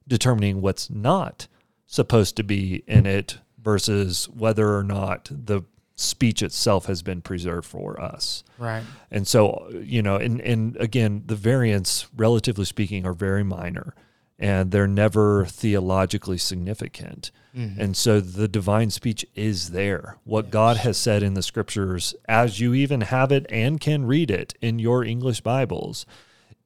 determining 0.06 0.60
what's 0.60 0.90
not 0.90 1.48
supposed 1.86 2.36
to 2.36 2.44
be 2.44 2.84
in 2.86 3.06
it 3.06 3.38
versus 3.60 4.28
whether 4.28 4.76
or 4.76 4.84
not 4.84 5.28
the 5.30 5.62
speech 5.96 6.42
itself 6.42 6.86
has 6.86 7.02
been 7.02 7.22
preserved 7.22 7.66
for 7.66 8.00
us. 8.00 8.44
Right. 8.58 8.84
And 9.10 9.26
so, 9.26 9.68
you 9.82 10.02
know, 10.02 10.16
and, 10.16 10.40
and 10.42 10.76
again, 10.76 11.24
the 11.26 11.36
variants, 11.36 12.06
relatively 12.14 12.66
speaking, 12.66 13.06
are 13.06 13.14
very 13.14 13.42
minor 13.42 13.94
and 14.38 14.70
they're 14.70 14.86
never 14.86 15.46
theologically 15.46 16.38
significant. 16.38 17.30
Mm-hmm. 17.56 17.80
And 17.80 17.96
so 17.96 18.20
the 18.20 18.48
divine 18.48 18.90
speech 18.90 19.24
is 19.34 19.70
there. 19.70 20.18
What 20.24 20.46
yes. 20.46 20.52
God 20.52 20.76
has 20.78 20.98
said 20.98 21.22
in 21.22 21.34
the 21.34 21.42
scriptures, 21.42 22.14
as 22.28 22.60
you 22.60 22.74
even 22.74 23.00
have 23.00 23.32
it 23.32 23.46
and 23.48 23.80
can 23.80 24.04
read 24.04 24.30
it 24.30 24.54
in 24.60 24.78
your 24.78 25.02
English 25.04 25.40
Bibles, 25.40 26.04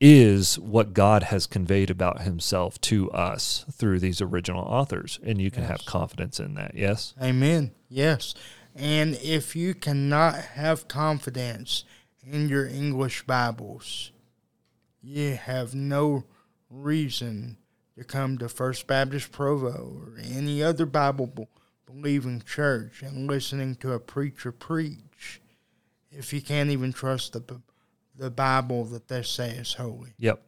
is 0.00 0.58
what 0.58 0.94
God 0.94 1.24
has 1.24 1.46
conveyed 1.46 1.90
about 1.90 2.22
himself 2.22 2.80
to 2.80 3.10
us 3.12 3.66
through 3.70 4.00
these 4.00 4.20
original 4.20 4.64
authors. 4.64 5.20
And 5.22 5.40
you 5.40 5.50
can 5.50 5.62
yes. 5.62 5.70
have 5.70 5.84
confidence 5.84 6.40
in 6.40 6.54
that. 6.54 6.74
Yes? 6.74 7.14
Amen. 7.22 7.70
Yes. 7.88 8.34
And 8.80 9.16
if 9.16 9.54
you 9.54 9.74
cannot 9.74 10.36
have 10.36 10.88
confidence 10.88 11.84
in 12.24 12.48
your 12.48 12.66
English 12.66 13.24
Bibles, 13.26 14.10
you 15.02 15.34
have 15.34 15.74
no 15.74 16.24
reason 16.70 17.58
to 17.98 18.04
come 18.04 18.38
to 18.38 18.48
First 18.48 18.86
Baptist 18.86 19.32
Provo 19.32 20.00
or 20.00 20.18
any 20.18 20.62
other 20.62 20.86
Bible 20.86 21.48
believing 21.84 22.40
church 22.40 23.02
and 23.02 23.26
listening 23.26 23.74
to 23.76 23.92
a 23.92 24.00
preacher 24.00 24.50
preach 24.50 25.42
if 26.10 26.32
you 26.32 26.40
can't 26.40 26.70
even 26.70 26.92
trust 26.92 27.34
the 27.34 27.60
the 28.16 28.30
Bible 28.30 28.84
that 28.86 29.08
they 29.08 29.22
say 29.22 29.50
is 29.50 29.74
holy. 29.74 30.12
Yep. 30.18 30.42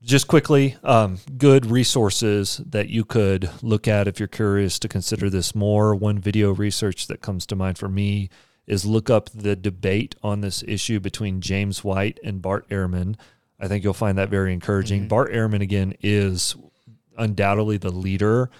Just 0.00 0.28
quickly, 0.28 0.76
um, 0.84 1.18
good 1.36 1.66
resources 1.66 2.60
that 2.64 2.88
you 2.88 3.04
could 3.04 3.50
look 3.62 3.88
at 3.88 4.06
if 4.06 4.20
you're 4.20 4.28
curious 4.28 4.78
to 4.78 4.88
consider 4.88 5.28
this 5.28 5.56
more. 5.56 5.92
One 5.92 6.20
video 6.20 6.52
research 6.52 7.08
that 7.08 7.20
comes 7.20 7.44
to 7.46 7.56
mind 7.56 7.78
for 7.78 7.88
me 7.88 8.30
is 8.68 8.86
look 8.86 9.10
up 9.10 9.28
the 9.30 9.56
debate 9.56 10.14
on 10.22 10.40
this 10.40 10.62
issue 10.68 11.00
between 11.00 11.40
James 11.40 11.82
White 11.82 12.20
and 12.22 12.40
Bart 12.40 12.68
Ehrman. 12.68 13.16
I 13.58 13.66
think 13.66 13.82
you'll 13.82 13.92
find 13.92 14.16
that 14.18 14.28
very 14.28 14.52
encouraging. 14.52 15.08
Bart 15.08 15.32
Ehrman, 15.32 15.62
again, 15.62 15.94
is 16.00 16.54
undoubtedly 17.16 17.76
the 17.76 17.90
leader 17.90 18.50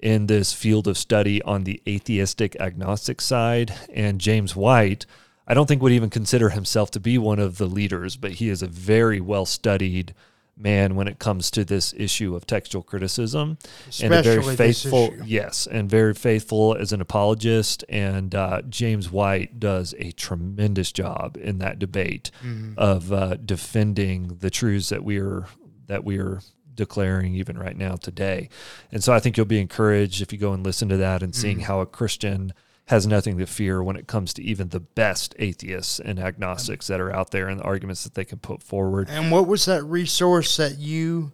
in 0.00 0.26
this 0.26 0.52
field 0.52 0.88
of 0.88 0.98
study 0.98 1.40
on 1.42 1.62
the 1.62 1.80
atheistic 1.86 2.56
agnostic 2.58 3.20
side. 3.20 3.72
And 3.94 4.20
James 4.20 4.56
White, 4.56 5.06
I 5.46 5.54
don't 5.54 5.66
think 5.66 5.80
would 5.80 5.92
even 5.92 6.10
consider 6.10 6.48
himself 6.48 6.90
to 6.90 7.00
be 7.00 7.18
one 7.18 7.38
of 7.38 7.58
the 7.58 7.66
leaders, 7.66 8.16
but 8.16 8.32
he 8.32 8.48
is 8.48 8.62
a 8.62 8.66
very 8.66 9.20
well 9.20 9.46
studied 9.46 10.12
man 10.56 10.94
when 10.94 11.08
it 11.08 11.18
comes 11.18 11.50
to 11.50 11.64
this 11.64 11.94
issue 11.96 12.36
of 12.36 12.46
textual 12.46 12.82
criticism 12.82 13.56
and 14.02 14.12
a 14.12 14.22
very 14.22 14.42
faithful 14.56 15.14
yes 15.24 15.66
and 15.66 15.88
very 15.90 16.14
faithful 16.14 16.76
as 16.78 16.92
an 16.92 17.00
apologist 17.00 17.84
and 17.88 18.34
uh, 18.34 18.60
james 18.68 19.10
white 19.10 19.58
does 19.58 19.94
a 19.98 20.10
tremendous 20.12 20.92
job 20.92 21.36
in 21.40 21.58
that 21.58 21.78
debate 21.78 22.30
Mm-hmm. 22.44 22.74
of 22.76 23.12
uh, 23.12 23.36
defending 23.36 24.36
the 24.40 24.50
truths 24.50 24.90
that 24.90 25.02
we 25.02 25.18
are 25.18 25.46
that 25.86 26.04
we 26.04 26.18
are 26.18 26.40
declaring 26.74 27.34
even 27.34 27.58
right 27.58 27.76
now 27.76 27.96
today 27.96 28.48
and 28.90 29.02
so 29.02 29.12
i 29.12 29.18
think 29.20 29.36
you'll 29.36 29.46
be 29.46 29.60
encouraged 29.60 30.20
if 30.22 30.32
you 30.32 30.38
go 30.38 30.52
and 30.52 30.64
listen 30.64 30.88
to 30.88 30.96
that 30.98 31.22
and 31.22 31.32
Mm-hmm. 31.32 31.40
seeing 31.40 31.60
how 31.60 31.80
a 31.80 31.86
christian 31.86 32.52
has 32.86 33.06
nothing 33.06 33.38
to 33.38 33.46
fear 33.46 33.82
when 33.82 33.96
it 33.96 34.06
comes 34.06 34.34
to 34.34 34.42
even 34.42 34.68
the 34.68 34.80
best 34.80 35.34
atheists 35.38 36.00
and 36.00 36.18
agnostics 36.18 36.88
that 36.88 37.00
are 37.00 37.14
out 37.14 37.30
there 37.30 37.48
and 37.48 37.60
the 37.60 37.64
arguments 37.64 38.04
that 38.04 38.14
they 38.14 38.24
can 38.24 38.38
put 38.38 38.62
forward 38.62 39.08
And 39.08 39.30
what 39.30 39.46
was 39.46 39.64
that 39.66 39.84
resource 39.84 40.56
that 40.56 40.78
you 40.78 41.32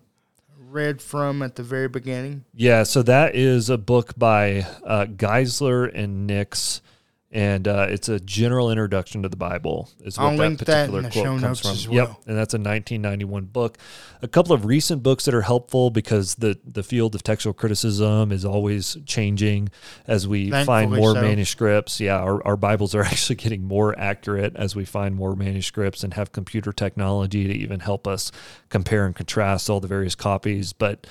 read 0.59 1.01
from 1.01 1.43
at 1.43 1.57
the 1.57 1.63
very 1.63 1.89
beginning? 1.89 2.45
Yeah, 2.55 2.83
so 2.83 3.03
that 3.03 3.35
is 3.35 3.71
a 3.71 3.79
book 3.79 4.13
by 4.17 4.67
uh, 4.85 5.07
Geisler 5.07 5.91
and 5.93 6.27
Nix, 6.27 6.83
and 7.31 7.69
uh, 7.69 7.87
it's 7.91 8.09
a 8.09 8.19
general 8.21 8.71
introduction 8.71 9.23
to 9.23 9.29
the 9.29 9.37
Bible. 9.37 9.91
Is 10.03 10.17
what 10.17 10.25
I'll 10.25 10.31
that 10.33 10.39
link 10.39 10.59
that 10.61 10.67
particular 10.67 11.03
the 11.03 11.11
quote 11.11 11.25
show 11.25 11.31
comes 11.31 11.43
notes 11.43 11.61
from. 11.61 11.71
as 11.73 11.87
Yep, 11.87 12.09
and 12.27 12.39
that's 12.39 12.55
a 12.55 12.59
1991 12.59 13.45
book. 13.45 13.77
A 14.23 14.29
couple 14.29 14.55
of 14.55 14.65
recent 14.65 15.03
books 15.03 15.27
that 15.27 15.35
are 15.35 15.43
helpful 15.43 15.91
because 15.91 16.37
the 16.37 16.59
the 16.65 16.83
field 16.83 17.15
of 17.15 17.23
textual 17.23 17.53
criticism 17.53 18.33
is 18.33 18.47
always 18.47 18.97
changing 19.05 19.69
as 20.07 20.27
we 20.27 20.51
find 20.51 20.91
more 20.91 21.15
so. 21.15 21.21
manuscripts. 21.21 22.01
Yeah, 22.01 22.19
our, 22.19 22.45
our 22.47 22.57
Bibles 22.57 22.95
are 22.95 23.03
actually 23.05 23.37
getting 23.37 23.65
more 23.65 23.99
accurate 23.99 24.57
as 24.57 24.75
we 24.75 24.87
find 24.87 25.15
more 25.15 25.37
manuscripts 25.37 26.03
and 26.03 26.15
have 26.15 26.33
computer 26.33 26.73
technology 26.73 27.47
to 27.47 27.53
even 27.53 27.81
help 27.81 28.07
us 28.07 28.33
compare 28.71 29.05
and 29.05 29.15
contrast 29.15 29.69
all 29.69 29.81
the 29.81 29.89
various 29.89 30.15
copies. 30.15 30.73
But 30.73 31.07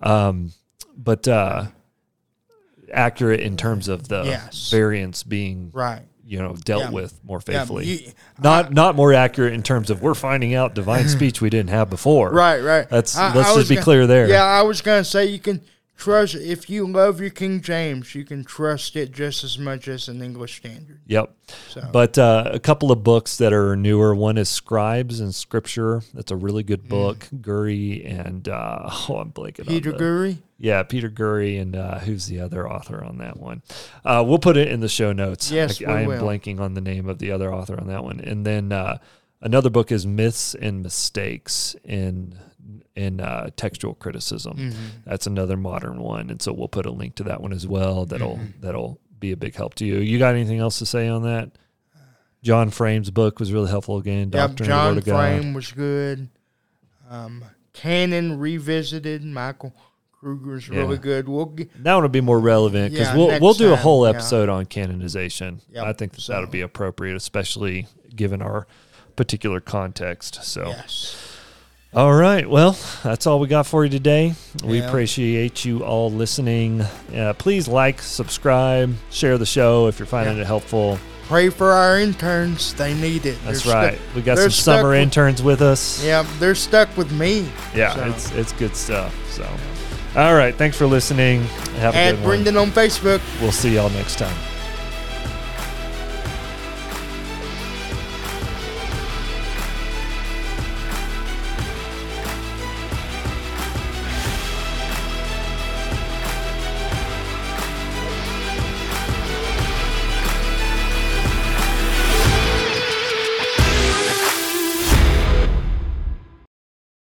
um, 0.00 0.52
but 0.96 1.28
uh, 1.28 1.66
accurate 2.92 3.40
in 3.40 3.56
terms 3.56 3.88
of 3.88 4.08
the 4.08 4.22
Yes. 4.24 4.70
variants 4.70 5.22
being 5.22 5.70
Right. 5.72 6.02
you 6.26 6.38
know 6.38 6.54
dealt 6.64 6.82
Yeah. 6.84 6.90
with 6.90 7.18
more 7.24 7.40
Yeah, 7.46 7.58
faithfully. 7.58 7.86
you- 7.86 8.12
not 8.42 8.72
not 8.72 8.94
more 8.96 9.12
accurate 9.12 9.52
in 9.52 9.62
terms 9.62 9.90
of 9.90 10.00
we're 10.02 10.14
finding 10.14 10.54
out 10.54 10.74
divine 10.74 11.08
speech 11.16 11.40
we 11.40 11.50
didn't 11.50 11.70
have 11.70 11.90
before. 11.90 12.30
Right, 12.30 12.60
right. 12.62 12.88
That's 12.88 13.16
I- 13.16 13.34
let's 13.34 13.50
I 13.50 13.54
just 13.56 13.68
be 13.68 13.74
gonna- 13.76 13.84
clear 13.84 14.06
there. 14.06 14.28
Yeah, 14.28 14.44
I 14.44 14.62
was 14.62 14.80
gonna 14.80 15.04
say 15.04 15.26
you 15.26 15.38
can 15.38 15.60
trust 16.00 16.34
if 16.34 16.68
you 16.70 16.86
love 16.86 17.20
your 17.20 17.30
King 17.30 17.60
James, 17.60 18.14
you 18.14 18.24
can 18.24 18.42
trust 18.42 18.96
it 18.96 19.12
just 19.12 19.44
as 19.44 19.58
much 19.58 19.86
as 19.86 20.08
an 20.08 20.22
English 20.22 20.56
Standard. 20.56 21.00
Yep. 21.06 21.34
So 21.68 21.88
But 21.92 22.18
uh, 22.18 22.50
a 22.52 22.58
couple 22.58 22.90
of 22.90 23.04
books 23.04 23.36
that 23.36 23.52
are 23.52 23.76
newer. 23.76 24.14
One 24.14 24.38
is 24.38 24.48
Scribes 24.48 25.20
and 25.20 25.34
Scripture. 25.34 26.02
That's 26.14 26.30
a 26.30 26.36
really 26.36 26.62
good 26.62 26.88
book. 26.88 27.28
Gurry 27.40 28.04
and 28.04 28.48
uh, 28.48 28.88
oh, 29.08 29.18
I'm 29.18 29.30
blanking. 29.30 29.66
Mm. 29.66 29.68
Peter 29.68 29.90
on 29.90 29.92
the, 29.92 29.98
Gurry. 29.98 30.38
Yeah, 30.58 30.82
Peter 30.82 31.08
Gurry 31.08 31.58
and 31.58 31.76
uh, 31.76 31.98
who's 32.00 32.26
the 32.26 32.40
other 32.40 32.68
author 32.68 33.04
on 33.04 33.18
that 33.18 33.36
one? 33.36 33.62
Uh, 34.04 34.24
we'll 34.26 34.38
put 34.38 34.56
it 34.56 34.68
in 34.68 34.80
the 34.80 34.88
show 34.88 35.12
notes. 35.12 35.50
Yes, 35.50 35.82
I, 35.82 35.92
I 35.92 36.00
am 36.02 36.08
will. 36.08 36.22
blanking 36.22 36.60
on 36.60 36.74
the 36.74 36.80
name 36.80 37.08
of 37.08 37.18
the 37.18 37.30
other 37.30 37.52
author 37.52 37.78
on 37.78 37.86
that 37.88 38.02
one. 38.02 38.20
And 38.20 38.46
then 38.46 38.72
uh, 38.72 38.98
another 39.40 39.70
book 39.70 39.92
is 39.92 40.06
Myths 40.06 40.54
and 40.54 40.82
Mistakes 40.82 41.76
in 41.84 42.38
in 43.00 43.20
uh, 43.20 43.50
textual 43.56 43.94
criticism. 43.94 44.56
Mm-hmm. 44.56 44.86
That's 45.06 45.26
another 45.26 45.56
modern 45.56 46.00
one, 46.00 46.30
and 46.30 46.40
so 46.42 46.52
we'll 46.52 46.68
put 46.68 46.86
a 46.86 46.90
link 46.90 47.14
to 47.16 47.22
that 47.24 47.40
one 47.40 47.52
as 47.52 47.66
well. 47.66 48.04
That'll 48.06 48.36
Mm-hmm. 48.36 48.60
that'll 48.60 49.00
be 49.18 49.32
a 49.32 49.36
big 49.36 49.54
help 49.54 49.74
to 49.76 49.84
you. 49.86 49.96
You 49.98 50.18
got 50.18 50.34
anything 50.34 50.58
else 50.58 50.78
to 50.78 50.86
say 50.86 51.08
on 51.08 51.22
that? 51.24 51.50
John 52.42 52.70
Frame's 52.70 53.10
book 53.10 53.38
was 53.38 53.52
really 53.52 53.68
helpful 53.68 53.98
again. 53.98 54.30
Yep, 54.32 54.32
Doctrine 54.32 54.50
of 54.50 54.56
the 54.56 54.64
John 54.66 54.88
Word 54.94 54.98
of 54.98 55.04
God. 55.04 55.12
Frame 55.40 55.52
was 55.54 55.72
good. 55.72 56.28
Um, 57.10 57.44
Canon 57.74 58.38
revisited. 58.38 59.22
Michael 59.24 59.74
Kruger's 60.18 60.68
really 60.70 60.96
good. 60.98 61.28
We'll 61.28 61.46
get, 61.46 61.70
That 61.84 61.94
one 61.94 62.02
will 62.02 62.08
be 62.08 62.20
more 62.22 62.38
relevant 62.40 62.92
because 62.92 63.08
Yeah, 63.08 63.16
we'll 63.16 63.40
we'll 63.40 63.54
do 63.54 63.72
a 63.72 63.76
whole 63.76 64.04
yeah. 64.04 64.10
episode 64.10 64.48
on 64.48 64.64
canonization. 64.66 65.60
Yep, 65.70 65.84
I 65.84 65.92
think 65.92 66.12
that 66.12 66.20
so- 66.22 66.32
that'll 66.32 66.48
be 66.48 66.60
appropriate, 66.62 67.16
especially 67.16 67.86
given 68.14 68.40
our 68.40 68.66
particular 69.16 69.60
context. 69.60 70.42
So, 70.44 70.68
yes. 70.68 71.29
All 71.92 72.12
right, 72.14 72.48
well, 72.48 72.76
that's 73.02 73.26
all 73.26 73.40
we 73.40 73.48
got 73.48 73.66
for 73.66 73.82
you 73.84 73.90
today. 73.90 74.34
We 74.64 74.78
Yeah. 74.78 74.86
appreciate 74.86 75.64
you 75.64 75.80
all 75.84 76.08
listening. 76.10 76.86
Uh, 77.16 77.32
please 77.32 77.66
like, 77.66 78.00
subscribe, 78.00 78.94
share 79.10 79.38
the 79.38 79.46
show 79.46 79.88
if 79.88 79.98
you're 79.98 80.06
finding 80.06 80.36
Yeah. 80.36 80.42
it 80.42 80.46
helpful. 80.46 81.00
Pray 81.26 81.48
for 81.48 81.72
our 81.72 81.98
interns. 81.98 82.74
They 82.74 82.94
need 82.94 83.26
it. 83.26 83.38
That's 83.44 83.62
They're 83.64 83.74
right. 83.74 83.94
Stuck, 83.94 84.14
we 84.14 84.22
got 84.22 84.38
some 84.38 84.50
summer 84.50 84.90
with- 84.90 85.00
interns 85.00 85.42
with 85.42 85.60
us. 85.62 86.00
yeah, 86.04 86.24
they're 86.38 86.54
stuck 86.54 86.96
with 86.96 87.10
me. 87.10 87.46
Yeah, 87.74 87.94
So- 87.94 88.04
it's 88.04 88.30
it's 88.36 88.52
good 88.52 88.76
stuff. 88.76 89.12
So, 89.32 89.44
all 90.16 90.34
right, 90.36 90.56
thanks 90.56 90.76
for 90.76 90.86
listening. 90.86 91.44
Have 91.80 91.94
a 91.94 91.98
Add 91.98 92.10
good 92.12 92.20
one. 92.20 92.28
Brendon 92.28 92.56
on 92.56 92.70
Facebook. 92.70 93.20
We'll 93.40 93.50
see 93.52 93.74
y'all 93.74 93.90
next 93.90 94.16
time. 94.16 94.34